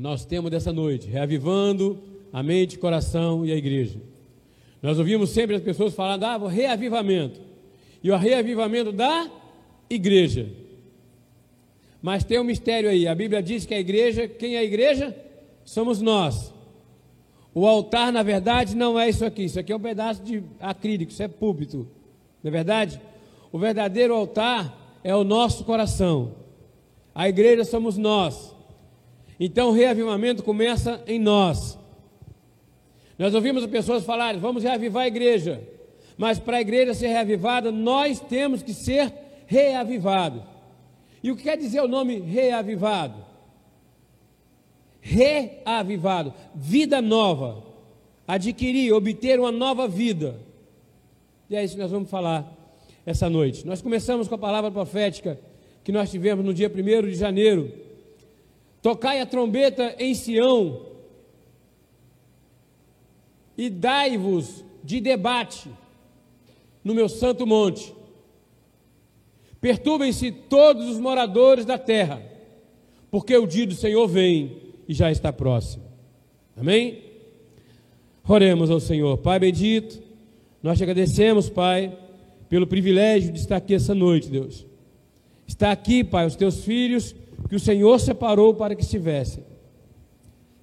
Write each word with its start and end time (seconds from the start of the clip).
nosso 0.00 0.26
tema 0.26 0.48
dessa 0.48 0.72
noite, 0.72 1.06
reavivando 1.06 2.02
a 2.32 2.42
mente, 2.42 2.78
coração 2.78 3.44
e 3.44 3.52
a 3.52 3.56
igreja. 3.56 4.00
Nós 4.80 4.98
ouvimos 4.98 5.30
sempre 5.30 5.54
as 5.54 5.62
pessoas 5.62 5.94
falando, 5.94 6.24
ah, 6.24 6.48
reavivamento. 6.48 7.40
E 8.02 8.10
o 8.10 8.16
reavivamento 8.16 8.90
da 8.90 9.30
igreja. 9.88 10.48
Mas 12.00 12.24
tem 12.24 12.40
um 12.40 12.44
mistério 12.44 12.90
aí. 12.90 13.06
A 13.06 13.14
Bíblia 13.14 13.42
diz 13.42 13.64
que 13.64 13.74
a 13.74 13.78
igreja, 13.78 14.26
quem 14.26 14.56
é 14.56 14.58
a 14.58 14.64
igreja? 14.64 15.16
Somos 15.64 16.00
nós. 16.00 16.52
O 17.54 17.66
altar, 17.66 18.12
na 18.12 18.22
verdade, 18.22 18.74
não 18.74 18.98
é 18.98 19.08
isso 19.08 19.24
aqui. 19.24 19.44
Isso 19.44 19.60
aqui 19.60 19.72
é 19.72 19.76
um 19.76 19.80
pedaço 19.80 20.22
de 20.22 20.42
acrílico, 20.58 21.12
isso 21.12 21.22
é 21.22 21.28
púlpito. 21.28 21.86
Não 22.42 22.48
é 22.48 22.50
verdade? 22.50 23.00
O 23.52 23.58
verdadeiro 23.58 24.14
altar 24.14 24.98
é 25.04 25.14
o 25.14 25.22
nosso 25.22 25.64
coração. 25.64 26.34
A 27.14 27.28
igreja 27.28 27.62
somos 27.64 27.96
nós. 27.96 28.51
Então 29.44 29.70
o 29.70 29.72
reavivamento 29.72 30.44
começa 30.44 31.02
em 31.04 31.18
nós. 31.18 31.76
Nós 33.18 33.34
ouvimos 33.34 33.64
as 33.64 33.68
pessoas 33.68 34.04
falarem, 34.04 34.40
vamos 34.40 34.62
reavivar 34.62 35.02
a 35.02 35.08
igreja. 35.08 35.60
Mas 36.16 36.38
para 36.38 36.58
a 36.58 36.60
igreja 36.60 36.94
ser 36.94 37.08
reavivada, 37.08 37.72
nós 37.72 38.20
temos 38.20 38.62
que 38.62 38.72
ser 38.72 39.12
reavivados. 39.48 40.44
E 41.20 41.32
o 41.32 41.36
que 41.36 41.42
quer 41.42 41.56
dizer 41.56 41.80
o 41.80 41.88
nome 41.88 42.20
reavivado? 42.20 43.16
Reavivado, 45.00 46.32
vida 46.54 47.02
nova, 47.02 47.64
adquirir, 48.28 48.92
obter 48.92 49.40
uma 49.40 49.50
nova 49.50 49.88
vida. 49.88 50.38
E 51.50 51.56
é 51.56 51.64
isso 51.64 51.74
que 51.74 51.82
nós 51.82 51.90
vamos 51.90 52.08
falar 52.08 52.46
essa 53.04 53.28
noite. 53.28 53.66
Nós 53.66 53.82
começamos 53.82 54.28
com 54.28 54.36
a 54.36 54.38
palavra 54.38 54.70
profética 54.70 55.36
que 55.82 55.90
nós 55.90 56.12
tivemos 56.12 56.44
no 56.44 56.54
dia 56.54 56.70
1 56.72 57.08
de 57.08 57.14
janeiro. 57.16 57.91
Tocai 58.82 59.20
a 59.20 59.26
trombeta 59.26 59.94
em 59.96 60.12
Sião 60.12 60.86
e 63.56 63.70
dai-vos 63.70 64.64
de 64.82 65.00
debate 65.00 65.70
no 66.82 66.92
meu 66.92 67.08
santo 67.08 67.46
monte. 67.46 67.94
Perturbem-se 69.60 70.32
todos 70.32 70.88
os 70.88 70.98
moradores 70.98 71.64
da 71.64 71.78
terra, 71.78 72.20
porque 73.08 73.36
o 73.36 73.46
dia 73.46 73.64
do 73.64 73.74
Senhor 73.74 74.08
vem 74.08 74.56
e 74.88 74.92
já 74.92 75.12
está 75.12 75.32
próximo. 75.32 75.84
Amém? 76.56 77.04
Oremos 78.26 78.68
ao 78.68 78.80
Senhor. 78.80 79.16
Pai 79.18 79.38
bendito, 79.38 80.02
nós 80.60 80.76
te 80.76 80.82
agradecemos, 80.82 81.48
Pai, 81.48 81.96
pelo 82.48 82.66
privilégio 82.66 83.32
de 83.32 83.38
estar 83.38 83.58
aqui 83.58 83.74
essa 83.74 83.94
noite, 83.94 84.28
Deus. 84.28 84.66
Está 85.46 85.70
aqui, 85.70 86.02
Pai, 86.02 86.26
os 86.26 86.34
teus 86.34 86.64
filhos 86.64 87.14
que 87.52 87.56
o 87.56 87.60
Senhor 87.60 88.00
separou 88.00 88.54
para 88.54 88.74
que 88.74 88.80
estivessem. 88.80 89.44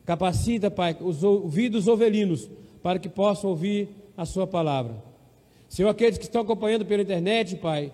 Capacita, 0.07 0.71
Pai, 0.71 0.97
os 0.99 1.23
ouvidos 1.23 1.87
ovelinos 1.87 2.49
para 2.81 2.97
que 2.97 3.07
possam 3.07 3.51
ouvir 3.51 3.89
a 4.17 4.25
Sua 4.25 4.47
palavra. 4.47 4.95
Senhor, 5.67 5.87
aqueles 5.87 6.17
que 6.17 6.23
estão 6.23 6.41
acompanhando 6.41 6.87
pela 6.87 7.03
internet, 7.03 7.57
Pai, 7.57 7.93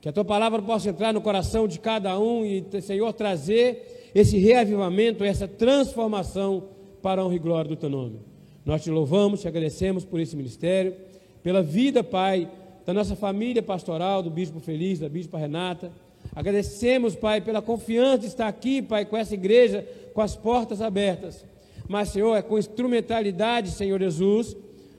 que 0.00 0.08
a 0.08 0.12
tua 0.14 0.24
palavra 0.24 0.62
possa 0.62 0.88
entrar 0.88 1.12
no 1.12 1.20
coração 1.20 1.68
de 1.68 1.78
cada 1.78 2.18
um 2.18 2.42
e, 2.42 2.64
Senhor, 2.80 3.12
trazer 3.12 4.10
esse 4.14 4.38
reavivamento, 4.38 5.22
essa 5.22 5.46
transformação 5.46 6.70
para 7.02 7.20
a 7.20 7.24
honra 7.26 7.34
e 7.34 7.38
glória 7.38 7.68
do 7.68 7.76
teu 7.76 7.90
nome. 7.90 8.20
Nós 8.64 8.82
te 8.82 8.90
louvamos, 8.90 9.42
te 9.42 9.48
agradecemos 9.48 10.06
por 10.06 10.20
esse 10.20 10.34
ministério, 10.34 10.96
pela 11.42 11.62
vida, 11.62 12.02
Pai, 12.02 12.50
da 12.86 12.94
nossa 12.94 13.14
família 13.14 13.62
pastoral, 13.62 14.22
do 14.22 14.30
Bispo 14.30 14.58
Feliz, 14.58 15.00
da 15.00 15.08
Bispa 15.10 15.36
Renata. 15.36 15.92
Agradecemos, 16.36 17.16
Pai, 17.16 17.40
pela 17.40 17.62
confiança 17.62 18.18
de 18.18 18.26
estar 18.26 18.46
aqui, 18.46 18.82
Pai, 18.82 19.06
com 19.06 19.16
essa 19.16 19.32
igreja, 19.32 19.88
com 20.12 20.20
as 20.20 20.36
portas 20.36 20.82
abertas. 20.82 21.46
Mas, 21.88 22.10
Senhor, 22.10 22.36
é 22.36 22.42
com 22.42 22.58
instrumentalidade, 22.58 23.70
Senhor 23.70 23.98
Jesus, 23.98 24.54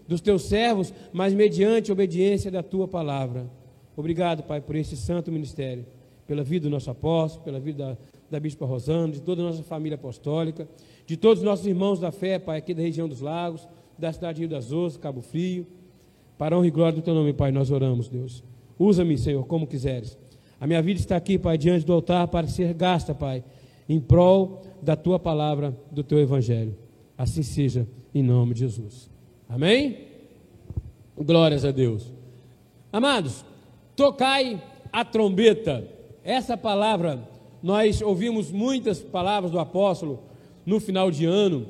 dos 0.07 0.19
teus 0.19 0.45
servos, 0.45 0.91
mas 1.13 1.35
mediante 1.35 1.91
a 1.91 1.93
obediência 1.93 2.49
da 2.49 2.63
tua 2.63 2.87
palavra. 2.87 3.45
Obrigado, 3.95 4.41
Pai, 4.41 4.59
por 4.59 4.75
esse 4.75 4.97
santo 4.97 5.31
ministério, 5.31 5.85
pela 6.25 6.43
vida 6.43 6.63
do 6.63 6.71
nosso 6.71 6.89
apóstolo, 6.89 7.45
pela 7.45 7.59
vida 7.59 7.85
da, 7.85 7.97
da 8.31 8.39
Bispa 8.39 8.65
Rosana, 8.65 9.13
de 9.13 9.21
toda 9.21 9.43
a 9.43 9.45
nossa 9.45 9.61
família 9.61 9.95
apostólica, 9.95 10.67
de 11.05 11.15
todos 11.17 11.39
os 11.39 11.45
nossos 11.45 11.67
irmãos 11.67 11.99
da 11.99 12.11
fé, 12.11 12.39
Pai, 12.39 12.57
aqui 12.57 12.73
da 12.73 12.81
região 12.81 13.07
dos 13.07 13.21
lagos, 13.21 13.67
da 13.95 14.11
cidade 14.11 14.37
de 14.37 14.41
Rio 14.41 14.49
das 14.49 14.71
Ostras, 14.71 14.97
Cabo 14.97 15.21
Frio. 15.21 15.67
Para 16.35 16.57
honra 16.57 16.67
e 16.67 16.71
glória 16.71 16.95
do 16.95 17.03
teu 17.03 17.13
nome, 17.13 17.31
Pai, 17.31 17.51
nós 17.51 17.69
oramos, 17.69 18.09
Deus. 18.09 18.43
Usa-me, 18.79 19.19
Senhor, 19.19 19.45
como 19.45 19.67
quiseres. 19.67 20.17
A 20.59 20.67
minha 20.67 20.81
vida 20.81 20.99
está 20.99 21.15
aqui, 21.15 21.37
Pai, 21.37 21.57
diante 21.57 21.85
do 21.85 21.93
altar 21.93 22.27
para 22.27 22.47
ser 22.47 22.73
gasta, 22.73 23.13
Pai, 23.13 23.43
em 23.87 23.99
prol 23.99 24.61
da 24.81 24.95
tua 24.95 25.19
palavra, 25.19 25.77
do 25.91 26.03
teu 26.03 26.19
evangelho. 26.19 26.75
Assim 27.17 27.43
seja, 27.43 27.87
em 28.13 28.23
nome 28.23 28.53
de 28.53 28.61
Jesus. 28.61 29.09
Amém? 29.47 30.07
Glórias 31.15 31.63
a 31.63 31.71
Deus. 31.71 32.11
Amados, 32.91 33.45
Tocai 33.97 34.61
a 34.93 35.03
trombeta. 35.03 35.83
Essa 36.23 36.55
palavra, 36.55 37.27
nós 37.63 37.99
ouvimos 37.99 38.51
muitas 38.51 39.01
palavras 39.01 39.51
do 39.51 39.59
apóstolo 39.59 40.19
no 40.63 40.79
final 40.79 41.09
de 41.09 41.25
ano, 41.25 41.65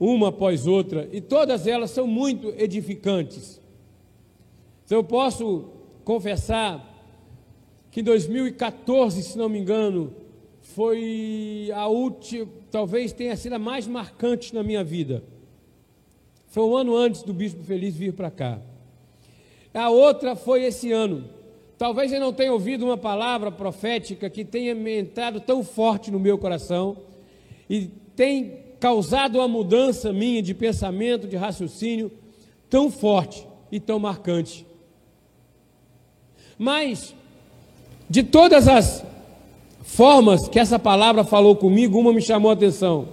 uma 0.00 0.28
após 0.28 0.66
outra, 0.66 1.06
e 1.12 1.20
todas 1.20 1.66
elas 1.66 1.90
são 1.90 2.06
muito 2.06 2.48
edificantes. 2.56 3.60
Então, 4.86 4.98
eu 4.98 5.04
posso 5.04 5.66
confessar 6.02 6.95
que 7.96 8.00
em 8.00 8.04
2014, 8.04 9.22
se 9.22 9.38
não 9.38 9.48
me 9.48 9.58
engano, 9.58 10.12
foi 10.60 11.70
a 11.74 11.86
última, 11.86 12.46
talvez 12.70 13.10
tenha 13.10 13.34
sido 13.38 13.54
a 13.54 13.58
mais 13.58 13.86
marcante 13.86 14.54
na 14.54 14.62
minha 14.62 14.84
vida. 14.84 15.24
Foi 16.46 16.62
um 16.64 16.76
ano 16.76 16.94
antes 16.94 17.22
do 17.22 17.32
Bispo 17.32 17.64
Feliz 17.64 17.96
vir 17.96 18.12
para 18.12 18.30
cá. 18.30 18.60
A 19.72 19.88
outra 19.88 20.36
foi 20.36 20.64
esse 20.64 20.92
ano. 20.92 21.24
Talvez 21.78 22.12
eu 22.12 22.20
não 22.20 22.34
tenha 22.34 22.52
ouvido 22.52 22.84
uma 22.84 22.98
palavra 22.98 23.50
profética 23.50 24.28
que 24.28 24.44
tenha 24.44 24.72
entrado 24.98 25.40
tão 25.40 25.64
forte 25.64 26.10
no 26.10 26.20
meu 26.20 26.36
coração 26.36 26.98
e 27.66 27.86
tem 28.14 28.58
causado 28.78 29.38
uma 29.38 29.48
mudança 29.48 30.12
minha 30.12 30.42
de 30.42 30.52
pensamento, 30.52 31.26
de 31.26 31.36
raciocínio 31.36 32.12
tão 32.68 32.90
forte 32.90 33.48
e 33.72 33.80
tão 33.80 33.98
marcante. 33.98 34.66
Mas, 36.58 37.14
de 38.08 38.22
todas 38.22 38.68
as 38.68 39.04
formas 39.82 40.48
que 40.48 40.58
essa 40.58 40.78
palavra 40.78 41.24
falou 41.24 41.56
comigo, 41.56 41.98
uma 41.98 42.12
me 42.12 42.22
chamou 42.22 42.50
a 42.50 42.54
atenção. 42.54 43.08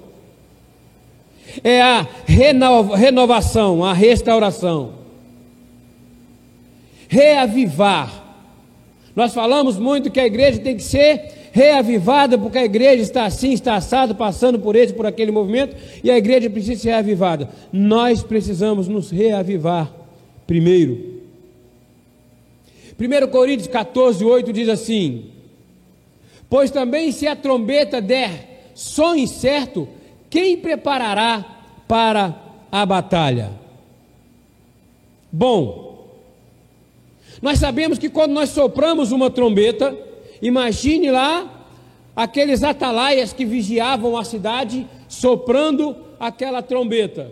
É 1.64 1.82
a 1.82 2.08
renovação, 2.26 3.84
a 3.84 3.94
restauração. 3.94 4.94
Reavivar 7.08 8.24
nós 9.16 9.34
falamos 9.34 9.78
muito 9.78 10.10
que 10.10 10.20
a 10.20 10.26
igreja 10.26 10.60
tem 10.60 10.76
que 10.76 10.84
ser 10.84 11.50
reavivada, 11.52 12.38
porque 12.38 12.58
a 12.58 12.66
igreja 12.66 13.04
está 13.04 13.26
assim, 13.26 13.52
está 13.52 13.76
assado, 13.76 14.16
passando 14.16 14.58
por 14.58 14.76
esse, 14.76 14.92
por 14.92 15.06
aquele 15.06 15.32
movimento, 15.32 15.76
e 16.04 16.10
a 16.10 16.18
igreja 16.18 16.50
precisa 16.50 16.82
ser 16.82 16.90
reavivada. 16.90 17.48
Nós 17.72 18.24
precisamos 18.24 18.88
nos 18.88 19.12
reavivar 19.12 19.94
primeiro. 20.48 21.22
1 23.04 23.28
Coríntios 23.28 23.68
14, 23.68 24.24
8 24.24 24.54
diz 24.54 24.70
assim: 24.70 25.32
Pois 26.50 26.72
também 26.72 27.12
se 27.12 27.28
a 27.28 27.36
trombeta 27.36 28.00
der 28.00 28.72
som 28.74 29.14
incerto, 29.14 29.90
quem 30.30 30.58
preparará 30.58 31.44
para 31.86 32.34
a 32.72 32.86
batalha? 32.86 33.52
Bom, 35.30 36.08
nós 37.42 37.60
sabemos 37.60 37.98
que 37.98 38.10
quando 38.10 38.32
nós 38.32 38.50
sopramos 38.52 39.12
uma 39.12 39.30
trombeta, 39.30 39.98
imagine 40.42 41.12
lá 41.12 41.68
aqueles 42.16 42.64
atalaias 42.64 43.34
que 43.34 43.44
vigiavam 43.44 44.16
a 44.16 44.24
cidade 44.24 44.88
soprando 45.10 45.96
aquela 46.20 46.62
trombeta. 46.62 47.30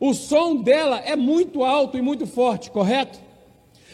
O 0.00 0.12
som 0.12 0.56
dela 0.56 0.98
é 0.98 1.14
muito 1.14 1.62
alto 1.62 1.96
e 1.96 2.02
muito 2.02 2.26
forte, 2.26 2.70
correto? 2.70 3.25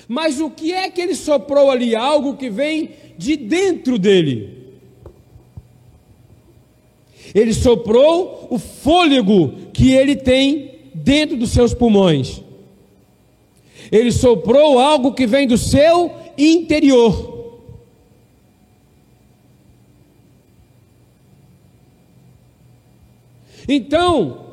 Mas 0.09 0.41
o 0.41 0.51
que 0.51 0.73
é 0.73 0.91
que 0.91 1.01
ele 1.01 1.15
soprou 1.15 1.71
ali? 1.71 1.95
Algo 1.95 2.37
que 2.37 2.51
vem 2.51 2.91
de 3.17 3.37
dentro 3.37 3.99
dele. 3.99 4.63
Ele 7.35 7.55
soprou 7.55 8.47
o 8.51 8.59
fôlego 8.59 9.53
que 9.73 9.93
ele 9.93 10.17
tem 10.17 10.73
dentro 10.95 11.37
dos 11.37 11.51
seus 11.51 11.73
pulmões. 11.73 12.43
Ele 13.91 14.13
soprou 14.13 14.79
algo 14.79 15.13
que 15.13 15.27
vem 15.27 15.47
do 15.47 15.57
seu 15.57 16.13
interior. 16.37 17.33
Então, 23.69 24.47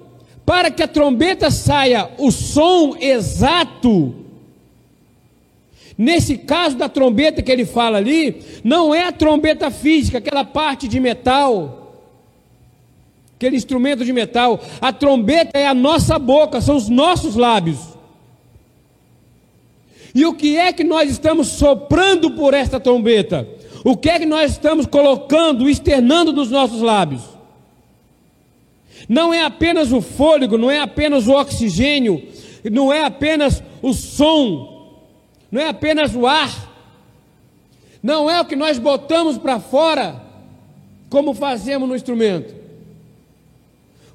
para 0.45 0.71
que 0.71 0.83
a 0.83 0.87
trombeta 0.87 1.49
saia 1.51 2.09
o 2.17 2.31
som 2.31 2.95
exato, 2.99 4.13
nesse 5.99 6.37
caso 6.37 6.77
da 6.77 6.87
trombeta 6.87 7.41
que 7.41 7.51
ele 7.51 7.65
fala 7.65 7.97
ali, 7.97 8.41
não 8.63 8.95
é 8.95 9.03
a 9.03 9.11
trombeta 9.11 9.69
física, 9.69 10.19
aquela 10.19 10.45
parte 10.45 10.87
de 10.87 10.97
metal, 10.97 12.07
aquele 13.35 13.57
instrumento 13.57 14.05
de 14.05 14.13
metal. 14.13 14.61
A 14.79 14.93
trombeta 14.93 15.59
é 15.59 15.67
a 15.67 15.73
nossa 15.73 16.17
boca, 16.17 16.61
são 16.61 16.77
os 16.77 16.87
nossos 16.87 17.35
lábios. 17.35 17.79
E 20.15 20.25
o 20.25 20.33
que 20.33 20.57
é 20.57 20.71
que 20.71 20.85
nós 20.85 21.11
estamos 21.11 21.49
soprando 21.49 22.31
por 22.31 22.53
esta 22.53 22.79
trombeta? 22.79 23.45
O 23.83 23.97
que 23.97 24.09
é 24.09 24.19
que 24.19 24.25
nós 24.25 24.51
estamos 24.51 24.85
colocando, 24.85 25.69
externando 25.69 26.31
dos 26.31 26.49
nossos 26.49 26.81
lábios? 26.81 27.23
Não 29.07 29.33
é 29.33 29.43
apenas 29.43 29.91
o 29.91 29.99
fôlego, 29.99 30.57
não 30.57 30.71
é 30.71 30.79
apenas 30.79 31.27
o 31.27 31.33
oxigênio, 31.33 32.23
não 32.71 32.91
é 32.91 33.03
apenas 33.03 33.61
o 33.81 33.93
som, 33.93 34.78
não 35.51 35.61
é 35.61 35.69
apenas 35.69 36.15
o 36.15 36.27
ar, 36.27 36.69
não 38.01 38.29
é 38.29 38.39
o 38.39 38.45
que 38.45 38.55
nós 38.55 38.77
botamos 38.77 39.37
para 39.37 39.59
fora, 39.59 40.21
como 41.09 41.33
fazemos 41.33 41.87
no 41.87 41.95
instrumento. 41.95 42.53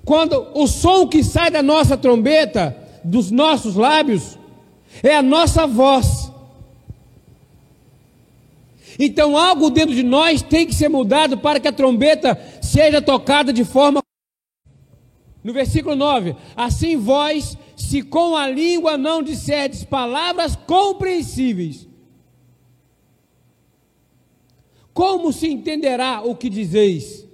Quando 0.05 0.49
o 0.55 0.67
som 0.67 1.07
que 1.07 1.25
sai 1.25 1.51
da 1.51 1.63
nossa 1.63 1.97
trombeta, 1.97 2.77
dos 3.03 3.31
nossos 3.31 3.75
lábios, 3.75 4.39
é 5.03 5.17
a 5.17 5.23
nossa 5.23 5.67
voz. 5.67 6.31
Então 8.99 9.37
algo 9.37 9.71
dentro 9.71 9.95
de 9.95 10.03
nós 10.03 10.43
tem 10.43 10.67
que 10.67 10.75
ser 10.75 10.89
mudado 10.89 11.39
para 11.39 11.59
que 11.59 11.67
a 11.67 11.73
trombeta 11.73 12.39
seja 12.63 13.03
tocada 13.03 13.53
de 13.53 13.65
forma. 13.65 14.04
No 15.45 15.53
versículo 15.53 15.95
9: 15.95 16.35
Assim 16.57 16.97
vós, 16.97 17.59
se 17.77 18.01
com 18.01 18.35
a 18.35 18.49
língua 18.49 18.97
não 18.97 19.23
disserdes 19.23 19.85
palavras 19.85 20.57
compreensíveis, 20.57 21.87
como 24.95 25.33
se 25.33 25.49
entenderá 25.49 26.23
o 26.23 26.35
que 26.35 26.49
dizeis? 26.49 27.29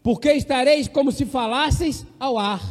Porque 0.00 0.32
estareis 0.32 0.86
como 0.86 1.10
se 1.10 1.26
falasseis 1.26 2.06
ao 2.20 2.38
ar, 2.38 2.62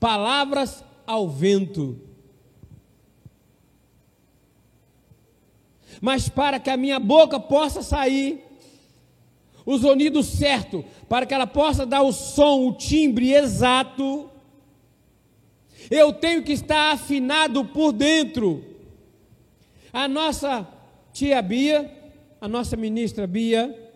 palavras 0.00 0.84
ao 1.06 1.28
vento. 1.28 2.00
Mas 6.00 6.28
para 6.28 6.58
que 6.58 6.70
a 6.70 6.76
minha 6.76 6.98
boca 6.98 7.38
possa 7.38 7.82
sair 7.82 8.42
o 9.64 9.78
sonido 9.78 10.22
certo, 10.22 10.84
para 11.12 11.26
que 11.26 11.34
ela 11.34 11.46
possa 11.46 11.84
dar 11.84 12.00
o 12.00 12.10
som, 12.10 12.66
o 12.66 12.72
timbre 12.72 13.34
exato, 13.34 14.30
eu 15.90 16.10
tenho 16.10 16.42
que 16.42 16.52
estar 16.52 16.90
afinado 16.90 17.66
por 17.66 17.92
dentro. 17.92 18.64
A 19.92 20.08
nossa 20.08 20.66
tia 21.12 21.42
Bia, 21.42 22.14
a 22.40 22.48
nossa 22.48 22.78
ministra 22.78 23.26
Bia 23.26 23.92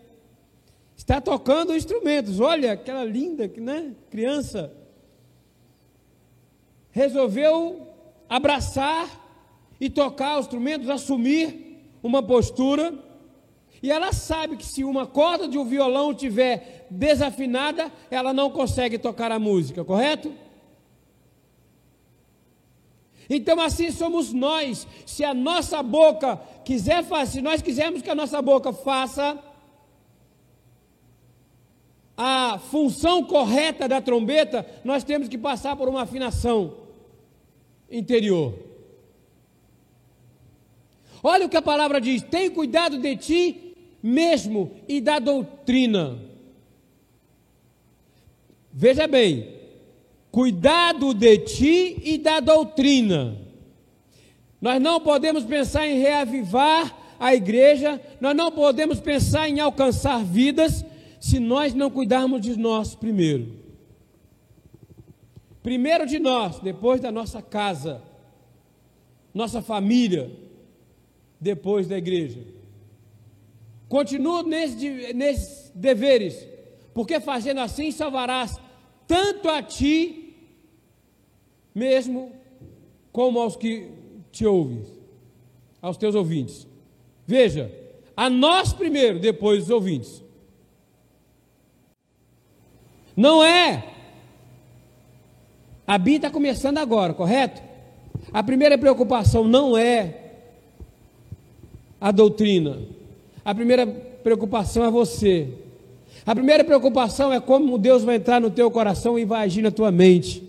está 0.95 1.19
tocando 1.19 1.75
instrumentos. 1.75 2.39
Olha 2.39 2.73
aquela 2.73 3.03
linda, 3.03 3.51
né, 3.57 3.95
criança. 4.11 4.71
Resolveu 6.91 7.95
abraçar 8.29 9.09
e 9.81 9.89
tocar 9.89 10.37
os 10.37 10.45
instrumentos, 10.45 10.87
assumir 10.87 11.81
uma 12.03 12.21
postura. 12.21 12.93
E 13.81 13.91
ela 13.91 14.13
sabe 14.13 14.55
que 14.55 14.65
se 14.67 14.83
uma 14.83 15.07
corda 15.07 15.47
de 15.47 15.57
um 15.57 15.65
violão 15.65 16.13
tiver 16.13 16.76
desafinada, 16.89 17.91
ela 18.09 18.33
não 18.33 18.49
consegue 18.49 18.97
tocar 18.97 19.31
a 19.31 19.39
música, 19.39 19.83
correto? 19.83 20.33
Então 23.29 23.59
assim 23.59 23.91
somos 23.91 24.31
nós. 24.31 24.87
Se 25.05 25.23
a 25.23 25.33
nossa 25.33 25.83
boca 25.83 26.37
quiser 26.63 27.03
fazer, 27.03 27.31
se 27.33 27.41
nós 27.41 27.61
quisermos 27.61 28.01
que 28.01 28.09
a 28.09 28.15
nossa 28.15 28.41
boca 28.41 28.71
faça 28.71 29.37
a 32.15 32.57
função 32.57 33.23
correta 33.23 33.87
da 33.87 34.01
trombeta, 34.01 34.65
nós 34.83 35.03
temos 35.03 35.27
que 35.27 35.37
passar 35.37 35.75
por 35.75 35.87
uma 35.87 36.01
afinação 36.01 36.73
interior. 37.91 38.57
Olha 41.21 41.45
o 41.45 41.49
que 41.49 41.57
a 41.57 41.61
palavra 41.61 41.99
diz: 41.99 42.21
tem 42.21 42.49
cuidado 42.49 42.97
de 42.97 43.15
ti 43.17 43.75
mesmo 44.01 44.71
e 44.87 45.01
da 45.01 45.19
doutrina. 45.19 46.19
Veja 48.79 49.07
bem, 49.07 49.55
cuidado 50.29 51.11
de 51.11 51.35
ti 51.39 51.99
e 52.03 52.15
da 52.19 52.39
doutrina. 52.39 53.35
Nós 54.61 54.79
não 54.79 55.01
podemos 55.01 55.43
pensar 55.43 55.87
em 55.87 55.97
reavivar 55.97 56.95
a 57.19 57.33
igreja, 57.33 57.99
nós 58.21 58.35
não 58.35 58.51
podemos 58.51 58.99
pensar 58.99 59.49
em 59.49 59.59
alcançar 59.59 60.23
vidas 60.23 60.85
se 61.19 61.39
nós 61.39 61.73
não 61.73 61.89
cuidarmos 61.89 62.39
de 62.39 62.55
nós 62.55 62.93
primeiro. 62.93 63.51
Primeiro 65.63 66.05
de 66.05 66.19
nós, 66.19 66.59
depois 66.59 67.01
da 67.01 67.11
nossa 67.11 67.41
casa, 67.41 68.03
nossa 69.33 69.59
família, 69.59 70.31
depois 71.41 71.87
da 71.87 71.97
igreja. 71.97 72.41
Continua 73.89 74.43
nesses, 74.43 75.15
nesses 75.15 75.71
deveres, 75.73 76.47
porque 76.93 77.19
fazendo 77.19 77.59
assim 77.59 77.89
salvarás 77.89 78.66
tanto 79.07 79.49
a 79.49 79.63
ti 79.63 80.35
mesmo 81.73 82.31
como 83.11 83.39
aos 83.39 83.55
que 83.55 83.89
te 84.31 84.45
ouvem, 84.45 84.83
aos 85.81 85.95
teus 85.95 86.15
ouvintes. 86.15 86.67
Veja, 87.25 87.71
a 88.15 88.29
nós 88.29 88.73
primeiro, 88.73 89.19
depois 89.19 89.65
os 89.65 89.69
ouvintes. 89.69 90.23
Não 93.15 93.43
é. 93.43 93.93
A 95.85 95.97
BIM 95.97 96.15
está 96.15 96.29
começando 96.29 96.79
agora, 96.79 97.13
correto? 97.13 97.61
A 98.33 98.43
primeira 98.43 98.77
preocupação 98.77 99.47
não 99.47 99.77
é 99.77 100.27
a 102.01 102.11
doutrina. 102.11 102.79
A 103.45 103.53
primeira 103.53 103.87
preocupação 103.87 104.83
é 104.83 104.89
você. 104.89 105.53
A 106.27 106.35
primeira 106.35 106.61
preocupação 106.61 107.31
é 107.31 107.39
como 107.39 107.77
Deus 107.77 108.03
vai 108.03 108.17
entrar 108.17 108.41
no 108.41 108.51
teu 108.51 108.69
coração 108.69 109.17
e 109.17 109.23
vai 109.23 109.45
agir 109.45 109.61
na 109.61 109.71
tua 109.71 109.89
mente. 109.89 110.43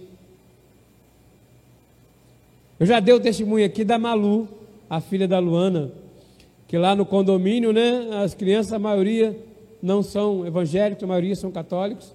Eu 2.81 2.85
já 2.85 2.99
dei 2.99 3.15
o 3.15 3.21
testemunho 3.21 3.65
aqui 3.65 3.85
da 3.85 3.97
Malu, 3.97 4.49
a 4.91 5.01
filha 5.01 5.29
da 5.29 5.39
Luana, 5.39 5.93
que 6.67 6.77
lá 6.77 6.97
no 6.97 7.07
condomínio, 7.07 7.73
né, 7.73 8.09
as 8.25 8.35
crianças, 8.35 8.73
a 8.73 8.79
maioria 8.79 9.39
não 9.81 10.03
são 10.03 10.45
evangélicos, 10.45 11.05
a 11.05 11.07
maioria 11.07 11.37
são 11.37 11.53
católicos, 11.53 12.13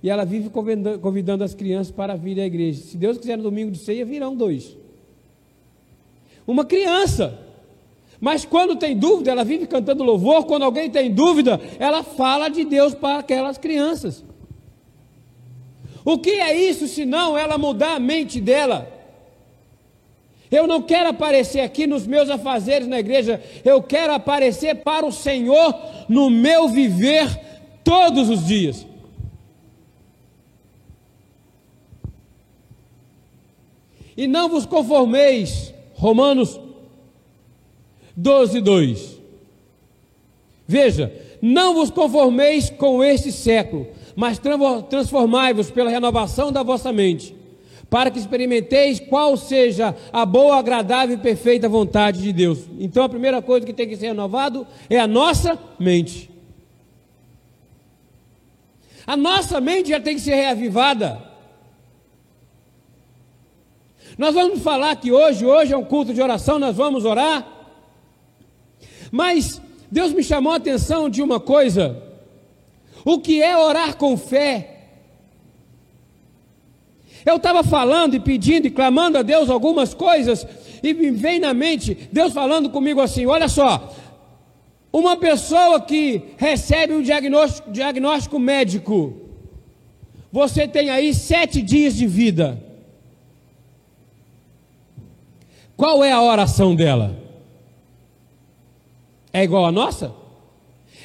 e 0.00 0.08
ela 0.08 0.24
vive 0.24 0.48
convidando, 0.48 1.00
convidando 1.00 1.42
as 1.42 1.54
crianças 1.54 1.90
para 1.90 2.14
vir 2.14 2.38
à 2.38 2.46
igreja. 2.46 2.82
Se 2.82 2.96
Deus 2.96 3.18
quiser 3.18 3.36
no 3.36 3.42
domingo 3.42 3.72
de 3.72 3.78
ceia, 3.78 4.04
virão 4.04 4.36
dois. 4.36 4.76
Uma 6.46 6.64
criança. 6.64 7.45
Mas 8.20 8.44
quando 8.44 8.76
tem 8.76 8.96
dúvida, 8.96 9.30
ela 9.30 9.44
vive 9.44 9.66
cantando 9.66 10.02
louvor. 10.02 10.44
Quando 10.44 10.64
alguém 10.64 10.90
tem 10.90 11.10
dúvida, 11.10 11.60
ela 11.78 12.02
fala 12.02 12.48
de 12.48 12.64
Deus 12.64 12.94
para 12.94 13.18
aquelas 13.18 13.58
crianças. 13.58 14.24
O 16.04 16.18
que 16.18 16.30
é 16.30 16.56
isso 16.56 16.86
se 16.86 17.04
não 17.04 17.36
ela 17.36 17.58
mudar 17.58 17.96
a 17.96 18.00
mente 18.00 18.40
dela? 18.40 18.92
Eu 20.50 20.66
não 20.66 20.80
quero 20.80 21.10
aparecer 21.10 21.60
aqui 21.60 21.86
nos 21.86 22.06
meus 22.06 22.30
afazeres 22.30 22.86
na 22.86 23.00
igreja, 23.00 23.42
eu 23.64 23.82
quero 23.82 24.14
aparecer 24.14 24.76
para 24.76 25.04
o 25.04 25.10
Senhor 25.10 25.74
no 26.08 26.30
meu 26.30 26.68
viver 26.68 27.28
todos 27.82 28.30
os 28.30 28.46
dias. 28.46 28.86
E 34.16 34.28
não 34.28 34.48
vos 34.48 34.64
conformeis, 34.64 35.74
Romanos 35.94 36.60
12, 38.16 38.60
2. 38.60 39.20
Veja, 40.66 41.12
não 41.40 41.74
vos 41.74 41.90
conformeis 41.90 42.70
com 42.70 43.04
este 43.04 43.30
século, 43.30 43.86
mas 44.16 44.40
transformai-vos 44.88 45.70
pela 45.70 45.90
renovação 45.90 46.50
da 46.50 46.62
vossa 46.62 46.92
mente, 46.92 47.36
para 47.90 48.10
que 48.10 48.18
experimenteis 48.18 48.98
qual 48.98 49.36
seja 49.36 49.94
a 50.12 50.24
boa, 50.24 50.56
agradável 50.56 51.14
e 51.14 51.20
perfeita 51.20 51.68
vontade 51.68 52.22
de 52.22 52.32
Deus. 52.32 52.60
Então 52.80 53.04
a 53.04 53.08
primeira 53.08 53.42
coisa 53.42 53.66
que 53.66 53.72
tem 53.72 53.86
que 53.86 53.96
ser 53.96 54.06
renovado 54.06 54.66
é 54.88 54.98
a 54.98 55.06
nossa 55.06 55.58
mente. 55.78 56.30
A 59.06 59.16
nossa 59.16 59.60
mente 59.60 59.90
já 59.90 60.00
tem 60.00 60.16
que 60.16 60.20
ser 60.20 60.34
reavivada. 60.34 61.22
Nós 64.18 64.34
vamos 64.34 64.62
falar 64.62 64.96
que 64.96 65.12
hoje, 65.12 65.44
hoje 65.44 65.72
é 65.72 65.76
um 65.76 65.84
culto 65.84 66.12
de 66.12 66.20
oração, 66.20 66.58
nós 66.58 66.74
vamos 66.74 67.04
orar. 67.04 67.55
Mas 69.10 69.60
Deus 69.90 70.12
me 70.12 70.22
chamou 70.22 70.52
a 70.52 70.56
atenção 70.56 71.08
de 71.08 71.22
uma 71.22 71.38
coisa: 71.38 72.02
o 73.04 73.18
que 73.20 73.42
é 73.42 73.56
orar 73.56 73.96
com 73.96 74.16
fé? 74.16 74.72
Eu 77.24 77.36
estava 77.36 77.64
falando 77.64 78.14
e 78.14 78.20
pedindo 78.20 78.66
e 78.66 78.70
clamando 78.70 79.18
a 79.18 79.22
Deus 79.22 79.50
algumas 79.50 79.92
coisas, 79.92 80.46
e 80.82 80.94
me 80.94 81.10
vem 81.10 81.40
na 81.40 81.52
mente 81.52 82.08
Deus 82.12 82.32
falando 82.32 82.70
comigo 82.70 83.00
assim: 83.00 83.26
olha 83.26 83.48
só, 83.48 83.94
uma 84.92 85.16
pessoa 85.16 85.80
que 85.80 86.22
recebe 86.36 86.94
um 86.94 87.02
diagnóstico, 87.02 87.70
diagnóstico 87.70 88.38
médico, 88.38 89.20
Você 90.32 90.68
tem 90.68 90.90
aí 90.90 91.14
sete 91.14 91.62
dias 91.62 91.94
de 91.94 92.06
vida. 92.06 92.62
Qual 95.76 96.02
é 96.02 96.12
a 96.12 96.22
oração 96.22 96.74
dela? 96.74 97.25
É 99.36 99.44
igual 99.44 99.66
a 99.66 99.70
nossa? 99.70 100.14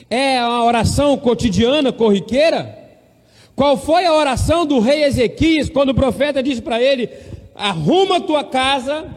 É 0.09 0.38
a 0.38 0.63
oração 0.63 1.17
cotidiana, 1.17 1.91
corriqueira? 1.91 2.79
Qual 3.53 3.75
foi 3.75 4.05
a 4.05 4.13
oração 4.13 4.65
do 4.65 4.79
rei 4.79 5.03
Ezequias 5.03 5.69
quando 5.69 5.89
o 5.89 5.93
profeta 5.93 6.41
disse 6.41 6.61
para 6.61 6.81
ele: 6.81 7.09
arruma 7.53 8.21
tua 8.21 8.41
casa, 8.41 9.13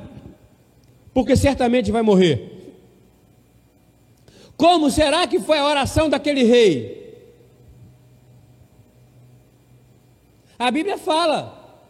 porque 1.12 1.37
certamente 1.37 1.92
vai 1.92 2.02
morrer? 2.02 2.75
Como 4.56 4.90
será 4.90 5.28
que 5.28 5.38
foi 5.38 5.59
a 5.59 5.64
oração 5.64 6.11
daquele 6.11 6.42
rei? 6.42 7.30
A 10.59 10.73
Bíblia 10.73 10.99
fala. 10.99 11.87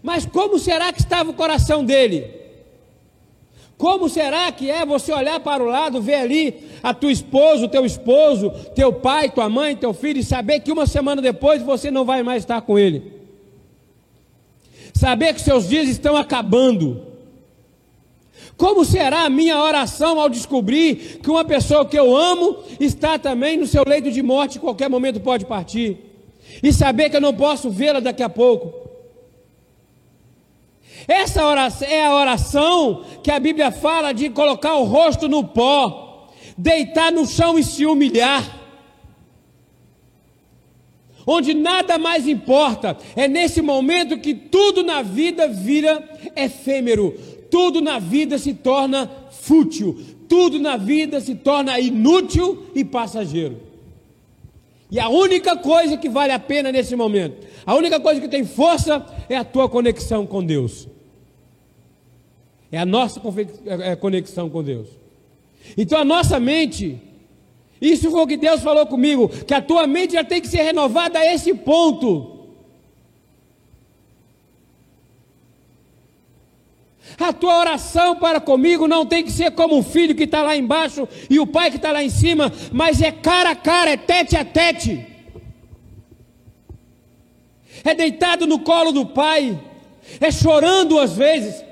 Mas 0.00 0.24
como 0.24 0.60
será 0.60 0.92
que 0.92 1.00
estava 1.00 1.28
o 1.28 1.34
coração 1.34 1.84
dele? 1.84 2.39
Como 3.80 4.10
será 4.10 4.52
que 4.52 4.70
é 4.70 4.84
você 4.84 5.10
olhar 5.10 5.40
para 5.40 5.64
o 5.64 5.66
lado, 5.66 6.02
ver 6.02 6.16
ali 6.16 6.54
a 6.82 6.92
tua 6.92 7.10
esposa, 7.10 7.64
o 7.64 7.68
teu 7.68 7.86
esposo, 7.86 8.50
teu 8.74 8.92
pai, 8.92 9.30
tua 9.30 9.48
mãe, 9.48 9.74
teu 9.74 9.94
filho 9.94 10.20
e 10.20 10.22
saber 10.22 10.60
que 10.60 10.70
uma 10.70 10.86
semana 10.86 11.22
depois 11.22 11.62
você 11.62 11.90
não 11.90 12.04
vai 12.04 12.22
mais 12.22 12.42
estar 12.42 12.60
com 12.60 12.78
ele? 12.78 13.10
Saber 14.92 15.32
que 15.32 15.40
seus 15.40 15.66
dias 15.66 15.88
estão 15.88 16.14
acabando. 16.14 17.06
Como 18.54 18.84
será 18.84 19.24
a 19.24 19.30
minha 19.30 19.58
oração 19.58 20.20
ao 20.20 20.28
descobrir 20.28 21.18
que 21.22 21.30
uma 21.30 21.42
pessoa 21.42 21.86
que 21.86 21.98
eu 21.98 22.14
amo 22.14 22.58
está 22.78 23.18
também 23.18 23.56
no 23.56 23.66
seu 23.66 23.82
leito 23.86 24.12
de 24.12 24.22
morte, 24.22 24.58
em 24.58 24.60
qualquer 24.60 24.90
momento 24.90 25.20
pode 25.20 25.46
partir? 25.46 25.96
E 26.62 26.70
saber 26.70 27.08
que 27.08 27.16
eu 27.16 27.20
não 27.22 27.32
posso 27.32 27.70
vê-la 27.70 28.00
daqui 28.00 28.22
a 28.22 28.28
pouco. 28.28 28.79
Essa 31.10 31.44
oração 31.44 31.88
é 31.88 32.06
a 32.06 32.14
oração 32.14 33.04
que 33.20 33.32
a 33.32 33.40
Bíblia 33.40 33.72
fala 33.72 34.12
de 34.12 34.30
colocar 34.30 34.76
o 34.76 34.84
rosto 34.84 35.28
no 35.28 35.42
pó, 35.42 36.30
deitar 36.56 37.10
no 37.10 37.26
chão 37.26 37.58
e 37.58 37.64
se 37.64 37.84
humilhar. 37.84 38.60
Onde 41.26 41.52
nada 41.52 41.98
mais 41.98 42.28
importa, 42.28 42.96
é 43.16 43.26
nesse 43.26 43.60
momento 43.60 44.18
que 44.18 44.32
tudo 44.32 44.84
na 44.84 45.02
vida 45.02 45.48
vira 45.48 46.00
efêmero, 46.36 47.12
tudo 47.50 47.80
na 47.80 47.98
vida 47.98 48.38
se 48.38 48.54
torna 48.54 49.10
fútil, 49.32 49.98
tudo 50.28 50.60
na 50.60 50.76
vida 50.76 51.20
se 51.20 51.34
torna 51.34 51.80
inútil 51.80 52.66
e 52.72 52.84
passageiro. 52.84 53.60
E 54.88 55.00
a 55.00 55.08
única 55.08 55.56
coisa 55.56 55.96
que 55.96 56.08
vale 56.08 56.32
a 56.32 56.38
pena 56.38 56.70
nesse 56.70 56.94
momento, 56.94 57.44
a 57.66 57.74
única 57.74 57.98
coisa 57.98 58.20
que 58.20 58.28
tem 58.28 58.46
força 58.46 59.04
é 59.28 59.36
a 59.36 59.42
tua 59.42 59.68
conexão 59.68 60.24
com 60.24 60.44
Deus. 60.44 60.88
É 62.72 62.78
a 62.78 62.86
nossa 62.86 63.20
é, 63.66 63.92
é, 63.92 63.96
conexão 63.96 64.48
com 64.48 64.62
Deus. 64.62 64.88
Então 65.76 65.98
a 65.98 66.04
nossa 66.04 66.38
mente, 66.38 67.00
isso 67.80 68.10
foi 68.10 68.20
o 68.20 68.26
que 68.26 68.36
Deus 68.36 68.62
falou 68.62 68.86
comigo, 68.86 69.28
que 69.28 69.54
a 69.54 69.60
tua 69.60 69.86
mente 69.86 70.12
já 70.12 70.24
tem 70.24 70.40
que 70.40 70.48
ser 70.48 70.62
renovada 70.62 71.18
a 71.18 71.34
esse 71.34 71.52
ponto. 71.54 72.38
A 77.18 77.32
tua 77.32 77.58
oração 77.58 78.16
para 78.16 78.40
comigo 78.40 78.86
não 78.86 79.04
tem 79.04 79.24
que 79.24 79.32
ser 79.32 79.50
como 79.50 79.78
o 79.78 79.82
filho 79.82 80.14
que 80.14 80.24
está 80.24 80.42
lá 80.42 80.56
embaixo 80.56 81.08
e 81.28 81.38
o 81.40 81.46
pai 81.46 81.70
que 81.70 81.76
está 81.76 81.92
lá 81.92 82.02
em 82.02 82.08
cima, 82.08 82.52
mas 82.72 83.02
é 83.02 83.10
cara 83.10 83.50
a 83.50 83.56
cara, 83.56 83.90
é 83.90 83.96
tete 83.96 84.36
a 84.36 84.44
tete. 84.44 85.06
É 87.84 87.94
deitado 87.94 88.46
no 88.46 88.60
colo 88.60 88.92
do 88.92 89.06
pai, 89.06 89.58
é 90.20 90.30
chorando 90.30 90.98
às 90.98 91.16
vezes. 91.16 91.69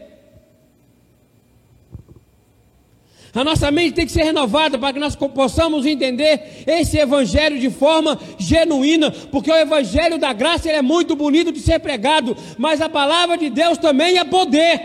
A 3.39 3.45
nossa 3.45 3.71
mente 3.71 3.93
tem 3.93 4.05
que 4.05 4.11
ser 4.11 4.25
renovada 4.25 4.77
para 4.77 4.93
que 4.93 4.99
nós 4.99 5.15
possamos 5.15 5.87
entender 5.87 6.65
esse 6.67 6.99
evangelho 6.99 7.57
de 7.57 7.71
forma 7.71 8.19
genuína, 8.37 9.13
porque 9.13 9.49
o 9.49 9.55
evangelho 9.55 10.19
da 10.19 10.33
graça 10.33 10.69
é 10.69 10.83
muito 10.83 11.15
bonito 11.15 11.53
de 11.53 11.61
ser 11.61 11.79
pregado, 11.79 12.37
mas 12.59 12.81
a 12.81 12.89
palavra 12.89 13.39
de 13.39 13.49
Deus 13.49 13.79
também 13.79 14.19
é 14.19 14.25
poder. 14.25 14.81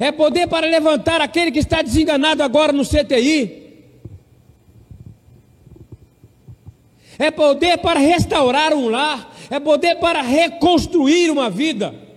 É 0.00 0.10
poder 0.10 0.48
para 0.48 0.66
levantar 0.66 1.20
aquele 1.20 1.52
que 1.52 1.60
está 1.60 1.80
desenganado 1.80 2.42
agora 2.42 2.72
no 2.72 2.84
CTI. 2.84 3.86
É 7.20 7.30
poder 7.30 7.78
para 7.78 8.00
restaurar 8.00 8.74
um 8.74 8.88
lar. 8.88 9.32
É 9.48 9.60
poder 9.60 9.94
para 10.00 10.22
reconstruir 10.22 11.30
uma 11.30 11.48
vida. 11.48 12.07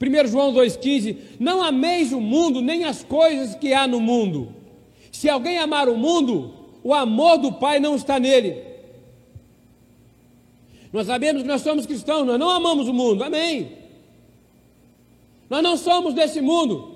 1 0.00 0.28
João 0.28 0.52
2,15: 0.52 1.16
Não 1.40 1.62
ameis 1.62 2.12
o 2.12 2.20
mundo, 2.20 2.60
nem 2.60 2.84
as 2.84 3.02
coisas 3.02 3.54
que 3.56 3.74
há 3.74 3.86
no 3.86 4.00
mundo. 4.00 4.54
Se 5.10 5.28
alguém 5.28 5.58
amar 5.58 5.88
o 5.88 5.96
mundo, 5.96 6.54
o 6.84 6.94
amor 6.94 7.38
do 7.38 7.52
Pai 7.52 7.80
não 7.80 7.96
está 7.96 8.18
nele. 8.20 8.62
Nós 10.92 11.06
sabemos 11.06 11.42
que 11.42 11.48
nós 11.48 11.62
somos 11.62 11.84
cristãos, 11.84 12.26
nós 12.26 12.38
não 12.38 12.48
amamos 12.48 12.88
o 12.88 12.94
mundo, 12.94 13.22
amém. 13.24 13.72
Nós 15.50 15.62
não 15.62 15.76
somos 15.76 16.14
desse 16.14 16.40
mundo, 16.40 16.94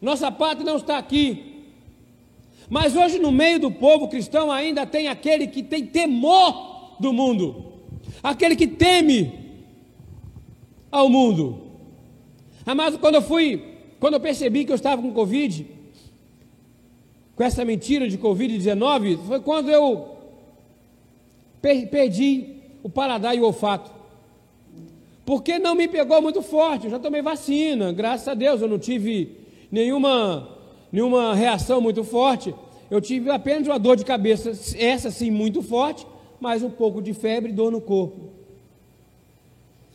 nossa 0.00 0.30
pátria 0.32 0.64
não 0.64 0.76
está 0.76 0.98
aqui. 0.98 1.64
Mas 2.68 2.94
hoje, 2.94 3.18
no 3.18 3.32
meio 3.32 3.58
do 3.60 3.70
povo 3.70 4.08
cristão, 4.08 4.50
ainda 4.50 4.86
tem 4.86 5.08
aquele 5.08 5.46
que 5.46 5.62
tem 5.62 5.86
temor 5.86 6.96
do 6.98 7.12
mundo, 7.12 7.72
aquele 8.22 8.56
que 8.56 8.66
teme 8.66 9.32
ao 10.90 11.08
mundo. 11.08 11.69
Amado, 12.70 13.00
quando 13.00 13.16
eu 13.16 13.22
fui, 13.22 13.60
quando 13.98 14.14
eu 14.14 14.20
percebi 14.20 14.64
que 14.64 14.70
eu 14.70 14.76
estava 14.76 15.02
com 15.02 15.12
Covid, 15.12 15.66
com 17.34 17.42
essa 17.42 17.64
mentira 17.64 18.06
de 18.06 18.16
Covid-19, 18.16 19.18
foi 19.26 19.40
quando 19.40 19.72
eu 19.72 20.16
perdi 21.60 22.58
o 22.80 22.88
paladar 22.88 23.36
e 23.36 23.40
o 23.40 23.44
olfato. 23.44 23.90
Porque 25.26 25.58
não 25.58 25.74
me 25.74 25.88
pegou 25.88 26.22
muito 26.22 26.42
forte, 26.42 26.84
eu 26.84 26.92
já 26.92 27.00
tomei 27.00 27.20
vacina, 27.20 27.92
graças 27.92 28.28
a 28.28 28.34
Deus 28.34 28.62
eu 28.62 28.68
não 28.68 28.78
tive 28.78 29.36
nenhuma, 29.68 30.56
nenhuma 30.92 31.34
reação 31.34 31.80
muito 31.80 32.04
forte. 32.04 32.54
Eu 32.88 33.00
tive 33.00 33.32
apenas 33.32 33.66
uma 33.66 33.80
dor 33.80 33.96
de 33.96 34.04
cabeça, 34.04 34.52
essa 34.78 35.10
sim 35.10 35.32
muito 35.32 35.60
forte, 35.60 36.06
mas 36.38 36.62
um 36.62 36.70
pouco 36.70 37.02
de 37.02 37.14
febre 37.14 37.50
e 37.50 37.52
dor 37.52 37.72
no 37.72 37.80
corpo. 37.80 38.39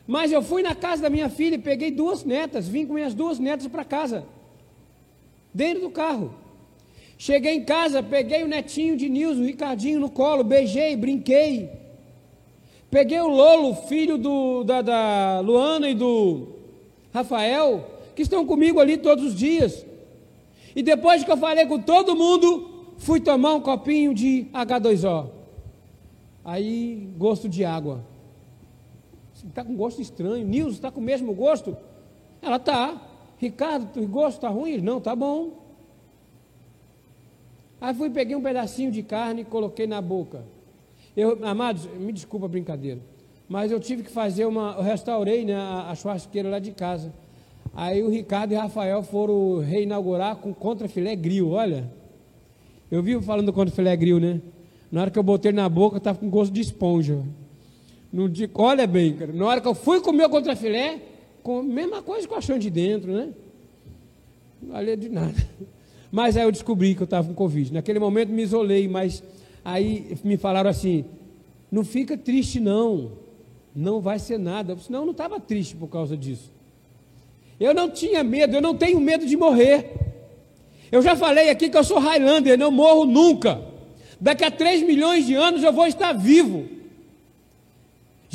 Mas 0.07 0.31
eu 0.31 0.41
fui 0.41 0.61
na 0.61 0.75
casa 0.75 1.03
da 1.03 1.09
minha 1.09 1.29
filha 1.29 1.55
e 1.55 1.59
peguei 1.59 1.89
duas 1.89 2.23
netas, 2.23 2.67
vim 2.67 2.85
com 2.85 2.93
minhas 2.93 3.13
duas 3.13 3.39
netas 3.39 3.67
para 3.67 3.83
casa, 3.83 4.25
dentro 5.53 5.81
do 5.81 5.89
carro. 5.89 6.33
Cheguei 7.17 7.55
em 7.55 7.63
casa, 7.63 8.03
peguei 8.03 8.43
o 8.43 8.47
netinho 8.47 8.95
de 8.95 9.09
Nilson, 9.09 9.41
o 9.41 9.45
Ricardinho 9.45 9.99
no 9.99 10.09
colo, 10.09 10.43
beijei, 10.43 10.95
brinquei. 10.95 11.69
Peguei 12.91 13.19
o 13.19 13.27
Lolo, 13.27 13.73
filho 13.87 14.17
do, 14.17 14.63
da, 14.63 14.81
da 14.81 15.39
Luana 15.39 15.89
e 15.89 15.95
do 15.95 16.49
Rafael, 17.13 17.89
que 18.15 18.21
estão 18.21 18.45
comigo 18.45 18.79
ali 18.79 18.97
todos 18.97 19.25
os 19.25 19.35
dias. 19.35 19.85
E 20.75 20.83
depois 20.83 21.23
que 21.23 21.31
eu 21.31 21.37
falei 21.37 21.65
com 21.65 21.79
todo 21.79 22.15
mundo, 22.15 22.93
fui 22.97 23.19
tomar 23.19 23.55
um 23.55 23.61
copinho 23.61 24.13
de 24.13 24.45
H2O. 24.53 25.29
Aí, 26.43 27.09
gosto 27.17 27.49
de 27.49 27.65
água 27.65 28.14
está 29.47 29.63
com 29.63 29.75
gosto 29.75 30.01
estranho. 30.01 30.45
Nilson 30.45 30.71
está 30.71 30.91
com 30.91 30.99
o 30.99 31.03
mesmo 31.03 31.33
gosto? 31.33 31.75
Ela 32.41 32.57
está. 32.57 33.01
Ricardo, 33.37 34.01
o 34.01 34.07
gosto 34.07 34.37
está 34.37 34.49
ruim? 34.49 34.77
Não, 34.77 34.97
está 34.97 35.15
bom. 35.15 35.65
Aí 37.79 37.93
fui, 37.93 38.09
peguei 38.09 38.35
um 38.35 38.41
pedacinho 38.41 38.91
de 38.91 39.03
carne 39.03 39.41
e 39.41 39.45
coloquei 39.45 39.85
na 39.85 40.01
boca. 40.01 40.43
Eu, 41.15 41.45
amados, 41.45 41.85
me 41.85 42.11
desculpa 42.11 42.45
a 42.45 42.49
brincadeira, 42.49 42.99
mas 43.47 43.71
eu 43.71 43.79
tive 43.79 44.03
que 44.03 44.09
fazer 44.09 44.45
uma. 44.45 44.75
Eu 44.77 44.83
restaurei 44.83 45.45
né, 45.45 45.55
a, 45.55 45.91
a 45.91 45.95
churrasqueira 45.95 46.49
lá 46.49 46.59
de 46.59 46.71
casa. 46.71 47.13
Aí 47.73 48.01
o 48.01 48.09
Ricardo 48.09 48.53
e 48.53 48.55
o 48.55 48.59
Rafael 48.59 49.03
foram 49.03 49.59
reinaugurar 49.59 50.37
com 50.37 50.53
contra 50.53 50.87
filé 50.87 51.15
grill, 51.15 51.51
olha. 51.51 51.91
Eu 52.89 53.03
vivo 53.03 53.21
falando 53.21 53.51
contra 53.51 53.73
filé 53.73 53.95
grill, 53.95 54.19
né? 54.19 54.41
Na 54.91 55.01
hora 55.01 55.11
que 55.11 55.19
eu 55.19 55.23
botei 55.23 55.51
na 55.51 55.67
boca, 55.67 55.97
estava 55.97 56.17
com 56.17 56.29
gosto 56.29 56.53
de 56.53 56.61
esponja. 56.61 57.21
No 58.15 58.29
dia, 58.29 58.49
olha 58.53 58.87
bem, 58.87 59.13
cara, 59.13 59.33
na 59.33 59.45
hora 59.45 59.59
que 59.59 59.67
eu 59.67 59.75
fui 59.75 59.99
comer 59.99 60.23
o 60.23 60.29
contrafilé, 60.29 61.01
com 61.43 61.59
a 61.59 61.63
mesma 61.63 62.01
coisa 62.01 62.25
com 62.25 62.35
a 62.35 62.39
chão 62.39 62.57
de 62.57 62.69
dentro, 62.69 63.11
né? 63.11 63.33
Não 64.61 64.71
valia 64.71 64.95
de 64.95 65.09
nada. 65.09 65.35
Mas 66.09 66.37
aí 66.37 66.43
eu 66.43 66.51
descobri 66.51 66.95
que 66.95 67.01
eu 67.01 67.03
estava 67.03 67.27
com 67.27 67.33
Covid. 67.33 67.73
Naquele 67.73 67.99
momento 67.99 68.29
me 68.29 68.41
isolei, 68.41 68.87
mas 68.87 69.21
aí 69.65 70.17
me 70.23 70.37
falaram 70.37 70.69
assim: 70.69 71.03
não 71.69 71.83
fica 71.83 72.17
triste, 72.17 72.57
não. 72.57 73.11
Não 73.75 73.99
vai 73.99 74.17
ser 74.17 74.37
nada. 74.37 74.71
Eu 74.71 74.75
disse, 74.77 74.89
não, 74.89 75.03
não 75.03 75.11
estava 75.11 75.37
triste 75.37 75.75
por 75.75 75.89
causa 75.89 76.15
disso. 76.15 76.49
Eu 77.59 77.73
não 77.73 77.89
tinha 77.89 78.23
medo, 78.23 78.55
eu 78.55 78.61
não 78.61 78.73
tenho 78.73 78.97
medo 79.01 79.25
de 79.25 79.35
morrer. 79.35 79.91
Eu 80.89 81.01
já 81.01 81.17
falei 81.17 81.49
aqui 81.49 81.67
que 81.69 81.75
eu 81.75 81.83
sou 81.83 81.99
Highlander, 81.99 82.57
não 82.57 82.71
morro 82.71 83.03
nunca. 83.03 83.61
Daqui 84.21 84.45
a 84.45 84.51
3 84.51 84.83
milhões 84.83 85.25
de 85.25 85.33
anos 85.33 85.63
eu 85.63 85.73
vou 85.73 85.85
estar 85.85 86.13
vivo. 86.13 86.74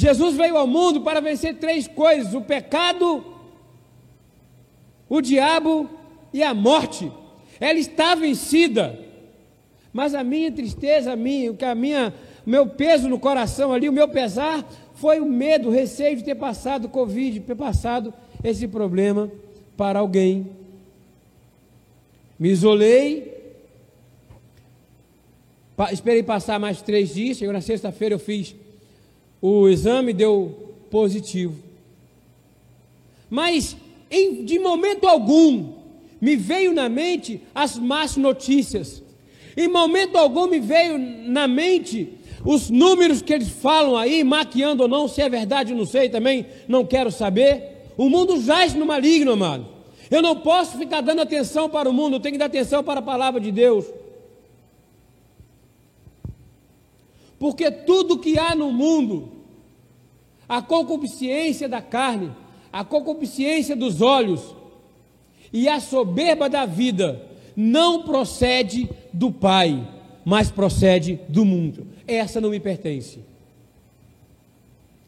Jesus 0.00 0.34
veio 0.34 0.56
ao 0.56 0.66
mundo 0.66 1.02
para 1.02 1.20
vencer 1.20 1.58
três 1.58 1.86
coisas: 1.86 2.32
o 2.32 2.40
pecado, 2.40 3.22
o 5.06 5.20
diabo 5.20 5.90
e 6.32 6.42
a 6.42 6.54
morte. 6.54 7.12
Ela 7.60 7.78
está 7.78 8.14
vencida. 8.14 8.98
Mas 9.92 10.14
a 10.14 10.24
minha 10.24 10.50
tristeza, 10.50 11.12
a 11.12 11.16
minha, 11.16 11.54
a 11.70 11.74
minha, 11.74 12.14
meu 12.46 12.66
peso 12.66 13.10
no 13.10 13.18
coração 13.18 13.74
ali, 13.74 13.90
o 13.90 13.92
meu 13.92 14.08
pesar, 14.08 14.66
foi 14.94 15.20
o 15.20 15.26
medo, 15.26 15.68
o 15.68 15.72
receio 15.72 16.16
de 16.16 16.24
ter 16.24 16.36
passado 16.36 16.88
Covid, 16.88 17.32
de 17.32 17.40
ter 17.40 17.54
passado 17.56 18.14
esse 18.42 18.66
problema 18.66 19.30
para 19.76 19.98
alguém. 19.98 20.48
Me 22.38 22.48
isolei, 22.48 23.54
esperei 25.92 26.22
passar 26.22 26.58
mais 26.58 26.80
três 26.80 27.12
dias, 27.12 27.36
chegou 27.36 27.52
na 27.52 27.60
sexta-feira 27.60 28.14
eu 28.14 28.18
fiz 28.18 28.54
o 29.40 29.68
exame, 29.68 30.12
deu 30.12 30.74
positivo. 30.90 31.56
Mas 33.28 33.76
em, 34.10 34.44
de 34.44 34.58
momento 34.58 35.06
algum 35.06 35.72
me 36.20 36.36
veio 36.36 36.72
na 36.72 36.88
mente 36.88 37.40
as 37.54 37.78
más 37.78 38.16
notícias. 38.16 39.02
Em 39.56 39.68
momento 39.68 40.16
algum 40.16 40.46
me 40.46 40.60
veio 40.60 40.98
na 40.98 41.48
mente 41.48 42.12
os 42.44 42.70
números 42.70 43.22
que 43.22 43.32
eles 43.32 43.48
falam 43.48 43.96
aí, 43.96 44.24
maquiando 44.24 44.82
ou 44.82 44.88
não, 44.88 45.06
se 45.06 45.20
é 45.20 45.28
verdade, 45.28 45.74
não 45.74 45.86
sei 45.86 46.08
também, 46.08 46.46
não 46.66 46.84
quero 46.84 47.10
saber. 47.10 47.92
O 47.96 48.08
mundo 48.08 48.40
jaz 48.40 48.74
no 48.74 48.86
maligno, 48.86 49.32
amado. 49.32 49.66
Eu 50.10 50.22
não 50.22 50.36
posso 50.36 50.76
ficar 50.76 51.00
dando 51.00 51.20
atenção 51.20 51.68
para 51.68 51.88
o 51.88 51.92
mundo, 51.92 52.16
eu 52.16 52.20
tenho 52.20 52.32
que 52.32 52.38
dar 52.38 52.46
atenção 52.46 52.82
para 52.82 53.00
a 53.00 53.02
palavra 53.02 53.40
de 53.40 53.52
Deus. 53.52 53.86
Porque 57.40 57.70
tudo 57.70 58.18
que 58.18 58.38
há 58.38 58.54
no 58.54 58.70
mundo, 58.70 59.32
a 60.46 60.60
concupiscência 60.60 61.66
da 61.66 61.80
carne, 61.80 62.30
a 62.70 62.84
concupiscência 62.84 63.74
dos 63.74 64.02
olhos 64.02 64.54
e 65.50 65.66
a 65.66 65.80
soberba 65.80 66.50
da 66.50 66.66
vida, 66.66 67.26
não 67.56 68.02
procede 68.02 68.90
do 69.10 69.32
Pai, 69.32 69.88
mas 70.22 70.50
procede 70.50 71.18
do 71.30 71.46
mundo. 71.46 71.86
Essa 72.06 72.42
não 72.42 72.50
me 72.50 72.60
pertence. 72.60 73.20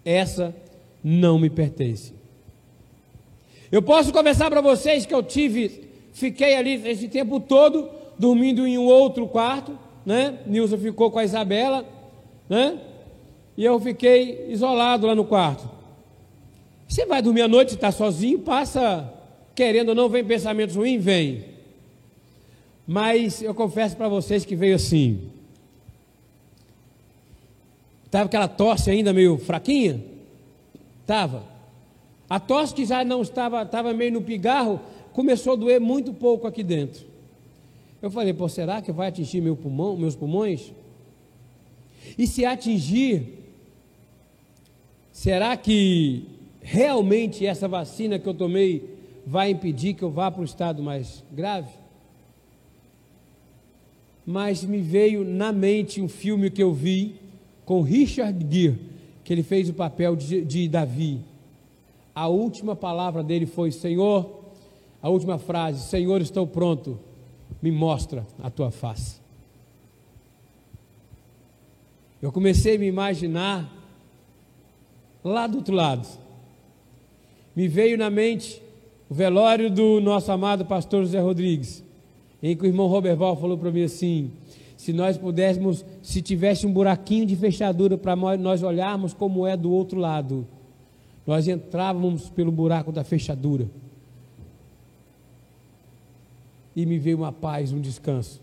Essa 0.03 0.57
não 1.05 1.39
me 1.39 1.51
pertence. 1.51 2.15
Eu 3.71 3.83
posso 3.83 4.11
conversar 4.11 4.49
para 4.49 4.63
vocês 4.63 5.05
que 5.05 5.15
eu 5.15 5.23
tive, 5.23 5.87
fiquei 6.15 6.57
ali 6.57 6.81
esse 6.89 7.09
tempo 7.09 7.39
todo 7.41 7.91
dormindo 8.19 8.67
em 8.67 8.79
um 8.79 8.87
outro 8.87 9.29
quarto, 9.29 9.79
né? 10.07 10.39
Nilson 10.47 10.79
ficou 10.79 11.11
com 11.11 11.19
a 11.19 11.25
Isabela, 11.25 12.01
né? 12.49 12.79
E 13.57 13.65
eu 13.65 13.79
fiquei 13.81 14.47
isolado 14.51 15.07
lá 15.07 15.15
no 15.15 15.25
quarto. 15.25 15.69
Você 16.89 17.07
vai 17.07 17.23
dormir 17.23 17.43
à 17.43 17.49
noite, 17.49 17.75
está 17.75 17.91
sozinho, 17.91 18.39
passa, 18.39 19.13
querendo 19.55 19.91
ou 19.91 19.95
não, 19.95 20.09
vem 20.09 20.25
pensamentos 20.25 20.77
ruins, 20.77 21.03
vem. 21.03 21.45
Mas 22.87 23.43
eu 23.43 23.55
confesso 23.55 23.97
para 23.97 24.09
vocês 24.09 24.45
que 24.45 24.57
veio 24.57 24.77
assim. 24.77 25.31
Estava 28.05 28.27
aquela 28.27 28.49
tosse 28.49 28.91
ainda 28.91 29.13
meio 29.13 29.39
fraquinha? 29.39 30.05
Estava. 31.01 31.45
A 32.29 32.39
tosse 32.41 32.75
que 32.75 32.85
já 32.85 33.05
não 33.05 33.23
estava, 33.23 33.63
estava 33.63 33.93
meio 33.93 34.13
no 34.13 34.23
pigarro, 34.23 34.81
começou 35.13 35.55
a 35.55 35.57
doer 35.57 35.81
muito 35.81 36.13
pouco 36.13 36.47
aqui 36.47 36.63
dentro. 36.63 37.07
Eu 38.03 38.11
falei, 38.11 38.33
pô, 38.33 38.49
será 38.49 38.83
que 38.83 38.91
vai 38.91 39.09
atingir 39.09 39.41
meu 39.41 39.57
pulmão, 39.57 39.97
meus 39.97 40.17
pulmões? 40.17 40.73
E 42.19 42.27
se 42.27 42.45
atingir, 42.45 43.39
será 45.11 45.57
que 45.57 46.25
realmente 46.61 47.47
essa 47.47 47.67
vacina 47.67 48.19
que 48.19 48.29
eu 48.29 48.35
tomei 48.35 48.99
vai 49.27 49.51
impedir 49.51 49.95
que 49.95 50.03
eu 50.03 50.11
vá 50.11 50.31
para 50.31 50.43
o 50.43 50.45
estado 50.45 50.83
mais 50.83 51.23
grave? 51.33 51.71
Mas 54.25 54.63
me 54.63 54.79
veio 54.79 55.25
na 55.25 55.53
mente 55.53 56.01
um 56.01 56.09
filme 56.09 56.51
que 56.51 56.63
eu 56.63 56.73
vi 56.73 57.17
com 57.65 57.83
Richard 57.83 58.39
Gere, 58.49 58.79
que 59.25 59.33
ele 59.33 59.43
fez 59.43 59.69
o 59.69 59.75
papel 59.75 60.15
de, 60.15 60.43
de 60.43 60.69
Davi. 60.69 61.21
A 62.15 62.29
última 62.29 62.77
palavra 62.77 63.23
dele 63.23 63.47
foi: 63.47 63.73
Senhor, 63.73 64.43
a 65.01 65.09
última 65.09 65.39
frase: 65.39 65.89
Senhor, 65.89 66.21
estou 66.21 66.47
pronto, 66.47 66.99
me 67.61 67.73
mostra 67.73 68.27
a 68.41 68.51
tua 68.51 68.71
face. 68.71 69.22
Eu 72.23 72.31
comecei 72.31 72.77
a 72.77 72.79
me 72.79 72.87
imaginar 72.87 73.69
lá 75.25 75.49
do 75.49 75.57
outro 75.59 75.75
lado. 75.75 76.07
Me 77.55 77.67
veio 77.67 77.99
na 77.99 78.09
mente 78.09 78.63
o 79.11 79.15
velório 79.15 79.69
do 79.69 80.01
nosso 80.01 80.31
amado 80.31 80.65
pastor 80.65 81.03
José 81.03 81.19
Rodrigues, 81.19 81.83
em 82.41 82.57
que 82.57 82.63
o 82.63 82.67
irmão 82.67 82.87
Roberval 82.87 83.37
falou 83.37 83.59
para 83.59 83.73
mim 83.73 83.83
assim: 83.83 84.31
se 84.77 84.93
nós 84.93 85.19
pudéssemos, 85.19 85.85
se 86.01 86.23
tivesse 86.23 86.65
um 86.65 86.73
buraquinho 86.73 87.27
de 87.27 87.35
fechadura 87.35 87.99
para 87.99 88.15
nós 88.15 88.63
olharmos 88.63 89.13
como 89.13 89.45
é 89.45 89.57
do 89.57 89.73
outro 89.73 89.99
lado, 89.99 90.47
nós 91.27 91.49
entrávamos 91.49 92.31
pelo 92.31 92.53
buraco 92.53 92.93
da 92.93 93.03
fechadura. 93.03 93.67
E 96.75 96.87
me 96.87 96.99
veio 96.99 97.19
uma 97.19 97.33
paz, 97.33 97.73
um 97.73 97.81
descanso. 97.81 98.41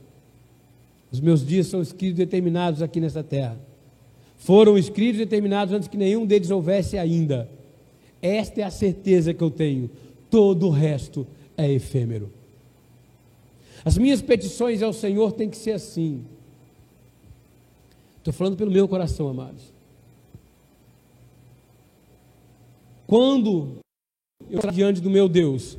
Os 1.12 1.22
meus 1.22 1.44
dias 1.44 1.68
são 1.68 1.82
escritos 1.82 2.18
determinados 2.18 2.82
aqui 2.82 3.00
nessa 3.00 3.24
terra 3.24 3.69
foram 4.40 4.78
escritos 4.78 5.22
e 5.22 5.26
determinados 5.26 5.74
antes 5.74 5.88
que 5.88 5.98
nenhum 5.98 6.26
deles 6.26 6.50
houvesse 6.50 6.98
ainda. 6.98 7.48
Esta 8.22 8.62
é 8.62 8.64
a 8.64 8.72
certeza 8.72 9.34
que 9.34 9.44
eu 9.44 9.52
tenho. 9.52 9.90
Todo 10.30 10.68
o 10.68 10.72
resto 10.72 11.28
é 11.58 11.70
efêmero. 11.70 12.32
As 13.84 13.98
minhas 13.98 14.22
petições 14.22 14.82
ao 14.82 14.94
Senhor 14.94 15.34
têm 15.34 15.50
que 15.50 15.58
ser 15.58 15.74
assim. 15.74 16.24
Estou 18.18 18.34
falando 18.34 18.56
pelo 18.56 18.72
meu 18.72 18.88
coração, 18.88 19.28
amados. 19.28 19.74
Quando 23.06 23.80
eu 24.50 24.58
estou 24.58 24.72
diante 24.72 25.02
do 25.02 25.10
meu 25.10 25.28
Deus, 25.28 25.78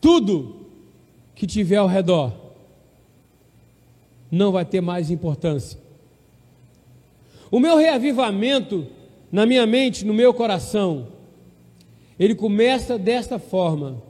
tudo 0.00 0.66
que 1.34 1.46
tiver 1.48 1.76
ao 1.76 1.88
redor 1.88 2.32
não 4.30 4.52
vai 4.52 4.64
ter 4.64 4.80
mais 4.80 5.10
importância. 5.10 5.83
O 7.54 7.60
meu 7.60 7.76
reavivamento 7.76 8.84
na 9.30 9.46
minha 9.46 9.64
mente, 9.64 10.04
no 10.04 10.12
meu 10.12 10.34
coração, 10.34 11.06
ele 12.18 12.34
começa 12.34 12.98
desta 12.98 13.38
forma. 13.38 14.02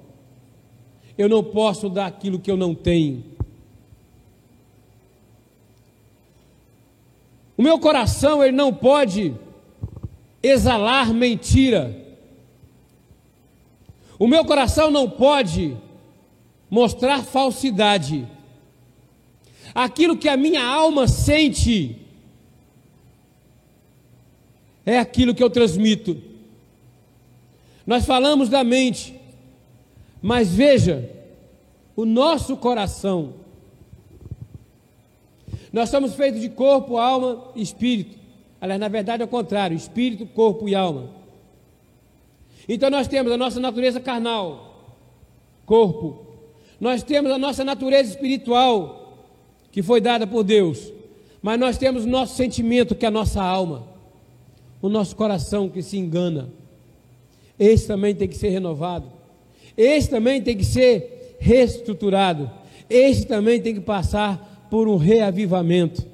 Eu 1.19 1.29
não 1.29 1.45
posso 1.45 1.91
dar 1.91 2.07
aquilo 2.07 2.39
que 2.39 2.51
eu 2.51 2.57
não 2.57 2.75
tenho. 2.75 3.23
O 7.55 7.61
meu 7.63 7.79
coração 7.79 8.43
ele 8.43 8.57
não 8.57 8.73
pode 8.73 9.35
exalar 10.43 11.13
mentira. 11.13 11.95
O 14.19 14.27
meu 14.27 14.47
coração 14.47 14.91
não 14.91 15.11
pode 15.11 15.77
mostrar 16.71 17.23
falsidade. 17.23 18.27
Aquilo 19.75 20.17
que 20.17 20.31
a 20.31 20.37
minha 20.39 20.65
alma 20.65 21.07
sente, 21.07 22.04
é 24.85 24.99
aquilo 24.99 25.35
que 25.35 25.43
eu 25.43 25.51
transmito. 25.51 26.21
Nós 27.87 28.05
falamos 28.05 28.49
da 28.49 28.63
mente, 28.63 29.15
mas 30.21 30.55
veja, 30.55 31.11
o 31.97 32.05
nosso 32.05 32.57
coração. 32.57 33.35
Nós 35.73 35.89
somos 35.89 36.15
feitos 36.15 36.41
de 36.41 36.49
corpo, 36.49 36.97
alma 36.97 37.51
e 37.55 37.63
espírito. 37.63 38.19
Aliás, 38.61 38.81
na 38.81 38.89
verdade 38.89 39.23
é 39.23 39.27
o 39.27 39.29
contrário: 39.29 39.77
espírito, 39.77 40.27
corpo 40.27 40.69
e 40.69 40.75
alma. 40.75 41.11
Então 42.69 42.89
nós 42.89 43.07
temos 43.07 43.33
a 43.33 43.37
nossa 43.37 43.61
natureza 43.61 44.01
carnal, 44.01 44.97
corpo. 45.67 46.25
Nós 46.81 47.03
temos 47.03 47.31
a 47.31 47.39
nossa 47.39 47.63
natureza 47.65 48.11
espiritual, 48.11 49.27
que 49.71 49.83
foi 49.83 50.01
dada 50.01 50.27
por 50.27 50.43
Deus. 50.43 50.93
Mas 51.43 51.59
nós 51.59 51.77
temos 51.77 52.05
o 52.05 52.09
nosso 52.09 52.37
sentimento, 52.37 52.95
que 52.95 53.05
é 53.05 53.09
a 53.09 53.11
nossa 53.11 53.43
alma 53.43 53.94
o 54.85 54.89
nosso 54.91 55.17
coração 55.17 55.67
que 55.67 55.81
se 55.81 55.97
engana. 55.97 56.51
Esse 57.59 57.87
também 57.87 58.15
tem 58.15 58.29
que 58.29 58.37
ser 58.37 58.51
renovado. 58.51 59.11
Esse 59.75 60.11
também 60.11 60.43
tem 60.43 60.55
que 60.55 60.65
ser 60.65 61.39
reestruturado. 61.41 62.51
Esse 62.91 63.25
também 63.25 63.63
tem 63.63 63.73
que 63.73 63.81
passar 63.81 64.69
por 64.71 64.87
um 64.87 64.99
reavivamento. 64.99 66.05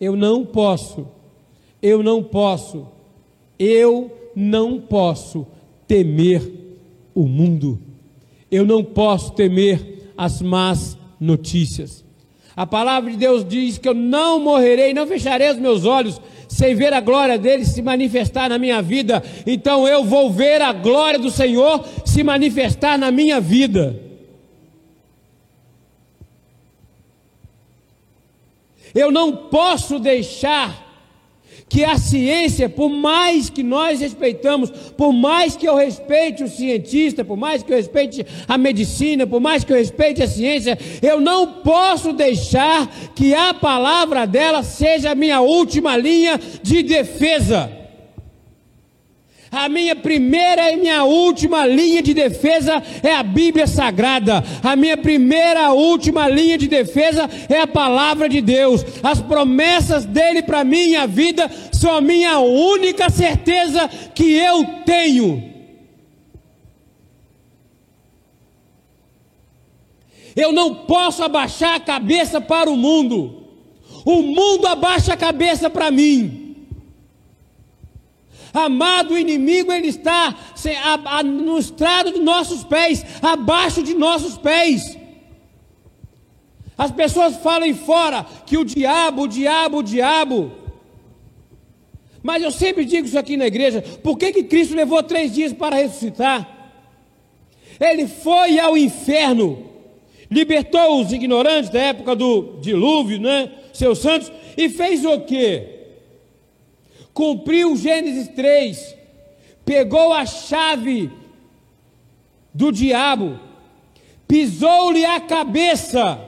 Eu 0.00 0.14
não 0.14 0.46
posso, 0.46 1.08
eu 1.82 2.00
não 2.00 2.22
posso, 2.22 2.86
eu 3.58 4.30
não 4.36 4.80
posso 4.80 5.44
temer 5.88 6.78
o 7.12 7.26
mundo. 7.26 7.80
Eu 8.52 8.64
não 8.64 8.84
posso 8.84 9.32
temer 9.32 10.12
as 10.16 10.40
más 10.40 10.96
notícias. 11.18 12.03
A 12.56 12.66
palavra 12.66 13.10
de 13.10 13.16
Deus 13.16 13.44
diz 13.44 13.78
que 13.78 13.88
eu 13.88 13.94
não 13.94 14.38
morrerei, 14.38 14.94
não 14.94 15.06
fecharei 15.06 15.50
os 15.50 15.58
meus 15.58 15.84
olhos 15.84 16.20
sem 16.48 16.74
ver 16.74 16.92
a 16.92 17.00
glória 17.00 17.36
dele 17.36 17.64
se 17.64 17.82
manifestar 17.82 18.48
na 18.48 18.58
minha 18.58 18.80
vida. 18.80 19.22
Então 19.44 19.88
eu 19.88 20.04
vou 20.04 20.30
ver 20.30 20.62
a 20.62 20.72
glória 20.72 21.18
do 21.18 21.30
Senhor 21.30 21.84
se 22.04 22.22
manifestar 22.22 22.96
na 22.96 23.10
minha 23.10 23.40
vida. 23.40 24.00
Eu 28.94 29.10
não 29.10 29.34
posso 29.34 29.98
deixar 29.98 30.83
que 31.68 31.84
a 31.84 31.96
ciência, 31.96 32.68
por 32.68 32.88
mais 32.88 33.50
que 33.50 33.62
nós 33.62 34.00
respeitamos, 34.00 34.70
por 34.70 35.12
mais 35.12 35.56
que 35.56 35.66
eu 35.66 35.74
respeite 35.74 36.44
o 36.44 36.48
cientista, 36.48 37.24
por 37.24 37.36
mais 37.36 37.62
que 37.62 37.72
eu 37.72 37.76
respeite 37.76 38.24
a 38.46 38.56
medicina, 38.56 39.26
por 39.26 39.40
mais 39.40 39.64
que 39.64 39.72
eu 39.72 39.76
respeite 39.76 40.22
a 40.22 40.28
ciência, 40.28 40.78
eu 41.02 41.20
não 41.20 41.46
posso 41.62 42.12
deixar 42.12 42.86
que 43.14 43.34
a 43.34 43.54
palavra 43.54 44.26
dela 44.26 44.62
seja 44.62 45.10
a 45.10 45.14
minha 45.14 45.40
última 45.40 45.96
linha 45.96 46.40
de 46.62 46.82
defesa. 46.82 47.83
A 49.54 49.68
minha 49.68 49.94
primeira 49.94 50.72
e 50.72 50.76
minha 50.76 51.04
última 51.04 51.64
linha 51.64 52.02
de 52.02 52.12
defesa 52.12 52.82
é 53.02 53.14
a 53.14 53.22
Bíblia 53.22 53.66
Sagrada. 53.66 54.42
A 54.62 54.74
minha 54.74 54.96
primeira 54.96 55.60
e 55.66 55.72
última 55.72 56.28
linha 56.28 56.58
de 56.58 56.66
defesa 56.66 57.30
é 57.48 57.60
a 57.60 57.66
palavra 57.66 58.28
de 58.28 58.40
Deus. 58.40 58.84
As 59.02 59.20
promessas 59.20 60.04
dele 60.04 60.42
para 60.42 60.64
minha 60.64 61.06
vida 61.06 61.48
são 61.72 61.94
a 61.94 62.00
minha 62.00 62.38
única 62.40 63.08
certeza 63.08 63.88
que 64.12 64.32
eu 64.32 64.64
tenho. 64.84 65.54
Eu 70.34 70.52
não 70.52 70.74
posso 70.74 71.22
abaixar 71.22 71.76
a 71.76 71.80
cabeça 71.80 72.40
para 72.40 72.68
o 72.68 72.76
mundo. 72.76 73.44
O 74.04 74.20
mundo 74.20 74.66
abaixa 74.66 75.14
a 75.14 75.16
cabeça 75.16 75.70
para 75.70 75.92
mim. 75.92 76.43
Amado, 78.54 79.18
inimigo 79.18 79.72
ele 79.72 79.88
está 79.88 80.32
no 81.24 81.58
estrado 81.58 82.12
de 82.12 82.20
nossos 82.20 82.62
pés, 82.62 83.04
abaixo 83.20 83.82
de 83.82 83.94
nossos 83.94 84.38
pés. 84.38 84.96
As 86.78 86.92
pessoas 86.92 87.36
falam 87.38 87.74
fora 87.74 88.24
que 88.46 88.56
o 88.56 88.64
diabo, 88.64 89.22
o 89.22 89.28
diabo, 89.28 89.78
o 89.78 89.82
diabo. 89.82 90.52
Mas 92.22 92.44
eu 92.44 92.52
sempre 92.52 92.84
digo 92.84 93.08
isso 93.08 93.18
aqui 93.18 93.36
na 93.36 93.48
igreja: 93.48 93.82
por 94.04 94.16
que, 94.16 94.32
que 94.32 94.44
Cristo 94.44 94.76
levou 94.76 95.02
três 95.02 95.34
dias 95.34 95.52
para 95.52 95.74
ressuscitar? 95.74 96.48
Ele 97.80 98.06
foi 98.06 98.60
ao 98.60 98.76
inferno, 98.76 99.68
libertou 100.30 101.00
os 101.00 101.12
ignorantes 101.12 101.70
da 101.70 101.80
época 101.80 102.14
do 102.14 102.58
dilúvio, 102.60 103.20
né? 103.20 103.50
Seus 103.72 103.98
santos, 103.98 104.30
e 104.56 104.68
fez 104.68 105.04
o 105.04 105.20
quê? 105.22 105.73
Cumpriu 107.14 107.76
Gênesis 107.76 108.28
3, 108.28 108.96
pegou 109.64 110.12
a 110.12 110.26
chave 110.26 111.10
do 112.52 112.72
diabo, 112.72 113.38
pisou-lhe 114.26 115.06
a 115.06 115.20
cabeça. 115.20 116.20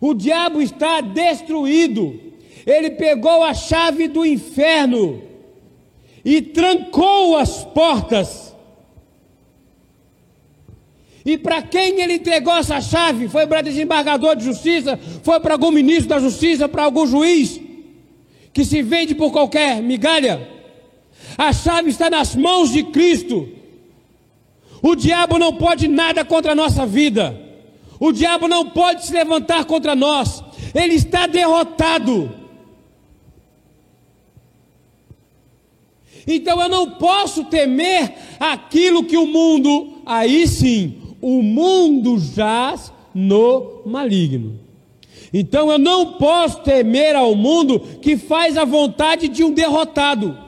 O 0.00 0.12
diabo 0.12 0.60
está 0.60 1.00
destruído. 1.00 2.20
Ele 2.66 2.90
pegou 2.90 3.42
a 3.42 3.54
chave 3.54 4.06
do 4.08 4.24
inferno 4.24 5.22
e 6.22 6.42
trancou 6.42 7.36
as 7.36 7.64
portas. 7.64 8.54
E 11.24 11.38
para 11.38 11.62
quem 11.62 12.00
ele 12.00 12.14
entregou 12.14 12.54
essa 12.54 12.82
chave? 12.82 13.28
Foi 13.28 13.46
para 13.46 13.62
desembargador 13.62 14.36
de 14.36 14.44
justiça? 14.44 14.98
Foi 15.22 15.40
para 15.40 15.54
algum 15.54 15.70
ministro 15.70 16.08
da 16.08 16.20
justiça? 16.20 16.68
Para 16.68 16.84
algum 16.84 17.06
juiz? 17.06 17.63
Que 18.54 18.64
se 18.64 18.80
vende 18.82 19.14
por 19.16 19.32
qualquer 19.32 19.82
migalha. 19.82 20.48
A 21.36 21.52
chave 21.52 21.90
está 21.90 22.08
nas 22.08 22.36
mãos 22.36 22.70
de 22.70 22.84
Cristo. 22.84 23.48
O 24.80 24.94
diabo 24.94 25.38
não 25.38 25.54
pode 25.54 25.88
nada 25.88 26.24
contra 26.24 26.52
a 26.52 26.54
nossa 26.54 26.86
vida. 26.86 27.38
O 27.98 28.12
diabo 28.12 28.46
não 28.46 28.70
pode 28.70 29.04
se 29.04 29.12
levantar 29.12 29.64
contra 29.64 29.96
nós. 29.96 30.42
Ele 30.72 30.94
está 30.94 31.26
derrotado. 31.26 32.32
Então 36.26 36.60
eu 36.62 36.68
não 36.68 36.92
posso 36.92 37.44
temer 37.44 38.14
aquilo 38.38 39.04
que 39.04 39.16
o 39.16 39.26
mundo, 39.26 39.98
aí 40.06 40.46
sim, 40.46 41.02
o 41.20 41.42
mundo 41.42 42.18
jaz 42.18 42.92
no 43.14 43.82
maligno. 43.84 44.63
Então 45.36 45.68
eu 45.68 45.80
não 45.80 46.12
posso 46.12 46.62
temer 46.62 47.16
ao 47.16 47.34
mundo 47.34 47.80
que 47.98 48.16
faz 48.16 48.56
a 48.56 48.64
vontade 48.64 49.26
de 49.26 49.42
um 49.42 49.52
derrotado, 49.52 50.38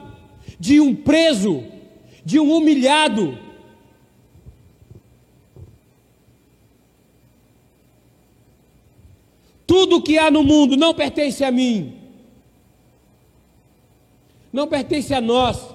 de 0.57 0.79
um 0.79 0.95
preso, 0.95 1.61
de 2.23 2.39
um 2.39 2.55
humilhado. 2.55 3.37
Tudo 9.65 10.01
que 10.01 10.17
há 10.17 10.31
no 10.31 10.41
mundo 10.41 10.77
não 10.77 10.93
pertence 10.93 11.43
a 11.43 11.51
mim, 11.51 11.99
não 14.53 14.69
pertence 14.69 15.13
a 15.13 15.19
nós. 15.19 15.67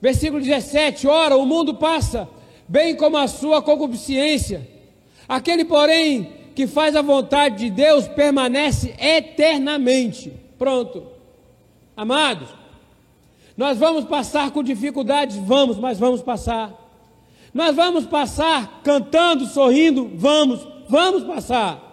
Versículo 0.00 0.42
17: 0.42 1.06
Ora, 1.06 1.36
o 1.36 1.46
mundo 1.46 1.76
passa 1.76 2.28
bem 2.70 2.94
como 2.94 3.16
a 3.16 3.26
sua 3.26 3.60
concupiscência. 3.60 4.66
Aquele, 5.28 5.64
porém, 5.64 6.32
que 6.54 6.68
faz 6.68 6.94
a 6.94 7.02
vontade 7.02 7.64
de 7.64 7.70
Deus 7.70 8.06
permanece 8.06 8.94
eternamente. 8.96 10.32
Pronto. 10.56 11.02
Amados, 11.96 12.48
nós 13.56 13.76
vamos 13.76 14.04
passar 14.04 14.52
com 14.52 14.62
dificuldades, 14.62 15.36
vamos, 15.36 15.78
mas 15.78 15.98
vamos 15.98 16.22
passar. 16.22 16.72
Nós 17.52 17.74
vamos 17.74 18.06
passar 18.06 18.80
cantando, 18.84 19.46
sorrindo, 19.46 20.08
vamos, 20.14 20.64
vamos 20.88 21.24
passar. 21.24 21.88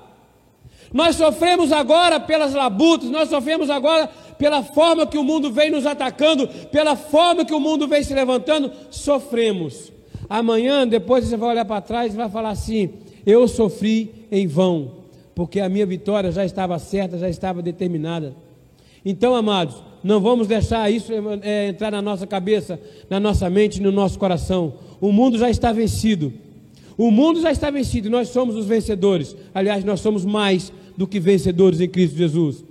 Nós 0.93 1.15
sofremos 1.15 1.71
agora 1.71 2.19
pelas 2.19 2.53
labutas, 2.53 3.09
nós 3.09 3.29
sofremos 3.29 3.71
agora 3.71 4.07
pela 4.37 4.61
forma 4.61 5.07
que 5.07 5.17
o 5.17 5.23
mundo 5.23 5.51
vem 5.51 5.71
nos 5.71 5.87
atacando, 5.87 6.47
pela 6.71 6.95
forma 6.95 7.43
que 7.43 7.53
o 7.53 7.59
mundo 7.59 7.87
vem 7.87 8.03
se 8.03 8.13
levantando, 8.13 8.71
sofremos. 8.91 9.96
Amanhã, 10.29 10.87
depois 10.87 11.25
você 11.25 11.37
vai 11.37 11.49
olhar 11.49 11.65
para 11.65 11.81
trás 11.81 12.13
e 12.13 12.17
vai 12.17 12.29
falar 12.29 12.49
assim: 12.49 12.89
eu 13.25 13.47
sofri 13.47 14.25
em 14.31 14.47
vão, 14.47 14.91
porque 15.33 15.59
a 15.59 15.69
minha 15.69 15.85
vitória 15.85 16.31
já 16.31 16.45
estava 16.45 16.77
certa, 16.79 17.17
já 17.17 17.29
estava 17.29 17.61
determinada. 17.61 18.35
Então, 19.05 19.35
amados, 19.35 19.81
não 20.03 20.19
vamos 20.19 20.47
deixar 20.47 20.91
isso 20.91 21.11
é, 21.41 21.69
entrar 21.69 21.91
na 21.91 22.01
nossa 22.01 22.27
cabeça, 22.27 22.79
na 23.09 23.19
nossa 23.19 23.49
mente, 23.49 23.81
no 23.81 23.91
nosso 23.91 24.19
coração. 24.19 24.73
O 24.99 25.11
mundo 25.11 25.37
já 25.37 25.49
está 25.49 25.71
vencido. 25.71 26.33
O 26.97 27.11
mundo 27.11 27.39
já 27.39 27.51
está 27.51 27.69
vencido 27.69 28.09
nós 28.09 28.29
somos 28.29 28.55
os 28.55 28.65
vencedores. 28.65 29.35
Aliás, 29.53 29.83
nós 29.83 30.01
somos 30.01 30.25
mais 30.25 30.73
do 30.97 31.07
que 31.07 31.19
vencedores 31.19 31.79
em 31.79 31.87
Cristo 31.87 32.17
Jesus. 32.17 32.65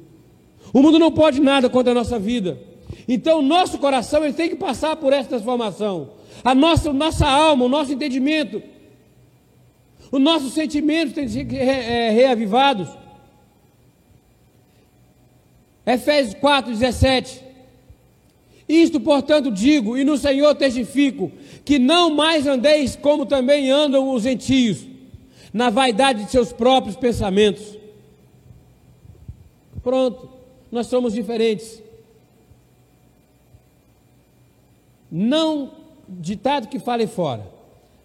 O 0.72 0.82
mundo 0.82 0.98
não 0.98 1.12
pode 1.12 1.40
nada 1.40 1.70
contra 1.70 1.92
a 1.92 1.94
nossa 1.94 2.18
vida. 2.18 2.58
Então, 3.08 3.40
nosso 3.40 3.78
coração 3.78 4.24
ele 4.24 4.34
tem 4.34 4.48
que 4.48 4.56
passar 4.56 4.96
por 4.96 5.12
essa 5.12 5.28
transformação 5.28 6.15
a 6.46 6.54
nossa, 6.54 6.92
nossa 6.92 7.26
alma, 7.26 7.64
o 7.64 7.68
nosso 7.68 7.92
entendimento, 7.92 8.62
os 10.12 10.20
nossos 10.20 10.52
sentimentos 10.52 11.12
têm 11.12 11.26
que 11.26 11.32
ser 11.32 11.58
é, 11.58 12.10
reavivados. 12.10 12.88
Efésios 15.84 16.34
4, 16.34 16.70
17. 16.70 17.42
Isto, 18.68 19.00
portanto, 19.00 19.50
digo, 19.50 19.98
e 19.98 20.04
no 20.04 20.16
Senhor 20.16 20.54
testifico, 20.54 21.32
que 21.64 21.80
não 21.80 22.10
mais 22.10 22.46
andeis 22.46 22.94
como 22.94 23.26
também 23.26 23.68
andam 23.68 24.14
os 24.14 24.22
gentios, 24.22 24.86
na 25.52 25.68
vaidade 25.68 26.26
de 26.26 26.30
seus 26.30 26.52
próprios 26.52 26.94
pensamentos. 26.94 27.76
Pronto, 29.82 30.28
nós 30.70 30.86
somos 30.86 31.12
diferentes. 31.12 31.82
Não 35.10 35.85
ditado 36.08 36.68
que 36.68 36.78
fale 36.78 37.06
fora. 37.06 37.46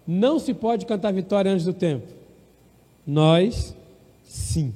Não 0.06 0.38
se 0.38 0.52
pode 0.52 0.86
cantar 0.86 1.12
vitória 1.12 1.50
antes 1.50 1.64
do 1.64 1.72
tempo. 1.72 2.06
Nós, 3.06 3.74
sim. 4.24 4.74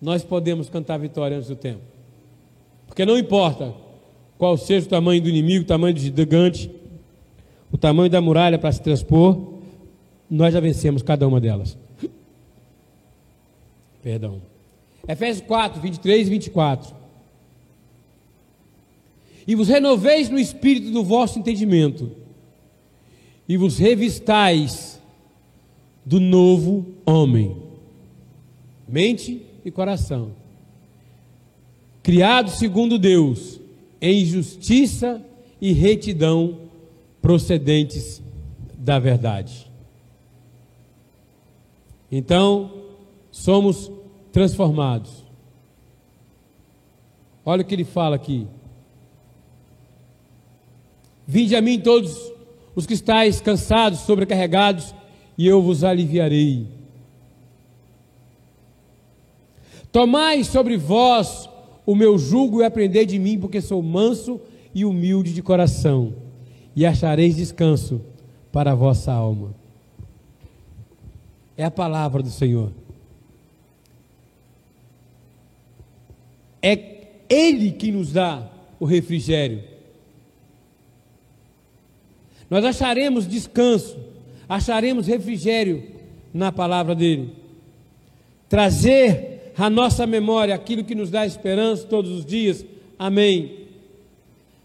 Nós 0.00 0.24
podemos 0.24 0.68
cantar 0.68 0.98
vitória 0.98 1.36
antes 1.36 1.48
do 1.48 1.56
tempo. 1.56 1.82
Porque 2.86 3.04
não 3.04 3.18
importa 3.18 3.72
qual 4.38 4.56
seja 4.56 4.86
o 4.86 4.88
tamanho 4.88 5.22
do 5.22 5.28
inimigo, 5.28 5.64
o 5.64 5.66
tamanho 5.66 5.94
do 5.94 6.00
gigante, 6.00 6.70
o 7.70 7.78
tamanho 7.78 8.10
da 8.10 8.20
muralha 8.20 8.58
para 8.58 8.72
se 8.72 8.80
transpor, 8.80 9.54
nós 10.28 10.54
já 10.54 10.60
vencemos 10.60 11.02
cada 11.02 11.26
uma 11.28 11.40
delas. 11.40 11.76
Perdão. 14.02 14.40
Efésios 15.06 15.46
4, 15.46 15.80
23 15.80 16.26
e 16.26 16.30
24. 16.30 16.99
E 19.50 19.54
vos 19.56 19.66
renoveis 19.66 20.30
no 20.30 20.38
espírito 20.38 20.92
do 20.92 21.02
vosso 21.02 21.36
entendimento, 21.36 22.12
e 23.48 23.56
vos 23.56 23.78
revistais 23.78 25.02
do 26.06 26.20
novo 26.20 26.86
homem, 27.04 27.56
mente 28.86 29.44
e 29.64 29.70
coração, 29.72 30.30
criado 32.00 32.48
segundo 32.48 32.96
Deus, 32.96 33.60
em 34.00 34.24
justiça 34.24 35.20
e 35.60 35.72
retidão 35.72 36.56
procedentes 37.20 38.22
da 38.78 39.00
verdade. 39.00 39.68
Então, 42.08 42.70
somos 43.32 43.90
transformados. 44.30 45.24
Olha 47.44 47.62
o 47.62 47.64
que 47.64 47.74
ele 47.74 47.84
fala 47.84 48.14
aqui. 48.14 48.46
Vinde 51.30 51.54
a 51.54 51.60
mim 51.62 51.78
todos 51.78 52.32
os 52.74 52.86
que 52.86 52.92
estáis 52.92 53.40
cansados, 53.40 54.00
sobrecarregados, 54.00 54.92
e 55.38 55.46
eu 55.46 55.62
vos 55.62 55.84
aliviarei. 55.84 56.66
Tomai 59.92 60.42
sobre 60.42 60.76
vós 60.76 61.48
o 61.86 61.94
meu 61.94 62.18
jugo 62.18 62.60
e 62.60 62.64
aprendei 62.64 63.06
de 63.06 63.16
mim, 63.16 63.38
porque 63.38 63.60
sou 63.60 63.80
manso 63.80 64.40
e 64.74 64.84
humilde 64.84 65.32
de 65.32 65.40
coração, 65.40 66.14
e 66.74 66.84
achareis 66.84 67.36
descanso 67.36 68.00
para 68.50 68.72
a 68.72 68.74
vossa 68.74 69.12
alma. 69.12 69.54
É 71.56 71.62
a 71.62 71.70
palavra 71.70 72.24
do 72.24 72.30
Senhor. 72.30 72.72
É 76.60 77.06
Ele 77.28 77.70
que 77.70 77.92
nos 77.92 78.12
dá 78.12 78.50
o 78.80 78.84
refrigério. 78.84 79.69
Nós 82.50 82.64
acharemos 82.64 83.28
descanso, 83.28 83.96
acharemos 84.48 85.06
refrigério 85.06 85.84
na 86.34 86.50
palavra 86.50 86.96
dele. 86.96 87.32
Trazer 88.48 89.52
à 89.56 89.70
nossa 89.70 90.04
memória 90.06 90.54
aquilo 90.54 90.82
que 90.82 90.94
nos 90.94 91.10
dá 91.10 91.24
esperança 91.24 91.86
todos 91.86 92.10
os 92.10 92.26
dias. 92.26 92.66
Amém. 92.98 93.68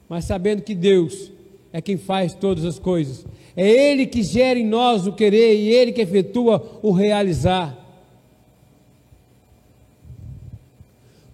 Mas 0.10 0.26
sabendo 0.26 0.64
que 0.64 0.74
Deus 0.74 1.32
é 1.72 1.80
quem 1.80 1.98
faz 1.98 2.34
todas 2.34 2.66
as 2.66 2.80
coisas. 2.80 3.26
É 3.56 3.70
Ele 3.70 4.08
que 4.08 4.24
gera 4.24 4.58
em 4.58 4.66
nós 4.66 5.06
o 5.06 5.14
querer 5.14 5.56
e 5.56 5.70
Ele 5.70 5.92
que 5.92 6.02
efetua 6.02 6.80
o 6.82 6.92
realizar. 6.92 7.78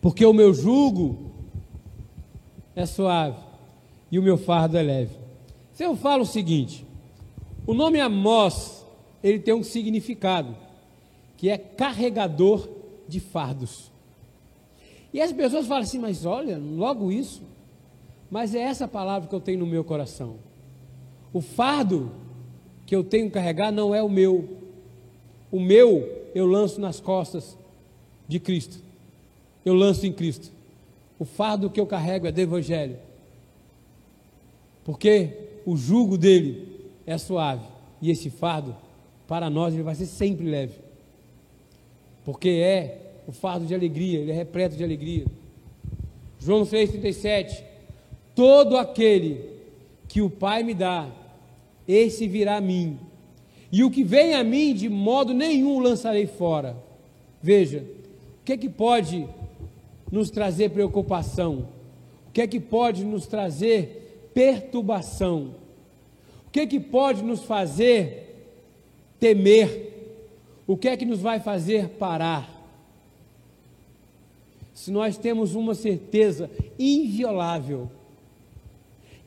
Porque 0.01 0.25
o 0.25 0.33
meu 0.33 0.53
jugo 0.53 1.31
é 2.75 2.85
suave 2.85 3.37
e 4.11 4.19
o 4.19 4.23
meu 4.23 4.37
fardo 4.37 4.77
é 4.77 4.81
leve. 4.81 5.20
Se 5.73 5.83
eu 5.83 5.95
falo 5.95 6.23
o 6.23 6.25
seguinte, 6.25 6.85
o 7.65 7.73
nome 7.73 7.99
Amós, 7.99 8.85
ele 9.23 9.39
tem 9.39 9.53
um 9.53 9.63
significado, 9.63 10.55
que 11.37 11.49
é 11.49 11.57
carregador 11.57 12.67
de 13.07 13.19
fardos. 13.19 13.91
E 15.13 15.21
as 15.21 15.31
pessoas 15.31 15.67
falam 15.67 15.83
assim, 15.83 15.99
mas 15.99 16.25
olha, 16.25 16.57
logo 16.57 17.11
isso. 17.11 17.41
Mas 18.29 18.55
é 18.55 18.59
essa 18.59 18.87
palavra 18.87 19.27
que 19.27 19.35
eu 19.35 19.41
tenho 19.41 19.59
no 19.59 19.65
meu 19.65 19.83
coração. 19.83 20.37
O 21.33 21.41
fardo 21.41 22.11
que 22.85 22.95
eu 22.95 23.03
tenho 23.03 23.27
que 23.27 23.33
carregar 23.33 23.71
não 23.71 23.93
é 23.93 24.01
o 24.01 24.09
meu. 24.09 24.57
O 25.51 25.59
meu 25.59 26.29
eu 26.33 26.45
lanço 26.45 26.79
nas 26.79 26.99
costas 26.99 27.57
de 28.27 28.39
Cristo. 28.39 28.81
Eu 29.65 29.73
lanço 29.73 30.05
em 30.05 30.13
Cristo. 30.13 30.49
O 31.19 31.25
fardo 31.25 31.69
que 31.69 31.79
eu 31.79 31.85
carrego 31.85 32.25
é 32.25 32.31
do 32.31 32.39
Evangelho. 32.39 32.97
Porque 34.83 35.40
o 35.65 35.75
jugo 35.75 36.17
dele 36.17 36.89
é 37.05 37.17
suave. 37.17 37.65
E 38.01 38.09
esse 38.09 38.29
fardo, 38.29 38.75
para 39.27 39.49
nós, 39.49 39.73
ele 39.73 39.83
vai 39.83 39.95
ser 39.95 40.05
sempre 40.05 40.49
leve. 40.49 40.75
Porque 42.25 42.49
é 42.49 43.21
o 43.27 43.31
fardo 43.31 43.65
de 43.65 43.73
alegria, 43.73 44.19
ele 44.19 44.31
é 44.31 44.33
repleto 44.33 44.75
de 44.75 44.83
alegria. 44.83 45.25
João 46.39 46.63
6,37: 46.63 47.63
Todo 48.35 48.77
aquele 48.77 49.49
que 50.07 50.21
o 50.21 50.29
Pai 50.29 50.63
me 50.63 50.73
dá, 50.73 51.09
esse 51.87 52.27
virá 52.27 52.57
a 52.57 52.61
mim. 52.61 52.97
E 53.71 53.83
o 53.83 53.91
que 53.91 54.03
vem 54.03 54.33
a 54.33 54.43
mim, 54.43 54.73
de 54.73 54.89
modo 54.89 55.33
nenhum 55.33 55.79
lançarei 55.79 56.27
fora. 56.27 56.75
Veja, 57.41 57.85
o 58.41 58.43
que 58.43 58.53
é 58.53 58.57
que 58.57 58.69
pode 58.69 59.27
nos 60.11 60.29
trazer 60.29 60.71
preocupação? 60.71 61.69
O 62.27 62.31
que 62.31 62.41
é 62.41 62.47
que 62.47 62.59
pode 62.59 63.05
nos 63.05 63.27
trazer 63.27 64.00
perturbação. 64.33 65.55
O 66.47 66.51
que 66.51 66.61
é 66.61 66.67
que 66.67 66.79
pode 66.79 67.23
nos 67.23 67.43
fazer 67.43 68.49
temer? 69.19 69.89
O 70.67 70.75
que 70.75 70.87
é 70.87 70.97
que 70.97 71.05
nos 71.05 71.19
vai 71.19 71.39
fazer 71.39 71.89
parar? 71.89 72.49
Se 74.73 74.91
nós 74.91 75.17
temos 75.17 75.53
uma 75.55 75.75
certeza 75.75 76.49
inviolável 76.79 77.89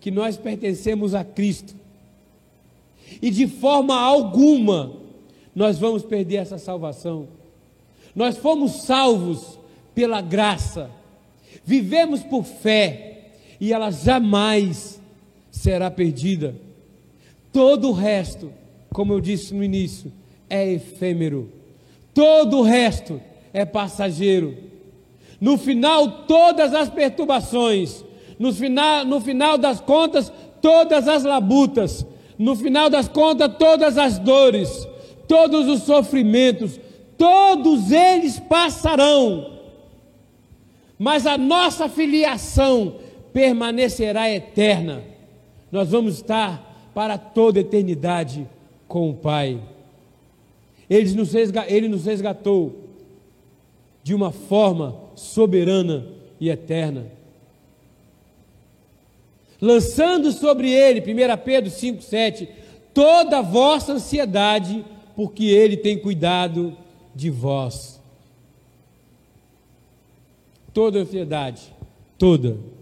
que 0.01 0.11
nós 0.11 0.37
pertencemos 0.37 1.15
a 1.15 1.25
Cristo 1.25 1.75
e 3.23 3.31
de 3.31 3.47
forma 3.47 3.99
alguma 3.99 5.05
nós 5.55 5.79
vamos 5.79 6.03
perder 6.03 6.37
essa 6.37 6.59
salvação. 6.59 7.29
Nós 8.15 8.37
fomos 8.37 8.83
salvos 8.83 9.59
pela 9.95 10.21
graça, 10.21 10.91
vivemos 11.65 12.23
por 12.23 12.45
fé 12.45 13.14
e 13.61 13.73
ela 13.73 13.91
jamais 13.91 15.01
será 15.51 15.91
perdida. 15.91 16.55
Todo 17.53 17.89
o 17.89 17.93
resto, 17.93 18.53
como 18.93 19.13
eu 19.13 19.21
disse 19.21 19.55
no 19.55 19.63
início, 19.63 20.13
é 20.51 20.73
efêmero. 20.73 21.53
Todo 22.13 22.59
o 22.59 22.63
resto 22.63 23.21
é 23.53 23.65
passageiro. 23.65 24.57
No 25.41 25.57
final, 25.59 26.25
todas 26.27 26.75
as 26.75 26.89
perturbações, 26.89 28.05
no 28.39 28.53
final, 28.53 29.05
no 29.05 29.21
final 29.21 29.59
das 29.59 29.81
contas, 29.81 30.33
todas 30.61 31.07
as 31.07 31.23
labutas, 31.23 32.07
no 32.39 32.57
final 32.57 32.91
das 32.91 33.09
contas, 33.09 33.51
todas 33.59 33.97
as 33.99 34.19
dores, 34.19 34.89
todos 35.29 35.69
os 35.69 35.83
sofrimentos, 35.83 36.81
todos 37.17 37.91
eles 37.93 38.39
passarão. 38.41 39.61
Mas 40.99 41.27
a 41.27 41.37
nossa 41.37 41.89
filiação 41.89 42.97
permanecerá 43.35 44.31
eterna. 44.31 45.03
Nós 45.71 45.91
vamos 45.91 46.15
estar 46.15 46.93
para 46.95 47.19
toda 47.19 47.59
eternidade 47.59 48.49
com 48.87 49.11
o 49.11 49.15
Pai. 49.15 49.61
Ele 50.89 51.13
nos, 51.15 51.33
resgatou, 51.33 51.75
ele 51.75 51.89
nos 51.89 52.07
resgatou 52.07 52.85
de 54.05 54.15
uma 54.15 54.31
forma 54.31 54.97
soberana 55.17 56.07
e 56.39 56.49
eterna. 56.49 57.11
Lançando 59.61 60.31
sobre 60.31 60.71
ele, 60.71 61.01
1 61.01 61.37
Pedro 61.45 61.71
5,7, 61.71 62.49
toda 62.93 63.39
a 63.39 63.43
vossa 63.43 63.95
ansiedade, 63.95 64.85
porque 65.17 65.47
ele 65.47 65.77
tem 65.77 65.99
cuidado 65.99 66.77
de 67.15 67.31
vós. 67.31 68.01
Toda 70.73 71.01
ansiedade, 71.01 71.75
toda 72.17 72.74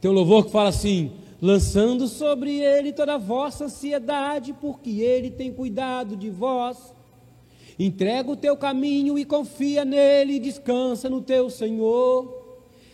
tem 0.00 0.10
um 0.10 0.14
louvor 0.14 0.46
que 0.46 0.50
fala 0.50 0.70
assim: 0.70 1.12
lançando 1.40 2.08
sobre 2.08 2.58
ele 2.60 2.92
toda 2.92 3.14
a 3.14 3.18
vossa 3.18 3.64
ansiedade, 3.64 4.52
porque 4.52 5.00
ele 5.00 5.30
tem 5.30 5.52
cuidado 5.52 6.16
de 6.16 6.30
vós. 6.30 6.94
Entrega 7.78 8.30
o 8.30 8.36
teu 8.36 8.56
caminho 8.56 9.18
e 9.18 9.24
confia 9.24 9.84
nele, 9.84 10.38
descansa 10.38 11.08
no 11.08 11.20
teu 11.20 11.48
Senhor. 11.48 12.38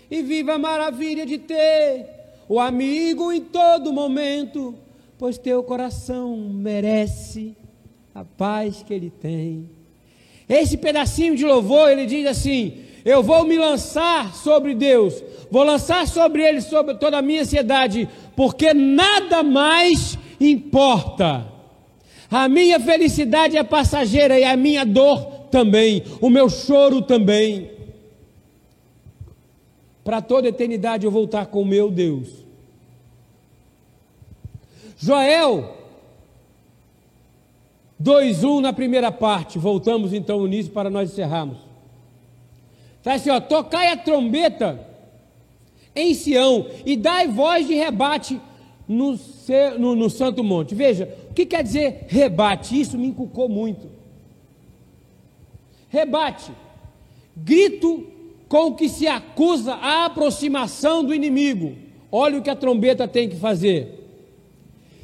E 0.08 0.22
viva 0.22 0.54
a 0.54 0.58
maravilha 0.58 1.26
de 1.26 1.38
ter 1.38 2.06
o 2.48 2.60
amigo 2.60 3.32
em 3.32 3.40
todo 3.40 3.92
momento, 3.92 4.76
pois 5.18 5.36
teu 5.36 5.64
coração 5.64 6.36
merece 6.36 7.56
a 8.14 8.24
paz 8.24 8.84
que 8.84 8.94
ele 8.94 9.10
tem. 9.10 9.68
Esse 10.48 10.76
pedacinho 10.76 11.34
de 11.34 11.44
louvor, 11.44 11.90
ele 11.90 12.06
diz 12.06 12.24
assim: 12.26 12.84
Eu 13.06 13.22
vou 13.22 13.44
me 13.44 13.56
lançar 13.56 14.34
sobre 14.34 14.74
Deus, 14.74 15.22
vou 15.48 15.62
lançar 15.62 16.08
sobre 16.08 16.42
ele 16.42 16.60
sobre 16.60 16.96
toda 16.96 17.18
a 17.18 17.22
minha 17.22 17.42
ansiedade, 17.42 18.08
porque 18.34 18.74
nada 18.74 19.44
mais 19.44 20.18
importa. 20.40 21.46
A 22.28 22.48
minha 22.48 22.80
felicidade 22.80 23.56
é 23.56 23.62
passageira 23.62 24.36
e 24.40 24.42
a 24.42 24.56
minha 24.56 24.84
dor 24.84 25.46
também, 25.52 26.02
o 26.20 26.28
meu 26.28 26.50
choro 26.50 27.00
também. 27.00 27.70
Para 30.02 30.20
toda 30.20 30.48
eternidade 30.48 31.06
eu 31.06 31.10
vou 31.12 31.26
estar 31.26 31.46
com 31.46 31.62
o 31.62 31.66
meu 31.66 31.92
Deus. 31.92 32.44
Joel 34.98 35.76
2:1 38.02 38.60
na 38.60 38.72
primeira 38.72 39.12
parte. 39.12 39.60
Voltamos 39.60 40.12
então 40.12 40.44
nisso 40.48 40.72
para 40.72 40.90
nós 40.90 41.12
encerrarmos. 41.12 41.65
Está 43.06 43.14
assim, 43.14 43.30
ó, 43.30 43.38
tocai 43.38 43.92
a 43.92 43.96
trombeta 43.96 44.84
em 45.94 46.12
Sião 46.12 46.66
e 46.84 46.96
dai 46.96 47.28
voz 47.28 47.64
de 47.64 47.72
rebate 47.72 48.40
no, 48.88 49.16
no, 49.78 49.94
no 49.94 50.10
Santo 50.10 50.42
Monte. 50.42 50.74
Veja, 50.74 51.16
o 51.30 51.32
que 51.32 51.46
quer 51.46 51.62
dizer 51.62 52.06
rebate? 52.08 52.80
Isso 52.80 52.98
me 52.98 53.06
inculcou 53.06 53.48
muito. 53.48 53.88
Rebate, 55.88 56.50
grito 57.36 58.08
com 58.48 58.74
que 58.74 58.88
se 58.88 59.06
acusa 59.06 59.74
a 59.74 60.06
aproximação 60.06 61.04
do 61.04 61.14
inimigo. 61.14 61.76
Olha 62.10 62.40
o 62.40 62.42
que 62.42 62.50
a 62.50 62.56
trombeta 62.56 63.06
tem 63.06 63.28
que 63.28 63.36
fazer. 63.36 64.04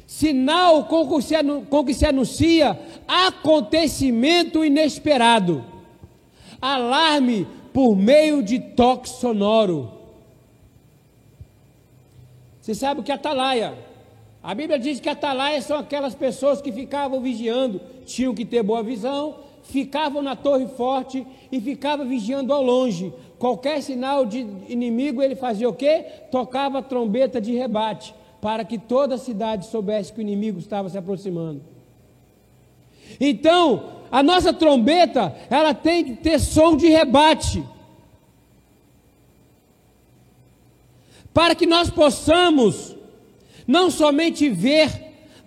Sinal 0.05 0.87
com 0.87 1.07
que 1.07 1.21
se, 1.21 1.35
com 1.69 1.85
que 1.85 1.93
se 1.93 2.05
anuncia 2.05 2.77
acontecimento 3.07 4.65
inesperado. 4.65 5.63
Alarme 6.59 7.47
por 7.73 7.95
meio 7.95 8.43
de 8.43 8.59
toque 8.59 9.09
sonoro. 9.09 9.91
Você 12.61 12.75
sabe 12.75 13.01
o 13.01 13.03
que 13.03 13.11
é 13.11 13.15
atalaia? 13.15 13.73
A 14.41 14.53
Bíblia 14.53 14.77
diz 14.77 14.99
que 14.99 15.09
atalaia 15.09 15.61
são 15.61 15.77
aquelas 15.77 16.13
pessoas 16.13 16.61
que 16.61 16.71
ficavam 16.71 17.19
vigiando, 17.19 17.81
tinham 18.05 18.35
que 18.35 18.45
ter 18.45 18.61
boa 18.61 18.83
visão, 18.83 19.35
ficavam 19.63 20.21
na 20.21 20.35
torre 20.35 20.67
forte 20.67 21.25
e 21.51 21.59
ficavam 21.59 22.07
vigiando 22.07 22.53
ao 22.53 22.61
longe. 22.61 23.11
Qualquer 23.39 23.81
sinal 23.81 24.25
de 24.25 24.45
inimigo, 24.69 25.21
ele 25.21 25.35
fazia 25.35 25.67
o 25.67 25.73
quê? 25.73 26.05
Tocava 26.29 26.79
a 26.79 26.81
trombeta 26.81 27.41
de 27.41 27.53
rebate, 27.53 28.13
para 28.39 28.63
que 28.63 28.77
toda 28.77 29.15
a 29.15 29.17
cidade 29.17 29.65
soubesse 29.65 30.13
que 30.13 30.19
o 30.19 30.21
inimigo 30.21 30.59
estava 30.59 30.89
se 30.89 30.97
aproximando. 30.97 31.61
Então, 33.19 34.02
a 34.13 34.21
nossa 34.21 34.53
trombeta, 34.53 35.35
ela 35.49 35.73
tem 35.73 36.03
que 36.03 36.13
ter 36.13 36.39
som 36.39 36.77
de 36.77 36.87
rebate. 36.87 37.63
Para 41.33 41.55
que 41.55 41.65
nós 41.65 41.89
possamos 41.89 42.95
não 43.65 43.89
somente 43.89 44.51
ver, 44.51 44.91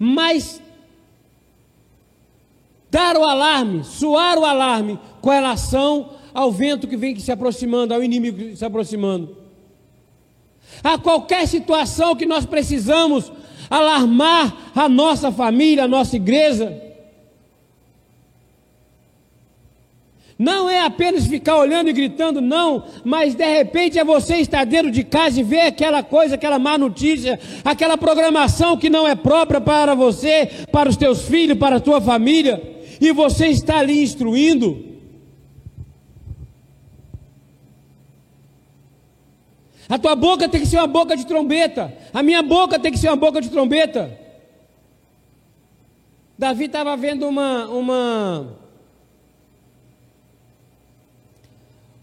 mas 0.01 0.61
dar 2.91 3.17
o 3.17 3.23
alarme, 3.23 3.85
soar 3.85 4.37
o 4.37 4.45
alarme 4.45 4.99
com 5.21 5.31
relação 5.31 6.15
ao 6.35 6.51
vento 6.51 6.89
que 6.89 6.97
vem 6.97 7.17
se 7.21 7.31
aproximando, 7.31 7.95
ao 7.95 8.03
inimigo 8.03 8.57
se 8.57 8.65
aproximando. 8.65 9.37
A 10.83 10.99
qualquer 10.99 11.47
situação 11.47 12.17
que 12.17 12.27
nós 12.27 12.45
precisamos 12.45 13.31
alarmar 13.71 14.73
a 14.75 14.89
nossa 14.89 15.31
família, 15.31 15.85
a 15.85 15.89
nossa 15.89 16.17
igreja, 16.17 16.86
Não 20.39 20.69
é 20.69 20.81
apenas 20.83 21.27
ficar 21.27 21.57
olhando 21.57 21.89
e 21.89 21.95
gritando, 21.95 22.43
não, 22.43 22.85
mas 23.03 23.35
de 23.35 23.47
repente 23.47 23.99
é 23.99 24.05
você 24.05 24.37
estar 24.37 24.65
dentro 24.65 24.91
de 24.91 25.03
casa 25.03 25.41
e 25.41 25.43
ver 25.43 25.63
aquela 25.63 26.03
coisa, 26.03 26.35
aquela 26.35 26.59
má 26.59 26.77
notícia, 26.77 27.41
aquela 27.65 27.97
programação 27.97 28.77
que 28.77 28.91
não 28.91 29.09
é 29.09 29.15
própria 29.15 29.63
para 29.63 29.95
você, 29.95 30.47
para 30.71 30.91
os 30.91 30.97
teus 30.97 31.23
filhos, 31.23 31.57
para 31.57 31.77
a 31.77 31.81
tua 31.81 32.03
família, 32.03 32.63
e 33.01 33.13
você 33.13 33.47
está 33.47 33.79
ali 33.79 34.03
instruindo. 34.03 34.85
A 39.89 39.99
tua 39.99 40.17
boca 40.17 40.49
tem 40.51 40.61
que 40.61 40.67
ser 40.67 40.77
uma 40.77 40.87
boca 40.87 41.17
de 41.17 41.27
trombeta, 41.27 41.97
a 42.13 42.23
minha 42.23 42.43
boca 42.43 42.79
tem 42.79 42.93
que 42.93 42.99
ser 42.99 43.09
uma 43.09 43.17
boca 43.17 43.41
de 43.41 43.49
trombeta. 43.49 44.21
Davi 46.39 46.67
estava 46.67 46.95
vendo 46.95 47.27
uma, 47.27 47.67
uma 47.69 48.66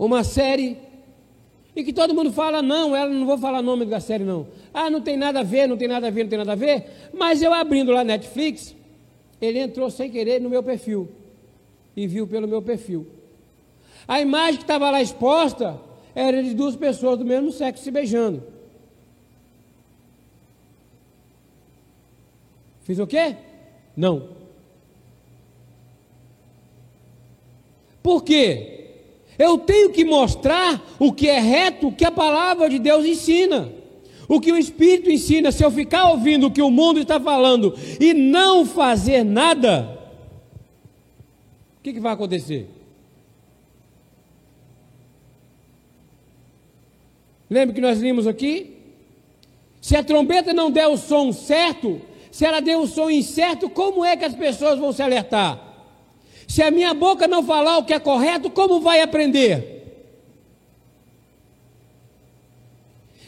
uma 0.06 0.24
série 0.24 0.78
e 1.76 1.84
que 1.84 1.92
todo 1.92 2.14
mundo 2.14 2.32
fala, 2.32 2.62
não, 2.62 2.96
ela 2.96 3.10
não 3.10 3.26
vou 3.26 3.38
falar 3.38 3.60
o 3.60 3.64
nome 3.64 3.86
da 3.86 4.00
série, 4.00 4.24
não. 4.24 4.48
Ah, 4.74 4.90
não 4.90 5.02
tem 5.02 5.18
nada 5.18 5.40
a 5.40 5.44
ver, 5.44 5.68
não 5.68 5.76
tem 5.76 5.88
nada 5.88 6.08
a 6.08 6.10
ver, 6.12 6.24
não 6.24 6.30
tem 6.30 6.38
nada 6.38 6.52
a 6.52 6.56
ver. 6.56 6.86
Mas 7.14 7.42
eu 7.42 7.54
abrindo 7.54 7.92
lá 7.92 8.04
Netflix, 8.04 8.76
ele 9.42 9.60
entrou 9.60 9.90
sem 9.90 10.10
querer 10.10 10.40
no 10.40 10.50
meu 10.50 10.62
perfil 10.62 11.10
e 11.96 12.06
viu 12.08 12.28
pelo 12.28 12.48
meu 12.48 12.62
perfil. 12.62 13.08
A 14.08 14.22
imagem 14.22 14.58
que 14.58 14.64
estava 14.64 14.92
lá 14.92 15.02
exposta 15.02 15.80
era 16.14 16.44
de 16.44 16.54
duas 16.54 16.76
pessoas 16.76 17.18
do 17.18 17.26
mesmo 17.26 17.52
sexo 17.52 17.84
se 17.84 17.90
beijando. 17.90 18.44
Fiz 22.82 23.00
o 23.00 23.08
quê? 23.08 23.36
Não. 23.96 24.30
Por 28.04 28.24
quê? 28.24 28.83
Eu 29.38 29.58
tenho 29.58 29.92
que 29.92 30.06
mostrar 30.06 30.82
o 31.00 31.12
que 31.12 31.28
é 31.28 31.40
reto, 31.40 31.88
o 31.88 31.92
que 31.92 32.06
a 32.06 32.12
palavra 32.12 32.70
de 32.70 32.80
Deus 32.80 33.06
ensina. 33.06 33.72
O 34.28 34.40
que 34.40 34.52
o 34.52 34.58
Espírito 34.58 35.10
ensina, 35.10 35.52
se 35.52 35.64
eu 35.64 35.72
ficar 35.72 36.10
ouvindo 36.10 36.48
o 36.48 36.52
que 36.52 36.62
o 36.62 36.72
mundo 36.72 37.00
está 37.00 37.20
falando 37.20 37.76
e 38.00 38.14
não 38.14 38.66
fazer 38.66 39.24
nada, 39.24 40.00
o 41.78 41.84
que, 41.84 41.94
que 41.94 42.00
vai 42.00 42.14
acontecer? 42.14 42.70
Lembra 47.50 47.76
que 47.76 47.82
nós 47.82 48.00
vimos 48.00 48.26
aqui? 48.26 48.78
Se 49.82 49.96
a 49.96 50.04
trombeta 50.04 50.54
não 50.54 50.72
der 50.72 50.88
o 50.88 50.98
som 50.98 51.34
certo, 51.34 52.02
se 52.32 52.46
ela 52.46 52.62
der 52.62 52.78
o 52.78 52.88
som 52.88 53.10
incerto, 53.10 53.70
como 53.70 54.04
é 54.04 54.16
que 54.16 54.26
as 54.26 54.34
pessoas 54.34 54.80
vão 54.80 54.94
se 54.94 55.04
alertar? 55.04 55.73
Se 56.48 56.62
a 56.62 56.72
minha 56.72 56.94
boca 56.94 57.28
não 57.28 57.44
falar 57.44 57.78
o 57.78 57.84
que 57.84 57.94
é 57.94 58.00
correto, 58.00 58.50
como 58.50 58.80
vai 58.80 59.02
aprender? 59.02 59.74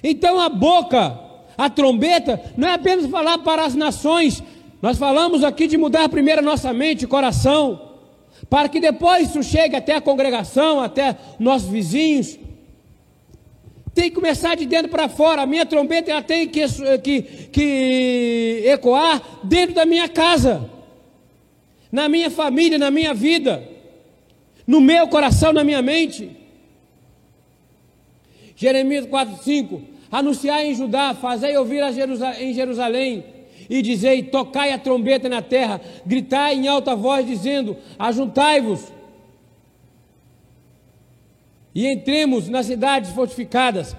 Então 0.03 0.39
a 0.39 0.49
boca, 0.49 1.19
a 1.57 1.69
trombeta, 1.69 2.39
não 2.55 2.67
é 2.67 2.73
apenas 2.73 3.09
falar 3.09 3.39
para 3.39 3.65
as 3.65 3.73
nações, 3.73 4.43
nós 4.81 4.97
falamos 4.97 5.43
aqui 5.43 5.67
de 5.67 5.77
mudar 5.77 6.07
primeiro 6.09 6.41
a 6.41 6.43
nossa 6.43 6.71
mente 6.71 7.07
coração, 7.07 7.93
para 8.49 8.69
que 8.69 8.79
depois 8.79 9.29
isso 9.29 9.41
chegue 9.41 9.75
até 9.75 9.95
a 9.95 10.01
congregação, 10.01 10.79
até 10.79 11.17
nossos 11.39 11.69
vizinhos. 11.69 12.37
Tem 13.95 14.09
que 14.09 14.15
começar 14.15 14.55
de 14.55 14.65
dentro 14.65 14.89
para 14.89 15.07
fora. 15.07 15.41
A 15.41 15.45
minha 15.45 15.65
trombeta 15.65 16.11
ela 16.11 16.21
tem 16.21 16.47
que, 16.49 16.61
que, 17.01 17.21
que 17.21 18.63
ecoar 18.65 19.21
dentro 19.41 19.73
da 19.73 19.85
minha 19.85 20.09
casa 20.09 20.69
na 21.91 22.09
minha 22.09 22.29
família, 22.29 22.77
na 22.77 22.91
minha 22.91 23.13
vida, 23.13 23.67
no 24.65 24.81
meu 24.81 25.07
coração, 25.07 25.53
na 25.53 25.63
minha 25.63 25.81
mente. 25.81 26.31
Jeremias 28.55 29.05
4,5: 29.05 29.81
Anunciai 30.11 30.67
em 30.67 30.75
Judá, 30.75 31.13
fazei 31.13 31.55
ouvir 31.57 31.83
em 32.39 32.53
Jerusalém, 32.53 33.23
e 33.69 33.81
dizei: 33.81 34.23
tocai 34.23 34.71
a 34.71 34.79
trombeta 34.79 35.27
na 35.27 35.41
terra, 35.41 35.81
gritai 36.05 36.55
em 36.55 36.67
alta 36.67 36.95
voz, 36.95 37.25
dizendo: 37.25 37.77
ajuntai-vos, 37.99 38.91
e 41.73 41.85
entremos 41.85 42.47
nas 42.47 42.65
cidades 42.65 43.11
fortificadas. 43.11 43.95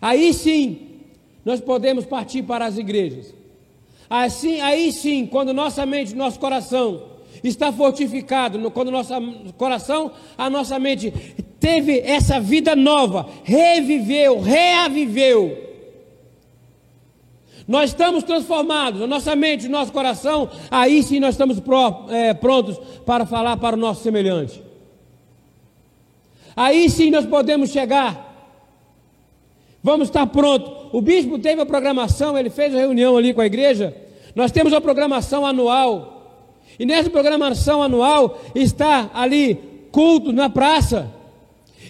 Aí 0.00 0.34
sim, 0.34 1.00
nós 1.44 1.60
podemos 1.60 2.04
partir 2.04 2.42
para 2.42 2.66
as 2.66 2.76
igrejas. 2.76 3.32
Assim, 4.08 4.60
aí 4.60 4.92
sim, 4.92 5.26
quando 5.26 5.52
nossa 5.52 5.84
mente, 5.86 6.14
nosso 6.14 6.38
coração 6.38 7.14
está 7.42 7.72
fortificado, 7.72 8.70
quando 8.70 8.90
nosso 8.90 9.12
coração, 9.56 10.12
a 10.36 10.48
nossa 10.48 10.78
mente 10.78 11.10
teve 11.60 12.00
essa 12.00 12.40
vida 12.40 12.74
nova, 12.74 13.28
reviveu, 13.42 14.40
reaviveu. 14.40 15.64
Nós 17.66 17.90
estamos 17.90 18.22
transformados, 18.24 19.00
a 19.00 19.06
nossa 19.06 19.34
mente, 19.34 19.66
o 19.66 19.70
nosso 19.70 19.90
coração, 19.90 20.50
aí 20.70 21.02
sim 21.02 21.18
nós 21.18 21.34
estamos 21.34 21.62
é, 22.10 22.34
prontos 22.34 22.78
para 23.06 23.24
falar 23.24 23.56
para 23.56 23.74
o 23.74 23.78
nosso 23.78 24.02
semelhante. 24.02 24.62
Aí 26.54 26.88
sim 26.90 27.10
nós 27.10 27.26
podemos 27.26 27.70
chegar. 27.70 28.32
Vamos 29.82 30.08
estar 30.08 30.26
prontos. 30.26 30.83
O 30.94 31.00
bispo 31.00 31.40
teve 31.40 31.60
a 31.60 31.66
programação, 31.66 32.38
ele 32.38 32.48
fez 32.48 32.72
a 32.72 32.78
reunião 32.78 33.16
ali 33.16 33.34
com 33.34 33.40
a 33.40 33.46
igreja. 33.46 33.92
Nós 34.32 34.52
temos 34.52 34.72
uma 34.72 34.80
programação 34.80 35.44
anual. 35.44 36.46
E 36.78 36.86
nessa 36.86 37.10
programação 37.10 37.82
anual 37.82 38.40
está 38.54 39.10
ali 39.12 39.56
culto 39.90 40.32
na 40.32 40.48
praça. 40.48 41.10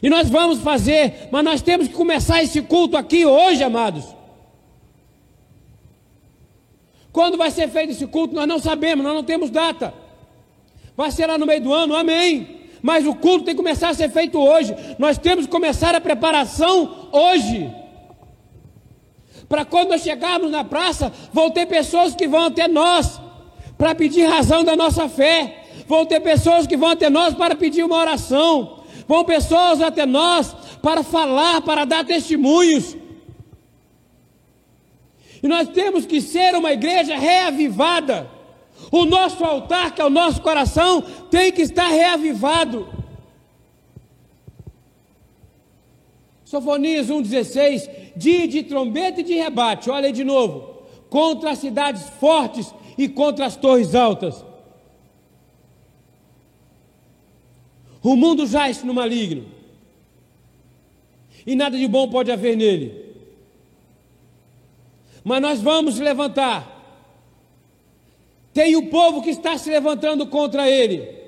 E 0.02 0.08
nós 0.08 0.30
vamos 0.30 0.60
fazer, 0.60 1.28
mas 1.30 1.44
nós 1.44 1.60
temos 1.60 1.86
que 1.86 1.92
começar 1.92 2.42
esse 2.42 2.62
culto 2.62 2.96
aqui 2.96 3.26
hoje, 3.26 3.62
amados. 3.62 4.06
Quando 7.12 7.36
vai 7.36 7.50
ser 7.50 7.68
feito 7.68 7.90
esse 7.90 8.06
culto, 8.06 8.34
nós 8.34 8.48
não 8.48 8.58
sabemos, 8.58 9.04
nós 9.04 9.14
não 9.14 9.22
temos 9.22 9.50
data. 9.50 9.92
Vai 10.96 11.10
ser 11.10 11.26
lá 11.26 11.36
no 11.36 11.44
meio 11.44 11.60
do 11.60 11.74
ano, 11.74 11.94
amém. 11.94 12.62
Mas 12.80 13.06
o 13.06 13.14
culto 13.14 13.44
tem 13.44 13.54
que 13.54 13.62
começar 13.62 13.90
a 13.90 13.94
ser 13.94 14.08
feito 14.08 14.38
hoje. 14.38 14.74
Nós 14.98 15.18
temos 15.18 15.44
que 15.44 15.52
começar 15.52 15.94
a 15.94 16.00
preparação 16.00 17.10
hoje 17.12 17.83
para 19.48 19.64
quando 19.64 19.90
nós 19.90 20.02
chegarmos 20.02 20.50
na 20.50 20.64
praça, 20.64 21.12
vão 21.32 21.50
ter 21.50 21.66
pessoas 21.66 22.14
que 22.14 22.26
vão 22.26 22.46
até 22.46 22.66
nós 22.66 23.20
para 23.76 23.94
pedir 23.94 24.24
razão 24.24 24.64
da 24.64 24.76
nossa 24.76 25.08
fé, 25.08 25.64
vão 25.86 26.06
ter 26.06 26.20
pessoas 26.20 26.66
que 26.66 26.76
vão 26.76 26.90
até 26.90 27.10
nós 27.10 27.34
para 27.34 27.54
pedir 27.54 27.84
uma 27.84 27.96
oração, 27.96 28.84
vão 29.06 29.24
pessoas 29.24 29.80
até 29.80 30.06
nós 30.06 30.54
para 30.82 31.02
falar, 31.02 31.60
para 31.62 31.84
dar 31.84 32.04
testemunhos. 32.04 32.96
E 35.42 35.48
nós 35.48 35.68
temos 35.68 36.06
que 36.06 36.22
ser 36.22 36.54
uma 36.54 36.72
igreja 36.72 37.18
reavivada. 37.18 38.30
O 38.90 39.04
nosso 39.04 39.44
altar, 39.44 39.94
que 39.94 40.00
é 40.00 40.04
o 40.04 40.10
nosso 40.10 40.40
coração, 40.40 41.02
tem 41.30 41.52
que 41.52 41.62
estar 41.62 41.88
reavivado. 41.88 42.88
Sofonias 46.44 47.08
1,16: 47.08 48.12
dia 48.16 48.46
de 48.46 48.62
trombeta 48.62 49.20
e 49.20 49.24
de 49.24 49.34
rebate, 49.34 49.90
olha 49.90 50.06
aí 50.06 50.12
de 50.12 50.24
novo, 50.24 50.82
contra 51.08 51.50
as 51.50 51.58
cidades 51.58 52.08
fortes 52.20 52.74
e 52.98 53.08
contra 53.08 53.46
as 53.46 53.56
torres 53.56 53.94
altas. 53.94 54.44
O 58.02 58.16
mundo 58.16 58.46
jaz 58.46 58.84
no 58.84 58.92
maligno, 58.92 59.46
e 61.46 61.54
nada 61.54 61.76
de 61.76 61.88
bom 61.88 62.08
pode 62.08 62.30
haver 62.30 62.56
nele. 62.56 63.02
Mas 65.24 65.40
nós 65.40 65.60
vamos 65.60 65.98
levantar. 65.98 66.72
Tem 68.52 68.76
o 68.76 68.90
povo 68.90 69.22
que 69.22 69.30
está 69.30 69.56
se 69.56 69.70
levantando 69.70 70.26
contra 70.26 70.70
ele. 70.70 71.23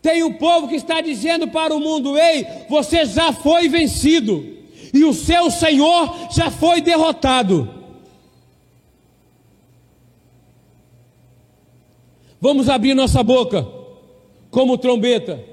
Tem 0.00 0.22
o 0.22 0.34
povo 0.34 0.68
que 0.68 0.76
está 0.76 1.00
dizendo 1.00 1.48
para 1.48 1.74
o 1.74 1.80
mundo: 1.80 2.16
ei, 2.16 2.46
você 2.68 3.04
já 3.04 3.32
foi 3.32 3.68
vencido, 3.68 4.44
e 4.92 5.04
o 5.04 5.12
seu 5.12 5.50
Senhor 5.50 6.14
já 6.30 6.50
foi 6.50 6.80
derrotado. 6.80 7.78
Vamos 12.40 12.68
abrir 12.68 12.94
nossa 12.94 13.22
boca 13.22 13.66
como 14.50 14.78
trombeta 14.78 15.44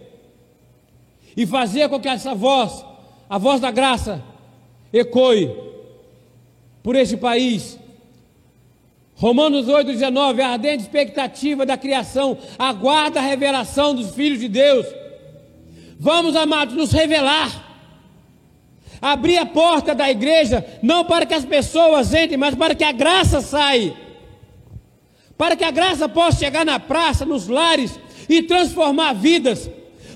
e 1.36 1.46
fazer 1.46 1.90
com 1.90 2.00
que 2.00 2.08
essa 2.08 2.36
voz, 2.36 2.86
a 3.30 3.38
voz 3.38 3.60
da 3.60 3.72
graça, 3.72 4.24
ecoe 4.94 5.52
por 6.84 6.96
este 6.96 7.18
país, 7.18 7.80
Romanos 9.16 9.70
8, 9.70 9.88
19, 9.94 10.42
a 10.42 10.50
ardente 10.50 10.84
expectativa 10.84 11.66
da 11.66 11.78
criação, 11.78 12.38
aguarda 12.60 13.20
a 13.20 13.24
revelação 13.24 13.96
dos 13.96 14.14
filhos 14.14 14.40
de 14.40 14.50
Deus. 14.50 14.86
Vamos, 15.98 16.36
amados, 16.36 16.76
nos 16.76 16.92
revelar. 16.92 17.64
Abrir 19.02 19.38
a 19.38 19.46
porta 19.46 19.96
da 19.96 20.10
igreja, 20.10 20.66
não 20.82 21.06
para 21.06 21.26
que 21.26 21.34
as 21.34 21.46
pessoas 21.46 22.14
entrem, 22.14 22.38
mas 22.38 22.56
para 22.56 22.76
que 22.76 22.84
a 22.84 22.92
graça 22.92 23.40
saia. 23.40 23.94
Para 25.38 25.56
que 25.56 25.64
a 25.64 25.72
graça 25.72 26.10
possa 26.10 26.40
chegar 26.40 26.66
na 26.66 26.80
praça, 26.80 27.26
nos 27.26 27.48
lares 27.48 27.98
e 28.28 28.42
transformar 28.42 29.14
vidas. 29.14 29.70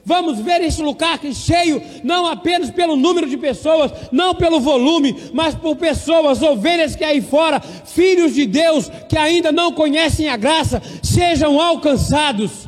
Vamos 0.09 0.39
ver 0.39 0.59
esse 0.61 0.81
lugar 0.81 1.19
cheio, 1.35 1.79
não 2.03 2.25
apenas 2.25 2.71
pelo 2.71 2.95
número 2.95 3.29
de 3.29 3.37
pessoas, 3.37 3.91
não 4.11 4.33
pelo 4.33 4.59
volume, 4.59 5.15
mas 5.31 5.53
por 5.53 5.75
pessoas, 5.75 6.41
ovelhas 6.41 6.95
que 6.95 7.03
aí 7.03 7.21
fora, 7.21 7.59
filhos 7.59 8.33
de 8.33 8.47
Deus 8.47 8.89
que 9.07 9.15
ainda 9.15 9.51
não 9.51 9.71
conhecem 9.71 10.27
a 10.27 10.35
graça, 10.35 10.81
sejam 11.03 11.61
alcançados. 11.61 12.67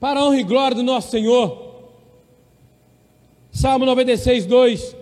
Para 0.00 0.20
a 0.20 0.24
honra 0.24 0.40
e 0.40 0.42
glória 0.42 0.76
do 0.76 0.82
nosso 0.82 1.10
Senhor. 1.10 1.92
Salmo 3.52 3.84
96, 3.84 4.46
2. 4.46 4.96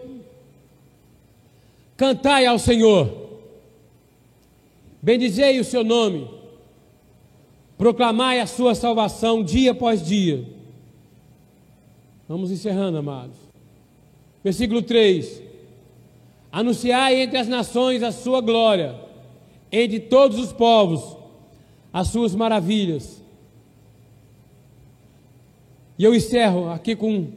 Cantai 1.97 2.45
ao 2.47 2.59
Senhor, 2.59 3.09
bendizei 5.01 5.61
o 5.61 5.65
seu 5.65 5.85
nome 5.85 6.40
proclamai 7.81 8.41
a 8.41 8.47
sua 8.47 8.75
salvação 8.75 9.43
dia 9.43 9.71
após 9.71 10.05
dia. 10.05 10.47
Vamos 12.29 12.51
encerrando, 12.51 12.99
amados. 12.99 13.35
Versículo 14.45 14.83
3: 14.83 15.43
Anunciai 16.53 17.23
entre 17.23 17.39
as 17.39 17.49
nações 17.49 18.03
a 18.03 18.13
sua 18.13 18.43
glória, 18.43 19.01
entre 19.73 19.99
todos 19.99 20.39
os 20.39 20.53
povos 20.53 21.17
as 21.91 22.09
suas 22.09 22.35
maravilhas. 22.35 23.25
E 25.99 26.05
eu 26.05 26.15
encerro 26.15 26.69
aqui 26.69 26.95
com 26.95 27.33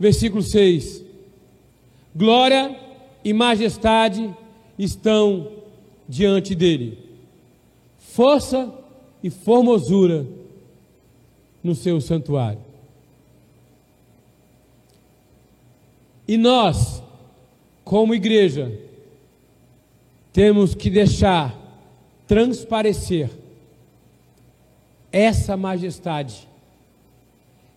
versículo 0.00 0.42
6: 0.42 1.04
Glória 2.12 2.76
e 3.24 3.32
majestade 3.32 4.34
estão 4.76 5.52
diante 6.08 6.56
dele, 6.56 6.98
força 7.98 8.68
e 8.68 8.85
formosura 9.30 10.26
no 11.62 11.74
seu 11.74 12.00
santuário. 12.00 12.60
E 16.28 16.36
nós, 16.36 17.02
como 17.84 18.14
igreja, 18.14 18.72
temos 20.32 20.74
que 20.74 20.90
deixar 20.90 21.56
transparecer 22.26 23.30
essa 25.12 25.56
majestade, 25.56 26.46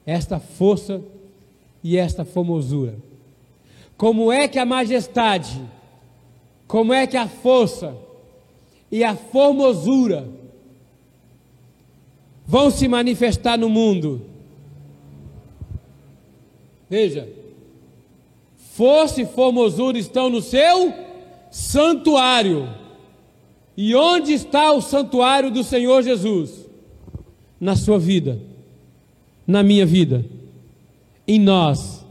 esta 0.06 0.40
força 0.40 1.02
e 1.84 1.96
esta 1.96 2.26
formosura. 2.26 2.98
Como 3.96 4.32
é 4.32 4.48
que 4.48 4.58
a 4.58 4.66
majestade, 4.66 5.62
como 6.68 6.92
é 6.94 7.06
que 7.06 7.18
a 7.18 7.28
força 7.28 7.96
e 8.92 9.04
a 9.04 9.16
formosura 9.16 10.28
vão 12.50 12.72
se 12.72 12.88
manifestar 12.88 13.60
no 13.60 13.70
mundo. 13.70 14.24
Veja, 16.90 17.30
força 18.74 19.22
e 19.22 19.26
formosura 19.28 20.00
estão 20.00 20.32
no 20.32 20.42
seu 20.42 20.92
santuário. 21.52 22.68
E 23.78 23.94
onde 23.94 24.34
está 24.34 24.72
o 24.72 24.82
santuário 24.82 25.52
do 25.52 25.64
Senhor 25.64 26.02
Jesus? 26.02 26.68
Na 27.60 27.76
sua 27.76 28.00
vida, 28.00 28.42
na 29.46 29.62
minha 29.62 29.86
vida, 29.86 30.26
em 31.28 31.40
nós. 31.40 32.04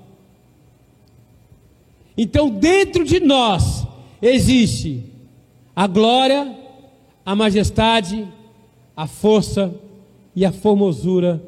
Então, 2.16 2.48
dentro 2.48 3.04
de 3.04 3.18
nós 3.18 3.84
existe 4.22 5.02
a 5.74 5.88
glória, 5.88 6.56
a 7.26 7.34
majestade, 7.34 8.24
a 8.96 9.08
força 9.08 9.74
e 10.38 10.44
a 10.44 10.52
formosura 10.52 11.42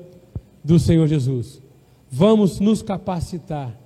do 0.64 0.76
Senhor 0.76 1.06
Jesus. 1.06 1.62
Vamos 2.10 2.58
nos 2.58 2.82
capacitar 2.82 3.78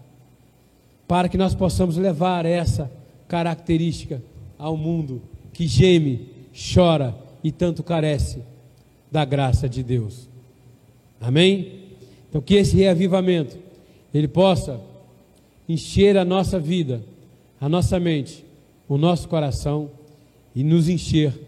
para 1.07 1.28
que 1.28 1.36
nós 1.36 1.55
possamos 1.55 1.98
levar 1.98 2.46
essa 2.46 2.90
característica 3.28 4.22
ao 4.57 4.78
mundo 4.78 5.20
que 5.52 5.66
geme, 5.66 6.30
chora 6.55 7.14
e 7.42 7.52
tanto 7.52 7.82
carece 7.82 8.38
da 9.12 9.26
graça 9.26 9.68
de 9.68 9.82
Deus. 9.82 10.26
Amém? 11.20 11.80
Então 12.30 12.40
que 12.40 12.55
esse 12.55 12.74
reavivamento 12.74 13.59
ele 14.14 14.26
possa 14.26 14.80
encher 15.68 16.16
a 16.16 16.24
nossa 16.24 16.59
vida, 16.59 17.05
a 17.61 17.68
nossa 17.68 18.00
mente, 18.00 18.42
o 18.88 18.96
nosso 18.96 19.28
coração 19.28 19.90
e 20.57 20.64
nos 20.64 20.88
encher 20.88 21.38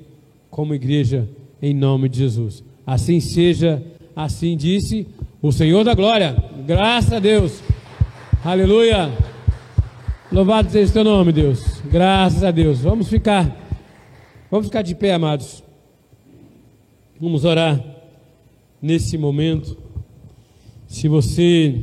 como 0.51 0.75
igreja 0.75 1.27
em 1.63 1.73
nome 1.73 2.11
de 2.11 2.19
Jesus. 2.19 2.66
Assim 2.87 3.19
seja, 3.19 3.83
assim 4.15 4.57
disse 4.57 5.09
o 5.43 5.51
Senhor 5.51 5.83
da 5.83 5.93
glória. 5.93 6.37
Graças 6.65 7.13
a 7.13 7.19
Deus. 7.19 7.61
Aleluia. 8.45 9.11
Louvado 10.31 10.71
seja 10.71 10.91
o 10.91 10.93
teu 10.93 11.05
nome, 11.05 11.33
Deus. 11.33 11.83
Graças 11.91 12.45
a 12.45 12.53
Deus. 12.53 12.81
Vamos 12.81 13.09
ficar. 13.09 13.57
Vamos 14.51 14.67
ficar 14.69 14.83
de 14.83 14.95
pé, 14.95 15.15
amados. 15.15 15.65
Vamos 17.21 17.45
orar 17.45 17.83
nesse 18.81 19.19
momento. 19.19 19.77
Se 20.87 21.09
você 21.09 21.83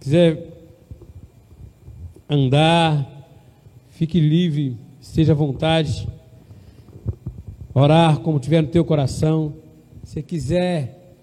quiser 0.00 0.44
andar, 2.28 3.06
fique 3.90 4.18
livre, 4.18 4.76
esteja 5.00 5.32
à 5.32 5.36
vontade. 5.36 6.08
Orar 7.72 8.18
como 8.18 8.40
tiver 8.40 8.62
no 8.62 8.68
teu 8.68 8.84
coração. 8.84 9.54
Se 10.06 10.22
quiser, 10.22 11.16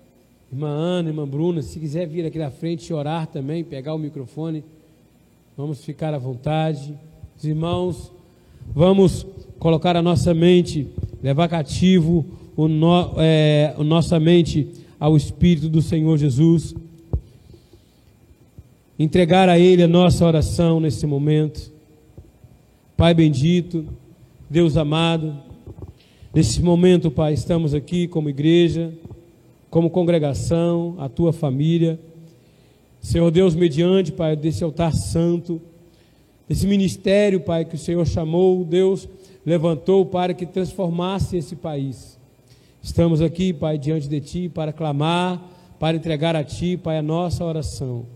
irmã 0.51 0.67
Ana, 0.67 1.09
irmã 1.09 1.25
Bruna, 1.25 1.61
se 1.61 1.79
quiser 1.79 2.05
vir 2.05 2.25
aqui 2.25 2.37
na 2.37 2.51
frente 2.51 2.89
e 2.89 2.93
orar 2.93 3.27
também, 3.27 3.63
pegar 3.63 3.95
o 3.95 3.97
microfone, 3.97 4.61
vamos 5.55 5.85
ficar 5.85 6.13
à 6.13 6.17
vontade. 6.17 6.93
Os 7.37 7.45
irmãos, 7.45 8.11
vamos 8.75 9.25
colocar 9.57 9.95
a 9.95 10.01
nossa 10.01 10.33
mente, 10.33 10.85
levar 11.23 11.47
cativo 11.47 12.25
o 12.57 12.67
no, 12.67 13.13
é, 13.19 13.73
a 13.77 13.83
nossa 13.85 14.19
mente 14.19 14.67
ao 14.99 15.15
Espírito 15.15 15.69
do 15.69 15.81
Senhor 15.81 16.17
Jesus. 16.17 16.75
Entregar 18.99 19.47
a 19.47 19.57
Ele 19.57 19.81
a 19.81 19.87
nossa 19.87 20.25
oração 20.25 20.81
nesse 20.81 21.07
momento. 21.07 21.71
Pai 22.97 23.13
bendito, 23.13 23.85
Deus 24.49 24.75
amado, 24.75 25.52
Nesse 26.33 26.63
momento, 26.63 27.11
Pai, 27.11 27.31
estamos 27.33 27.75
aqui 27.75 28.07
como 28.07 28.27
igreja, 28.27 28.91
como 29.69 29.87
congregação, 29.87 30.95
a 30.97 31.07
tua 31.07 31.31
família. 31.31 31.99
Senhor 32.99 33.29
Deus, 33.29 33.53
mediante, 33.53 34.11
Pai, 34.11 34.35
desse 34.35 34.63
altar 34.63 34.93
santo, 34.93 35.61
desse 36.49 36.65
ministério, 36.65 37.39
Pai, 37.39 37.65
que 37.65 37.75
o 37.75 37.77
Senhor 37.77 38.03
chamou, 38.07 38.65
Deus 38.65 39.07
levantou 39.45 40.07
para 40.07 40.33
que 40.33 40.47
transformasse 40.47 41.37
esse 41.37 41.55
país. 41.55 42.19
Estamos 42.81 43.21
aqui, 43.21 43.53
Pai, 43.53 43.77
diante 43.77 44.09
de 44.09 44.19
Ti 44.19 44.49
para 44.49 44.73
clamar, 44.73 45.39
para 45.79 45.95
entregar 45.95 46.35
a 46.35 46.43
Ti, 46.43 46.77
Pai, 46.77 46.97
a 46.97 47.03
nossa 47.03 47.45
oração. 47.45 48.07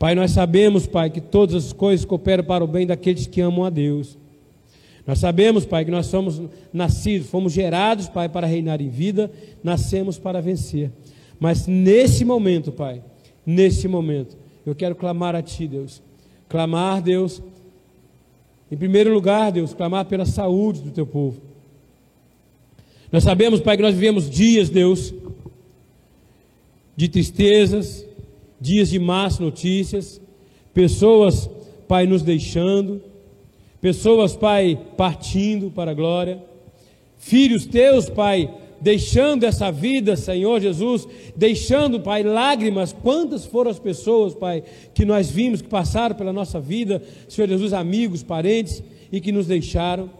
Pai, 0.00 0.16
nós 0.16 0.32
sabemos, 0.32 0.84
Pai, 0.84 1.10
que 1.10 1.20
todas 1.20 1.54
as 1.66 1.72
coisas 1.72 2.04
cooperam 2.04 2.42
para 2.42 2.64
o 2.64 2.66
bem 2.66 2.88
daqueles 2.88 3.28
que 3.28 3.40
amam 3.40 3.64
a 3.64 3.70
Deus. 3.70 4.18
Nós 5.10 5.18
sabemos, 5.18 5.66
Pai, 5.66 5.84
que 5.84 5.90
nós 5.90 6.06
somos 6.06 6.40
nascidos, 6.72 7.26
fomos 7.26 7.52
gerados, 7.52 8.08
Pai, 8.08 8.28
para 8.28 8.46
reinar 8.46 8.80
em 8.80 8.88
vida, 8.88 9.28
nascemos 9.60 10.20
para 10.20 10.40
vencer. 10.40 10.92
Mas 11.40 11.66
nesse 11.66 12.24
momento, 12.24 12.70
Pai, 12.70 13.02
nesse 13.44 13.88
momento, 13.88 14.38
eu 14.64 14.72
quero 14.72 14.94
clamar 14.94 15.34
a 15.34 15.42
Ti, 15.42 15.66
Deus. 15.66 16.00
Clamar, 16.48 17.02
Deus, 17.02 17.42
em 18.70 18.76
primeiro 18.76 19.12
lugar, 19.12 19.50
Deus, 19.50 19.74
clamar 19.74 20.04
pela 20.04 20.24
saúde 20.24 20.80
do 20.80 20.92
Teu 20.92 21.04
povo. 21.04 21.40
Nós 23.10 23.24
sabemos, 23.24 23.58
Pai, 23.58 23.76
que 23.76 23.82
nós 23.82 23.96
vivemos 23.96 24.30
dias, 24.30 24.70
Deus, 24.70 25.12
de 26.96 27.08
tristezas, 27.08 28.06
dias 28.60 28.88
de 28.88 29.00
más 29.00 29.40
notícias, 29.40 30.20
pessoas, 30.72 31.50
Pai, 31.88 32.06
nos 32.06 32.22
deixando, 32.22 33.09
pessoas, 33.80 34.36
Pai, 34.36 34.78
partindo 34.96 35.70
para 35.70 35.90
a 35.90 35.94
glória, 35.94 36.42
filhos 37.16 37.66
teus, 37.66 38.08
Pai, 38.08 38.52
deixando 38.80 39.44
essa 39.44 39.70
vida, 39.70 40.16
Senhor 40.16 40.60
Jesus, 40.60 41.06
deixando, 41.36 42.00
Pai, 42.00 42.22
lágrimas. 42.22 42.92
Quantas 42.92 43.44
foram 43.44 43.70
as 43.70 43.78
pessoas, 43.78 44.34
Pai, 44.34 44.62
que 44.94 45.04
nós 45.04 45.30
vimos 45.30 45.60
que 45.60 45.68
passaram 45.68 46.14
pela 46.16 46.32
nossa 46.32 46.58
vida, 46.58 47.02
Senhor 47.28 47.48
Jesus, 47.48 47.72
amigos, 47.72 48.22
parentes 48.22 48.82
e 49.12 49.20
que 49.20 49.32
nos 49.32 49.46
deixaram. 49.46 50.10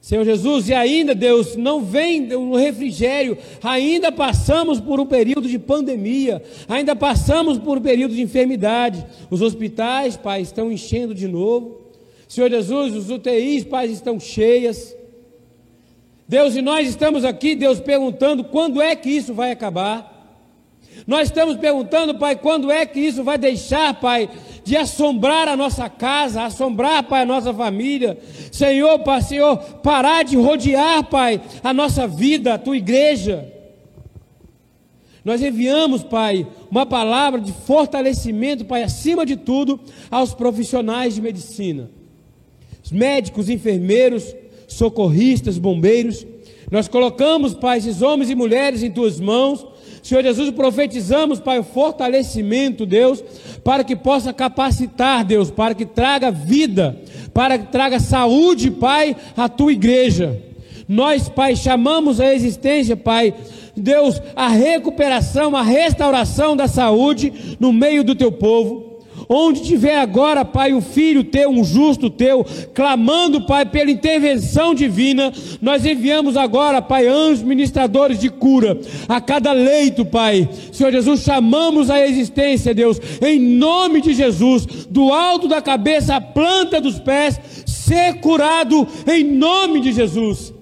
Senhor 0.00 0.24
Jesus, 0.24 0.68
e 0.68 0.74
ainda, 0.74 1.14
Deus, 1.14 1.54
não 1.54 1.84
vem 1.84 2.34
o 2.34 2.56
refrigério, 2.56 3.38
ainda 3.62 4.10
passamos 4.10 4.80
por 4.80 4.98
um 4.98 5.06
período 5.06 5.48
de 5.48 5.60
pandemia, 5.60 6.42
ainda 6.68 6.96
passamos 6.96 7.56
por 7.56 7.78
um 7.78 7.80
período 7.80 8.12
de 8.12 8.20
enfermidade. 8.20 9.06
Os 9.30 9.40
hospitais, 9.40 10.16
Pai, 10.16 10.40
estão 10.40 10.72
enchendo 10.72 11.14
de 11.14 11.28
novo. 11.28 11.81
Senhor 12.32 12.48
Jesus, 12.48 12.94
os 12.94 13.10
UTIs, 13.10 13.62
Pai, 13.62 13.88
estão 13.88 14.18
cheias. 14.18 14.96
Deus, 16.26 16.56
e 16.56 16.62
nós 16.62 16.88
estamos 16.88 17.26
aqui, 17.26 17.54
Deus, 17.54 17.78
perguntando 17.78 18.42
quando 18.42 18.80
é 18.80 18.96
que 18.96 19.10
isso 19.10 19.34
vai 19.34 19.50
acabar. 19.50 20.40
Nós 21.06 21.28
estamos 21.28 21.58
perguntando, 21.58 22.14
Pai, 22.14 22.34
quando 22.34 22.70
é 22.70 22.86
que 22.86 23.00
isso 23.00 23.22
vai 23.22 23.36
deixar, 23.36 24.00
Pai, 24.00 24.30
de 24.64 24.74
assombrar 24.78 25.46
a 25.46 25.54
nossa 25.54 25.90
casa, 25.90 26.44
assombrar, 26.44 27.02
Pai, 27.02 27.20
a 27.20 27.26
nossa 27.26 27.52
família. 27.52 28.18
Senhor, 28.50 29.00
Pai, 29.00 29.20
Senhor, 29.20 29.58
parar 29.82 30.24
de 30.24 30.34
rodear, 30.34 31.04
Pai, 31.10 31.38
a 31.62 31.74
nossa 31.74 32.06
vida, 32.06 32.54
a 32.54 32.58
tua 32.58 32.78
igreja. 32.78 33.46
Nós 35.22 35.42
enviamos, 35.42 36.02
Pai, 36.02 36.46
uma 36.70 36.86
palavra 36.86 37.38
de 37.38 37.52
fortalecimento, 37.52 38.64
Pai, 38.64 38.82
acima 38.82 39.26
de 39.26 39.36
tudo, 39.36 39.78
aos 40.10 40.32
profissionais 40.32 41.14
de 41.14 41.20
medicina. 41.20 41.90
Os 42.92 42.98
médicos, 42.98 43.48
enfermeiros, 43.48 44.36
socorristas, 44.68 45.56
bombeiros. 45.56 46.26
Nós 46.70 46.88
colocamos, 46.88 47.54
Pai, 47.54 47.78
esses 47.78 48.02
homens 48.02 48.28
e 48.28 48.34
mulheres 48.34 48.82
em 48.82 48.90
tuas 48.90 49.18
mãos 49.18 49.66
Senhor 50.02 50.22
Jesus, 50.24 50.50
profetizamos, 50.50 51.38
Pai, 51.38 51.60
o 51.60 51.62
fortalecimento, 51.62 52.84
Deus, 52.84 53.22
para 53.62 53.84
que 53.84 53.94
possa 53.94 54.32
capacitar, 54.32 55.24
Deus, 55.24 55.48
para 55.48 55.76
que 55.76 55.86
traga 55.86 56.28
vida, 56.28 57.00
para 57.32 57.56
que 57.56 57.70
traga 57.70 58.00
saúde, 58.00 58.68
Pai, 58.68 59.14
à 59.36 59.48
tua 59.48 59.72
igreja. 59.72 60.42
Nós, 60.88 61.28
Pai, 61.28 61.54
chamamos 61.54 62.20
a 62.20 62.34
existência, 62.34 62.96
Pai, 62.96 63.32
Deus, 63.76 64.20
a 64.34 64.48
recuperação, 64.48 65.54
a 65.54 65.62
restauração 65.62 66.56
da 66.56 66.66
saúde 66.66 67.56
no 67.60 67.72
meio 67.72 68.02
do 68.02 68.16
teu 68.16 68.32
povo. 68.32 68.91
Onde 69.34 69.62
tiver 69.62 69.98
agora, 69.98 70.44
Pai, 70.44 70.74
um 70.74 70.82
filho 70.82 71.24
teu, 71.24 71.48
um 71.48 71.64
justo 71.64 72.10
teu, 72.10 72.44
clamando, 72.74 73.46
Pai, 73.46 73.64
pela 73.64 73.90
intervenção 73.90 74.74
divina, 74.74 75.32
nós 75.60 75.86
enviamos 75.86 76.36
agora, 76.36 76.82
Pai, 76.82 77.06
anjos 77.06 77.42
ministradores 77.42 78.18
de 78.18 78.28
cura 78.28 78.78
a 79.08 79.22
cada 79.22 79.52
leito, 79.52 80.04
Pai. 80.04 80.46
Senhor 80.70 80.92
Jesus, 80.92 81.22
chamamos 81.22 81.88
a 81.88 82.06
existência, 82.06 82.74
Deus, 82.74 83.00
em 83.22 83.38
nome 83.38 84.02
de 84.02 84.12
Jesus, 84.12 84.66
do 84.90 85.10
alto 85.10 85.48
da 85.48 85.62
cabeça 85.62 86.16
à 86.16 86.20
planta 86.20 86.78
dos 86.78 86.98
pés, 86.98 87.40
ser 87.64 88.20
curado 88.20 88.86
em 89.10 89.24
nome 89.24 89.80
de 89.80 89.92
Jesus. 89.92 90.52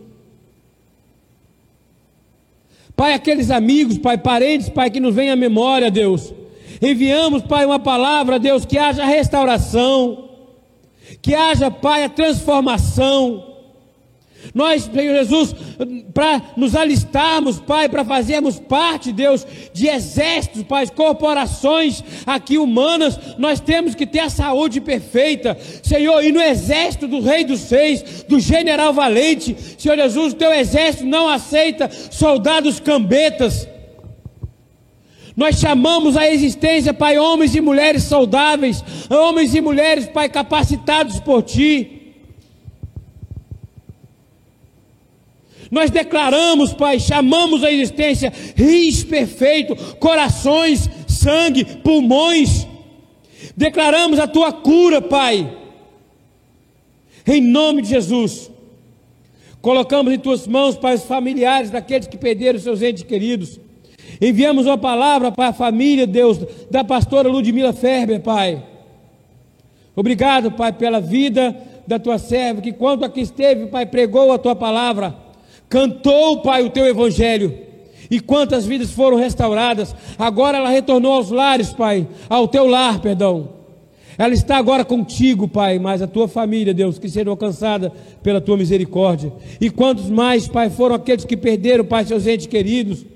Pai, 2.95 3.15
aqueles 3.15 3.51
amigos, 3.51 3.99
Pai, 3.99 4.17
parentes, 4.17 4.69
Pai, 4.69 4.91
que 4.91 5.01
nos 5.01 5.15
vem 5.15 5.31
à 5.31 5.35
memória, 5.35 5.91
Deus 5.91 6.40
Enviamos, 6.81 7.43
Pai, 7.43 7.67
uma 7.67 7.79
palavra, 7.79 8.39
Deus, 8.39 8.65
que 8.65 8.79
haja 8.79 9.05
restauração, 9.05 10.31
que 11.21 11.35
haja, 11.35 11.71
Pai, 11.71 12.05
a 12.05 12.09
transformação. 12.09 13.51
Nós, 14.55 14.85
Senhor 14.85 15.15
Jesus, 15.15 15.55
para 16.15 16.41
nos 16.57 16.75
alistarmos, 16.75 17.61
Pai, 17.61 17.89
para 17.89 18.05
fazermos 18.05 18.59
parte, 18.59 19.13
Deus, 19.13 19.47
de 19.73 19.87
exércitos, 19.87 20.63
Pai, 20.63 20.87
corporações 20.89 22.03
aqui 22.27 22.57
humanas, 22.57 23.19
nós 23.37 23.61
temos 23.61 23.95
que 23.95 24.07
ter 24.07 24.21
a 24.21 24.31
saúde 24.31 24.81
perfeita, 24.81 25.57
Senhor, 25.83 26.25
e 26.25 26.33
no 26.33 26.41
exército 26.41 27.07
do 27.07 27.21
Rei 27.21 27.45
dos 27.45 27.61
Seis, 27.61 28.25
do 28.27 28.41
general 28.41 28.95
valente, 28.95 29.55
Senhor 29.79 29.97
Jesus, 29.97 30.33
o 30.33 30.37
teu 30.37 30.53
exército 30.53 31.05
não 31.05 31.29
aceita 31.29 31.91
soldados 32.11 32.81
cambetas, 32.81 33.69
nós 35.41 35.59
chamamos 35.59 36.19
a 36.19 36.29
existência, 36.29 36.93
Pai, 36.93 37.19
homens 37.19 37.55
e 37.55 37.63
mulheres 37.63 38.03
saudáveis, 38.03 38.85
homens 39.09 39.55
e 39.55 39.61
mulheres, 39.63 40.07
Pai, 40.07 40.29
capacitados 40.29 41.19
por 41.19 41.43
Ti. 41.43 42.13
Nós 45.71 45.91
declaramos, 45.91 46.75
Pai, 46.75 47.01
chamamos 47.01 47.65
a 47.65 47.73
existência 47.73 48.31
rins 48.55 49.03
perfeito, 49.03 49.75
corações, 49.95 50.91
sangue, 51.09 51.65
pulmões. 51.65 52.67
Declaramos 53.57 54.19
a 54.19 54.29
tua 54.29 54.53
cura, 54.53 55.01
Pai. 55.01 55.57
Em 57.27 57.41
nome 57.41 57.81
de 57.81 57.89
Jesus. 57.89 58.51
Colocamos 59.63 60.13
em 60.13 60.19
tuas 60.19 60.47
mãos, 60.47 60.77
Pai, 60.77 60.97
os 60.97 61.05
familiares 61.05 61.71
daqueles 61.71 62.07
que 62.07 62.19
perderam 62.19 62.59
seus 62.59 62.83
entes 62.83 63.05
queridos. 63.05 63.59
Enviamos 64.21 64.67
uma 64.67 64.77
palavra 64.77 65.33
para 65.33 65.49
a 65.49 65.53
família, 65.53 66.07
Deus, 66.07 66.39
da 66.71 66.85
pastora 66.85 67.29
Ludmila 67.29 67.73
Ferber, 67.73 68.21
Pai. 68.21 68.63
Obrigado, 69.97 70.53
Pai, 70.53 70.73
pela 70.73 71.01
vida 71.01 71.57
da 71.87 71.99
tua 71.99 72.19
serva, 72.19 72.61
que 72.61 72.73
quando 72.73 73.05
aqui 73.05 73.23
esteve, 73.23 73.67
Pai, 73.67 73.87
pregou 73.87 74.31
a 74.31 74.39
tua 74.39 74.55
palavra, 74.55 75.15
cantou, 75.69 76.43
Pai, 76.43 76.63
o 76.63 76.71
teu 76.71 76.87
evangelho. 76.87 77.71
E 78.11 78.21
quantas 78.21 78.67
vidas 78.67 78.91
foram 78.91 79.17
restauradas. 79.17 79.95
Agora 80.19 80.59
ela 80.59 80.69
retornou 80.69 81.13
aos 81.13 81.31
lares, 81.31 81.73
Pai, 81.73 82.07
ao 82.29 82.47
teu 82.47 82.67
lar, 82.67 83.01
perdão. 83.01 83.61
Ela 84.19 84.35
está 84.35 84.59
agora 84.59 84.85
contigo, 84.85 85.49
Pai, 85.49 85.79
mas 85.79 86.03
a 86.03 86.07
tua 86.07 86.29
família, 86.29 86.75
Deus, 86.75 86.99
que 86.99 87.09
seja 87.09 87.31
alcançada 87.31 87.91
pela 88.23 88.41
tua 88.41 88.57
misericórdia. 88.57 89.33
E 89.59 89.71
quantos 89.71 90.11
mais, 90.11 90.47
Pai, 90.47 90.69
foram 90.69 90.97
aqueles 90.97 91.25
que 91.25 91.37
perderam, 91.37 91.85
Pai, 91.85 92.05
seus 92.05 92.27
entes 92.27 92.47
queridos 92.47 93.07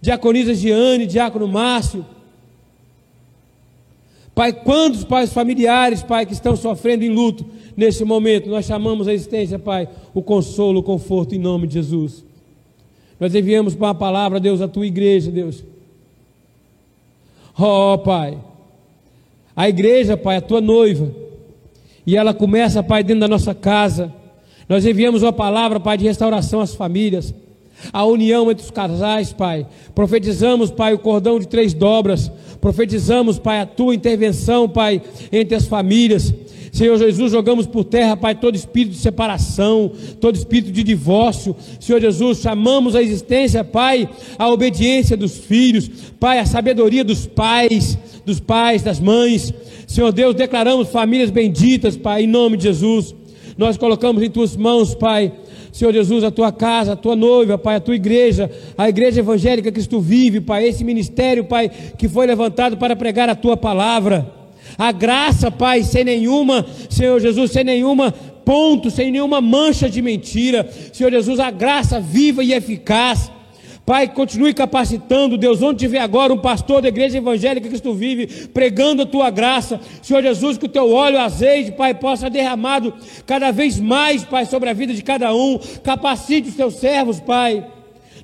diaconisa 0.00 0.54
Giane, 0.54 1.06
diácono 1.06 1.48
Márcio. 1.48 2.04
Pai, 4.34 4.52
quantos 4.52 5.02
pais 5.02 5.32
familiares, 5.32 6.02
Pai, 6.02 6.26
que 6.26 6.34
estão 6.34 6.54
sofrendo 6.56 7.04
em 7.04 7.08
luto 7.08 7.46
nesse 7.74 8.04
momento, 8.04 8.50
nós 8.50 8.66
chamamos 8.66 9.08
a 9.08 9.14
existência, 9.14 9.58
Pai, 9.58 9.88
o 10.12 10.22
consolo, 10.22 10.80
o 10.80 10.82
conforto 10.82 11.34
em 11.34 11.38
nome 11.38 11.66
de 11.66 11.74
Jesus. 11.74 12.24
Nós 13.18 13.34
enviamos 13.34 13.74
para 13.74 13.90
a 13.90 13.94
palavra, 13.94 14.38
Deus, 14.38 14.60
a 14.60 14.68
tua 14.68 14.86
igreja, 14.86 15.30
Deus. 15.30 15.64
Oh, 17.58 17.96
Pai, 17.96 18.38
a 19.54 19.68
igreja, 19.70 20.18
Pai, 20.18 20.36
a 20.36 20.42
tua 20.42 20.60
noiva, 20.60 21.10
e 22.06 22.14
ela 22.14 22.34
começa, 22.34 22.82
Pai, 22.82 23.02
dentro 23.02 23.20
da 23.20 23.28
nossa 23.28 23.54
casa. 23.54 24.12
Nós 24.68 24.84
enviamos 24.84 25.22
uma 25.22 25.32
palavra, 25.32 25.80
Pai, 25.80 25.96
de 25.96 26.04
restauração 26.04 26.60
às 26.60 26.74
famílias 26.74 27.34
a 27.92 28.04
união 28.04 28.50
entre 28.50 28.64
os 28.64 28.70
casais, 28.70 29.32
Pai. 29.32 29.66
Profetizamos, 29.94 30.70
Pai, 30.70 30.94
o 30.94 30.98
cordão 30.98 31.38
de 31.38 31.46
três 31.48 31.74
dobras. 31.74 32.30
Profetizamos, 32.60 33.38
Pai, 33.38 33.60
a 33.60 33.66
tua 33.66 33.94
intervenção, 33.94 34.68
Pai, 34.68 35.02
entre 35.32 35.54
as 35.54 35.66
famílias. 35.66 36.34
Senhor 36.76 36.98
Jesus, 36.98 37.32
jogamos 37.32 37.66
por 37.66 37.84
terra, 37.84 38.16
Pai, 38.18 38.34
todo 38.34 38.54
espírito 38.54 38.92
de 38.92 38.98
separação, 38.98 39.90
todo 40.20 40.36
espírito 40.36 40.70
de 40.70 40.82
divórcio. 40.82 41.56
Senhor 41.80 41.98
Jesus, 42.00 42.40
chamamos 42.40 42.94
a 42.94 43.02
existência, 43.02 43.64
Pai, 43.64 44.06
a 44.38 44.50
obediência 44.50 45.16
dos 45.16 45.38
filhos, 45.38 45.88
Pai, 46.20 46.38
a 46.38 46.44
sabedoria 46.44 47.02
dos 47.02 47.26
pais, 47.26 47.98
dos 48.26 48.40
pais, 48.40 48.82
das 48.82 49.00
mães. 49.00 49.54
Senhor 49.86 50.12
Deus, 50.12 50.34
declaramos 50.34 50.88
famílias 50.88 51.30
benditas, 51.30 51.96
Pai, 51.96 52.24
em 52.24 52.26
nome 52.26 52.58
de 52.58 52.64
Jesus. 52.64 53.14
Nós 53.56 53.78
colocamos 53.78 54.22
em 54.22 54.28
tuas 54.28 54.54
mãos, 54.54 54.94
Pai, 54.94 55.32
Senhor 55.76 55.92
Jesus, 55.92 56.24
a 56.24 56.30
tua 56.30 56.50
casa, 56.50 56.94
a 56.94 56.96
tua 56.96 57.14
noiva, 57.14 57.58
Pai, 57.58 57.76
a 57.76 57.80
tua 57.80 57.94
igreja, 57.94 58.50
a 58.78 58.88
igreja 58.88 59.20
evangélica 59.20 59.70
que 59.70 59.86
tu 59.86 60.00
vive, 60.00 60.40
Pai, 60.40 60.66
esse 60.66 60.82
ministério, 60.82 61.44
Pai, 61.44 61.68
que 61.68 62.08
foi 62.08 62.26
levantado 62.26 62.78
para 62.78 62.96
pregar 62.96 63.28
a 63.28 63.34
tua 63.34 63.58
palavra. 63.58 64.26
A 64.78 64.90
graça, 64.90 65.50
Pai, 65.50 65.82
sem 65.82 66.02
nenhuma, 66.02 66.64
Senhor 66.88 67.20
Jesus, 67.20 67.50
sem 67.50 67.62
nenhuma 67.62 68.10
ponto, 68.10 68.90
sem 68.90 69.12
nenhuma 69.12 69.42
mancha 69.42 69.86
de 69.86 70.00
mentira. 70.00 70.66
Senhor 70.94 71.12
Jesus, 71.12 71.38
a 71.38 71.50
graça 71.50 72.00
viva 72.00 72.42
e 72.42 72.54
eficaz. 72.54 73.30
Pai, 73.86 74.08
continue 74.08 74.52
capacitando, 74.52 75.38
Deus, 75.38 75.62
onde 75.62 75.78
tiver 75.78 76.00
agora 76.00 76.34
um 76.34 76.38
pastor 76.38 76.82
da 76.82 76.88
igreja 76.88 77.18
evangélica 77.18 77.68
que 77.68 77.80
tu 77.80 77.94
vive, 77.94 78.48
pregando 78.48 79.02
a 79.02 79.06
tua 79.06 79.30
graça, 79.30 79.80
Senhor 80.02 80.20
Jesus, 80.20 80.58
que 80.58 80.66
o 80.66 80.68
teu 80.68 80.90
óleo, 80.92 81.20
azeite, 81.20 81.70
Pai, 81.70 81.94
possa 81.94 82.28
derramado 82.28 82.92
cada 83.24 83.52
vez 83.52 83.78
mais, 83.78 84.24
Pai, 84.24 84.44
sobre 84.44 84.68
a 84.68 84.72
vida 84.72 84.92
de 84.92 85.02
cada 85.02 85.32
um, 85.32 85.60
capacite 85.84 86.48
os 86.48 86.56
teus 86.56 86.74
servos, 86.74 87.20
Pai. 87.20 87.75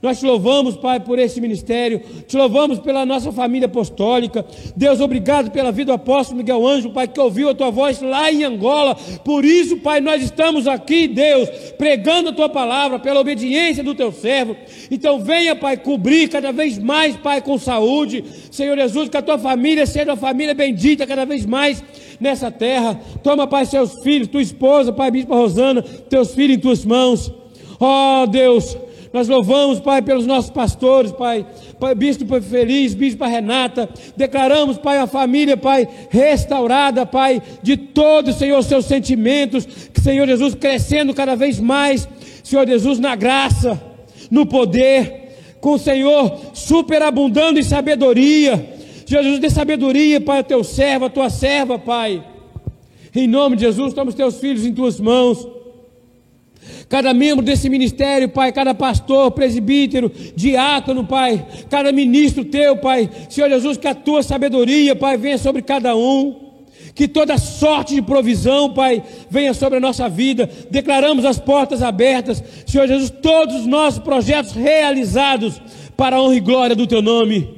Nós 0.02 0.18
te 0.18 0.26
louvamos, 0.26 0.76
Pai, 0.76 0.98
por 0.98 1.16
esse 1.16 1.40
ministério, 1.40 2.00
te 2.26 2.36
louvamos 2.36 2.80
pela 2.80 3.06
nossa 3.06 3.30
família 3.30 3.66
apostólica. 3.66 4.44
Deus, 4.76 5.00
obrigado 5.00 5.52
pela 5.52 5.70
vida 5.70 5.92
do 5.92 5.94
apóstolo 5.94 6.38
Miguel 6.38 6.66
Anjo, 6.66 6.90
Pai, 6.90 7.06
que 7.06 7.20
ouviu 7.20 7.48
a 7.48 7.54
tua 7.54 7.70
voz 7.70 8.02
lá 8.02 8.30
em 8.32 8.42
Angola. 8.42 8.96
Por 9.24 9.44
isso, 9.44 9.76
Pai, 9.76 10.00
nós 10.00 10.20
estamos 10.20 10.66
aqui, 10.66 11.06
Deus, 11.06 11.48
pregando 11.78 12.30
a 12.30 12.32
tua 12.32 12.48
palavra, 12.48 12.98
pela 12.98 13.20
obediência 13.20 13.84
do 13.84 13.94
teu 13.94 14.10
servo. 14.10 14.56
Então, 14.90 15.20
venha, 15.20 15.54
Pai, 15.54 15.76
cobrir 15.76 16.28
cada 16.28 16.50
vez 16.50 16.80
mais, 16.80 17.16
Pai, 17.16 17.40
com 17.40 17.56
saúde. 17.56 18.24
Senhor 18.50 18.76
Jesus, 18.76 19.08
que 19.08 19.16
a 19.16 19.22
tua 19.22 19.38
família 19.38 19.86
seja 19.86 20.10
uma 20.10 20.16
família 20.16 20.52
bendita 20.52 21.06
cada 21.06 21.24
vez 21.24 21.46
mais 21.46 21.80
nessa 22.18 22.50
terra. 22.50 23.00
Toma, 23.22 23.46
Pai, 23.46 23.66
seus 23.66 24.02
filhos, 24.02 24.26
tua 24.26 24.42
esposa, 24.42 24.92
Pai, 24.92 25.12
Bispa 25.12 25.36
Rosana, 25.36 25.80
teus 25.80 26.34
filhos 26.34 26.56
em 26.56 26.60
tuas 26.60 26.84
mãos. 26.84 27.32
Ó 27.78 28.22
oh, 28.22 28.26
Deus, 28.26 28.76
nós 29.12 29.28
louvamos, 29.28 29.78
Pai, 29.78 30.00
pelos 30.00 30.26
nossos 30.26 30.50
pastores, 30.50 31.12
Pai. 31.12 31.44
pai 31.78 31.94
bispo 31.94 32.40
Feliz, 32.40 32.94
Bispo 32.94 33.24
Renata. 33.26 33.88
Declaramos, 34.16 34.78
Pai, 34.78 34.98
a 34.98 35.06
família, 35.06 35.54
Pai, 35.56 35.86
restaurada, 36.08 37.04
Pai, 37.04 37.42
de 37.62 37.76
todos, 37.76 38.36
Senhor, 38.36 38.62
seus 38.62 38.86
sentimentos. 38.86 39.68
Senhor 40.02 40.26
Jesus, 40.26 40.54
crescendo 40.54 41.12
cada 41.12 41.36
vez 41.36 41.60
mais, 41.60 42.08
Senhor 42.42 42.66
Jesus, 42.66 42.98
na 42.98 43.14
graça, 43.14 43.80
no 44.30 44.46
poder. 44.46 45.20
Com 45.60 45.74
o 45.74 45.78
Senhor 45.78 46.40
superabundando 46.54 47.60
em 47.60 47.62
sabedoria. 47.62 48.76
Jesus, 49.06 49.38
dê 49.38 49.50
sabedoria, 49.50 50.22
Pai, 50.22 50.38
ao 50.38 50.44
teu 50.44 50.64
servo, 50.64 51.04
a 51.04 51.10
tua 51.10 51.28
serva, 51.28 51.78
Pai. 51.78 52.24
Em 53.14 53.28
nome 53.28 53.56
de 53.56 53.62
Jesus, 53.62 53.92
toma 53.92 54.08
os 54.08 54.14
teus 54.14 54.40
filhos 54.40 54.64
em 54.64 54.72
tuas 54.72 54.98
mãos 54.98 55.61
cada 56.88 57.14
membro 57.14 57.42
desse 57.42 57.70
ministério, 57.70 58.28
Pai, 58.28 58.52
cada 58.52 58.74
pastor, 58.74 59.30
presbítero, 59.30 60.12
diácono, 60.36 61.04
Pai, 61.06 61.44
cada 61.70 61.90
ministro 61.90 62.44
teu, 62.44 62.76
Pai, 62.76 63.08
Senhor 63.30 63.48
Jesus, 63.48 63.78
que 63.78 63.88
a 63.88 63.94
tua 63.94 64.22
sabedoria, 64.22 64.94
Pai, 64.94 65.16
venha 65.16 65.38
sobre 65.38 65.62
cada 65.62 65.96
um. 65.96 66.52
Que 66.94 67.08
toda 67.08 67.38
sorte 67.38 67.94
de 67.94 68.02
provisão, 68.02 68.74
Pai, 68.74 69.02
venha 69.30 69.54
sobre 69.54 69.78
a 69.78 69.80
nossa 69.80 70.06
vida. 70.06 70.50
Declaramos 70.70 71.24
as 71.24 71.38
portas 71.38 71.82
abertas, 71.82 72.44
Senhor 72.66 72.86
Jesus, 72.86 73.08
todos 73.08 73.60
os 73.60 73.66
nossos 73.66 74.00
projetos 74.00 74.52
realizados 74.52 75.62
para 75.96 76.16
a 76.16 76.22
honra 76.22 76.34
e 76.34 76.40
glória 76.40 76.76
do 76.76 76.86
Teu 76.86 77.00
nome. 77.00 77.48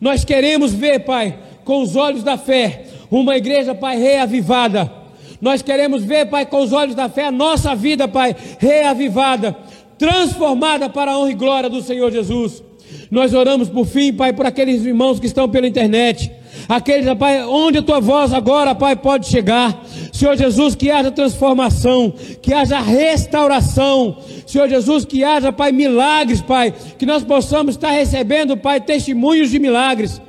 Nós 0.00 0.24
queremos 0.24 0.72
ver, 0.72 1.00
Pai, 1.00 1.38
com 1.64 1.82
os 1.82 1.94
olhos 1.94 2.22
da 2.22 2.38
fé, 2.38 2.86
uma 3.10 3.36
igreja, 3.36 3.74
Pai, 3.74 3.98
reavivada 3.98 4.97
nós 5.40 5.62
queremos 5.62 6.04
ver, 6.04 6.26
Pai, 6.26 6.46
com 6.46 6.60
os 6.60 6.72
olhos 6.72 6.94
da 6.94 7.08
fé, 7.08 7.26
a 7.26 7.32
nossa 7.32 7.74
vida, 7.74 8.08
Pai, 8.08 8.34
reavivada, 8.58 9.56
transformada 9.96 10.88
para 10.88 11.12
a 11.12 11.18
honra 11.18 11.30
e 11.30 11.34
glória 11.34 11.70
do 11.70 11.82
Senhor 11.82 12.10
Jesus. 12.10 12.62
Nós 13.10 13.32
oramos 13.34 13.68
por 13.68 13.86
fim, 13.86 14.12
Pai, 14.12 14.32
por 14.32 14.46
aqueles 14.46 14.84
irmãos 14.84 15.20
que 15.20 15.26
estão 15.26 15.48
pela 15.48 15.66
internet. 15.66 16.30
Aqueles, 16.68 17.12
Pai, 17.14 17.44
onde 17.44 17.78
a 17.78 17.82
tua 17.82 18.00
voz 18.00 18.32
agora, 18.32 18.74
Pai, 18.74 18.96
pode 18.96 19.28
chegar. 19.28 19.84
Senhor 20.12 20.36
Jesus, 20.36 20.74
que 20.74 20.90
haja 20.90 21.10
transformação, 21.10 22.12
que 22.42 22.52
haja 22.52 22.80
restauração. 22.80 24.18
Senhor 24.46 24.68
Jesus, 24.68 25.04
que 25.04 25.22
haja, 25.22 25.52
Pai, 25.52 25.72
milagres, 25.72 26.40
Pai. 26.40 26.74
Que 26.98 27.06
nós 27.06 27.22
possamos 27.22 27.74
estar 27.74 27.90
recebendo, 27.90 28.56
Pai, 28.56 28.80
testemunhos 28.80 29.50
de 29.50 29.58
milagres. 29.58 30.20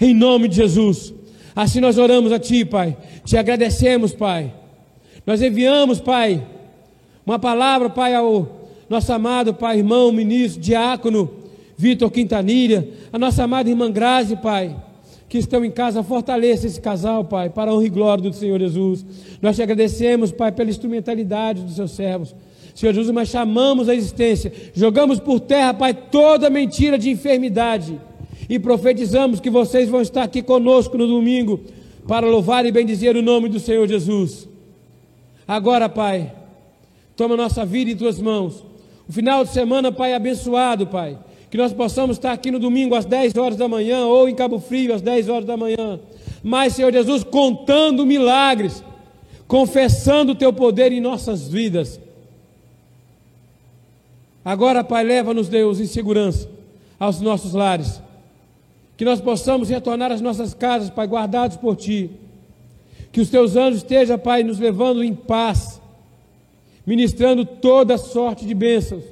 Em 0.00 0.14
nome 0.14 0.48
de 0.48 0.56
Jesus. 0.56 1.17
Assim 1.58 1.80
nós 1.80 1.98
oramos 1.98 2.30
a 2.30 2.38
Ti, 2.38 2.64
Pai. 2.64 2.96
Te 3.24 3.36
agradecemos, 3.36 4.12
Pai. 4.12 4.54
Nós 5.26 5.42
enviamos, 5.42 5.98
Pai, 5.98 6.40
uma 7.26 7.36
palavra, 7.36 7.90
Pai, 7.90 8.14
ao 8.14 8.68
nosso 8.88 9.12
amado 9.12 9.52
Pai, 9.52 9.78
irmão, 9.78 10.12
ministro, 10.12 10.60
diácono, 10.60 11.28
Vitor 11.76 12.12
Quintanilha, 12.12 12.88
a 13.12 13.18
nossa 13.18 13.42
amada 13.42 13.68
irmã 13.68 13.90
Grazi, 13.90 14.36
Pai, 14.36 14.76
que 15.28 15.36
estão 15.36 15.64
em 15.64 15.70
casa, 15.72 16.00
fortaleça 16.04 16.68
esse 16.68 16.80
casal, 16.80 17.24
Pai, 17.24 17.50
para 17.50 17.72
a 17.72 17.74
honra 17.74 17.86
e 17.86 17.90
glória 17.90 18.22
do 18.22 18.32
Senhor 18.32 18.60
Jesus. 18.60 19.04
Nós 19.42 19.56
te 19.56 19.62
agradecemos, 19.62 20.30
Pai, 20.30 20.52
pela 20.52 20.70
instrumentalidade 20.70 21.62
dos 21.62 21.74
seus 21.74 21.90
servos. 21.90 22.36
Senhor 22.72 22.92
Jesus, 22.92 23.12
mas 23.12 23.30
chamamos 23.30 23.88
a 23.88 23.96
existência, 23.96 24.52
jogamos 24.74 25.18
por 25.18 25.40
terra, 25.40 25.74
Pai, 25.74 25.92
toda 25.92 26.48
mentira 26.48 26.96
de 26.96 27.10
enfermidade 27.10 27.98
e 28.48 28.58
profetizamos 28.58 29.40
que 29.40 29.50
vocês 29.50 29.88
vão 29.88 30.00
estar 30.00 30.22
aqui 30.22 30.42
conosco 30.42 30.96
no 30.96 31.06
domingo 31.06 31.60
para 32.06 32.26
louvar 32.26 32.64
e 32.64 32.72
bendizer 32.72 33.14
o 33.16 33.22
nome 33.22 33.48
do 33.48 33.60
Senhor 33.60 33.86
Jesus. 33.86 34.48
Agora, 35.46 35.88
Pai, 35.88 36.32
toma 37.14 37.36
nossa 37.36 37.64
vida 37.66 37.90
em 37.90 37.96
tuas 37.96 38.18
mãos. 38.18 38.64
O 39.06 39.12
final 39.12 39.44
de 39.44 39.50
semana, 39.50 39.92
Pai, 39.92 40.14
abençoado, 40.14 40.86
Pai. 40.86 41.18
Que 41.50 41.56
nós 41.56 41.72
possamos 41.72 42.16
estar 42.16 42.32
aqui 42.32 42.50
no 42.50 42.58
domingo 42.58 42.94
às 42.94 43.04
10 43.04 43.36
horas 43.36 43.56
da 43.56 43.68
manhã 43.68 44.06
ou 44.06 44.28
em 44.28 44.34
Cabo 44.34 44.58
Frio 44.58 44.94
às 44.94 45.02
10 45.02 45.28
horas 45.28 45.44
da 45.44 45.56
manhã. 45.56 46.00
Mas, 46.42 46.74
Senhor 46.74 46.92
Jesus, 46.92 47.24
contando 47.24 48.06
milagres, 48.06 48.82
confessando 49.46 50.32
o 50.32 50.34
teu 50.34 50.52
poder 50.52 50.92
em 50.92 51.00
nossas 51.00 51.48
vidas. 51.48 52.00
Agora, 54.44 54.82
Pai, 54.82 55.04
leva-nos, 55.04 55.48
Deus, 55.48 55.80
em 55.80 55.86
segurança 55.86 56.48
aos 56.98 57.20
nossos 57.20 57.52
lares. 57.52 58.00
Que 58.98 59.04
nós 59.04 59.18
possamos 59.18 59.70
retornar 59.70 60.12
às 60.12 60.20
nossas 60.20 60.52
casas, 60.52 60.90
Pai, 60.90 61.06
guardados 61.06 61.56
por 61.56 61.74
Ti 61.74 62.10
que 63.10 63.20
os 63.20 63.30
teus 63.30 63.56
anjos 63.56 63.78
estejam, 63.78 64.18
Pai, 64.18 64.42
nos 64.42 64.58
levando 64.58 65.02
em 65.02 65.14
paz, 65.14 65.80
ministrando 66.86 67.44
toda 67.44 67.98
sorte 67.98 68.46
de 68.46 68.54
bênçãos. 68.54 69.04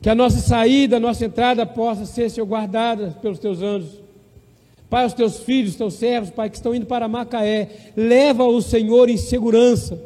Que 0.00 0.10
a 0.10 0.14
nossa 0.14 0.40
saída, 0.40 0.96
a 0.96 1.00
nossa 1.00 1.24
entrada 1.24 1.64
possa 1.64 2.04
ser, 2.04 2.30
Senhor, 2.30 2.46
guardada 2.46 3.16
pelos 3.22 3.38
teus 3.38 3.62
anjos. 3.62 4.00
Pai, 4.90 5.06
os 5.06 5.14
teus 5.14 5.38
filhos, 5.38 5.72
os 5.72 5.76
teus 5.76 5.94
servos, 5.94 6.30
Pai, 6.30 6.50
que 6.50 6.56
estão 6.56 6.74
indo 6.74 6.86
para 6.86 7.08
Macaé, 7.08 7.92
leva 7.96 8.44
o 8.44 8.60
Senhor 8.60 9.08
em 9.08 9.16
segurança. 9.16 9.98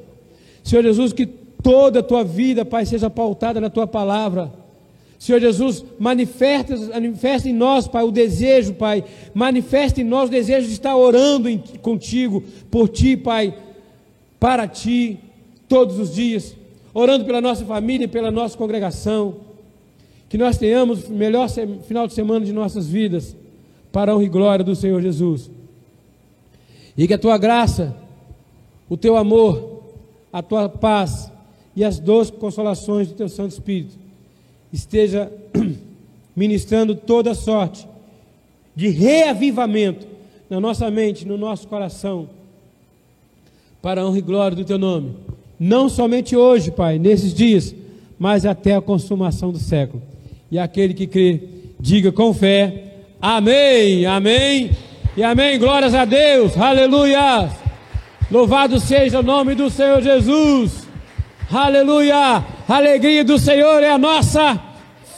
Senhor 0.62 0.82
Jesus, 0.82 1.12
que 1.12 1.26
toda 1.26 2.00
a 2.00 2.02
tua 2.02 2.22
vida, 2.22 2.64
Pai, 2.64 2.86
seja 2.86 3.10
pautada 3.10 3.60
na 3.60 3.70
tua 3.70 3.86
palavra 3.86 4.52
Senhor 5.18 5.40
Jesus, 5.40 5.84
manifesta, 5.98 6.76
manifesta 6.76 7.48
em 7.48 7.52
nós, 7.52 7.88
Pai, 7.88 8.04
o 8.04 8.10
desejo, 8.10 8.74
Pai, 8.74 9.02
manifesta 9.32 10.00
em 10.00 10.04
nós 10.04 10.28
o 10.28 10.32
desejo 10.32 10.66
de 10.66 10.74
estar 10.74 10.96
orando 10.96 11.48
em, 11.48 11.58
contigo, 11.80 12.42
por 12.70 12.88
Ti, 12.88 13.16
Pai, 13.16 13.56
para 14.38 14.68
Ti, 14.68 15.18
todos 15.68 15.98
os 15.98 16.14
dias, 16.14 16.54
orando 16.92 17.24
pela 17.24 17.40
nossa 17.40 17.64
família 17.64 18.04
e 18.04 18.08
pela 18.08 18.30
nossa 18.30 18.56
congregação, 18.56 19.36
que 20.28 20.36
nós 20.36 20.58
tenhamos 20.58 21.04
o 21.04 21.12
melhor 21.12 21.48
final 21.86 22.06
de 22.06 22.12
semana 22.12 22.44
de 22.44 22.52
nossas 22.52 22.86
vidas, 22.86 23.34
para 23.90 24.12
a 24.12 24.14
honra 24.14 24.24
e 24.24 24.28
glória 24.28 24.64
do 24.64 24.76
Senhor 24.76 25.00
Jesus, 25.00 25.50
e 26.96 27.06
que 27.06 27.14
a 27.14 27.18
Tua 27.18 27.38
graça, 27.38 27.96
o 28.88 28.96
Teu 28.96 29.16
amor, 29.16 29.82
a 30.30 30.42
Tua 30.42 30.68
paz 30.68 31.32
e 31.74 31.82
as 31.82 31.98
doces 31.98 32.34
consolações 32.36 33.08
do 33.08 33.14
Teu 33.14 33.28
Santo 33.28 33.52
Espírito, 33.52 34.05
esteja 34.72 35.30
ministrando 36.34 36.94
toda 36.94 37.34
sorte 37.34 37.86
de 38.74 38.88
reavivamento 38.88 40.06
na 40.48 40.60
nossa 40.60 40.90
mente, 40.90 41.26
no 41.26 41.36
nosso 41.38 41.66
coração, 41.66 42.28
para 43.80 44.00
a 44.00 44.06
honra 44.06 44.18
e 44.18 44.22
glória 44.22 44.56
do 44.56 44.64
Teu 44.64 44.78
nome. 44.78 45.14
Não 45.58 45.88
somente 45.88 46.36
hoje, 46.36 46.70
Pai, 46.70 46.98
nesses 46.98 47.32
dias, 47.32 47.74
mas 48.18 48.44
até 48.44 48.74
a 48.74 48.80
consumação 48.80 49.50
do 49.50 49.58
século. 49.58 50.02
E 50.50 50.58
aquele 50.58 50.94
que 50.94 51.06
crê, 51.06 51.40
diga 51.80 52.12
com 52.12 52.32
fé: 52.34 52.94
Amém, 53.20 54.06
Amém 54.06 54.70
e 55.16 55.22
Amém. 55.22 55.58
Glórias 55.58 55.94
a 55.94 56.04
Deus, 56.04 56.56
aleluia. 56.56 57.50
Louvado 58.30 58.78
seja 58.80 59.20
o 59.20 59.22
nome 59.22 59.54
do 59.54 59.70
Senhor 59.70 60.02
Jesus. 60.02 60.86
Aleluia! 61.50 62.55
Alegria 62.68 63.24
do 63.24 63.38
Senhor 63.38 63.80
é 63.82 63.90
a 63.90 63.98
nossa 63.98 64.60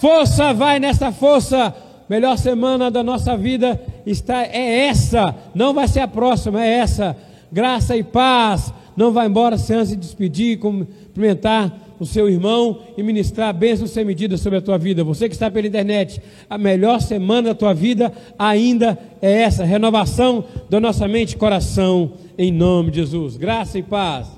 força. 0.01 0.53
Vai 0.53 0.79
nessa 0.79 1.11
força. 1.11 1.75
Melhor 2.09 2.37
semana 2.37 2.91
da 2.91 3.03
nossa 3.03 3.37
vida 3.37 3.81
está 4.05 4.43
é 4.45 4.87
essa. 4.87 5.35
Não 5.55 5.73
vai 5.73 5.89
ser 5.89 6.01
a 6.01 6.09
próxima, 6.09 6.65
é 6.65 6.79
essa. 6.79 7.17
Graça 7.51 7.97
e 7.97 8.03
paz. 8.03 8.73
Não 8.97 9.13
vai 9.13 9.27
embora 9.27 9.57
sem 9.57 9.77
antes 9.77 9.91
de 9.91 9.97
despedir, 9.97 10.59
cumprimentar 10.59 11.73
o 11.99 12.07
seu 12.07 12.29
irmão 12.29 12.81
e 12.97 13.03
ministrar 13.03 13.53
bênçãos 13.53 13.91
sem 13.91 14.05
medida 14.05 14.37
sobre 14.37 14.59
a 14.59 14.63
tua 14.63 14.79
vida. 14.79 15.03
Você 15.03 15.29
que 15.29 15.35
está 15.35 15.51
pela 15.51 15.67
internet, 15.67 16.21
a 16.49 16.59
melhor 16.59 17.01
semana 17.01 17.49
da 17.49 17.55
tua 17.55 17.75
vida 17.75 18.13
ainda 18.39 18.99
é 19.21 19.43
essa, 19.43 19.65
renovação 19.65 20.45
da 20.69 20.79
nossa 20.79 21.09
mente 21.09 21.33
e 21.33 21.37
coração, 21.37 22.13
em 22.37 22.53
nome 22.53 22.91
de 22.91 23.01
Jesus. 23.01 23.37
Graça 23.37 23.79
e 23.79 23.83
paz. 23.83 24.38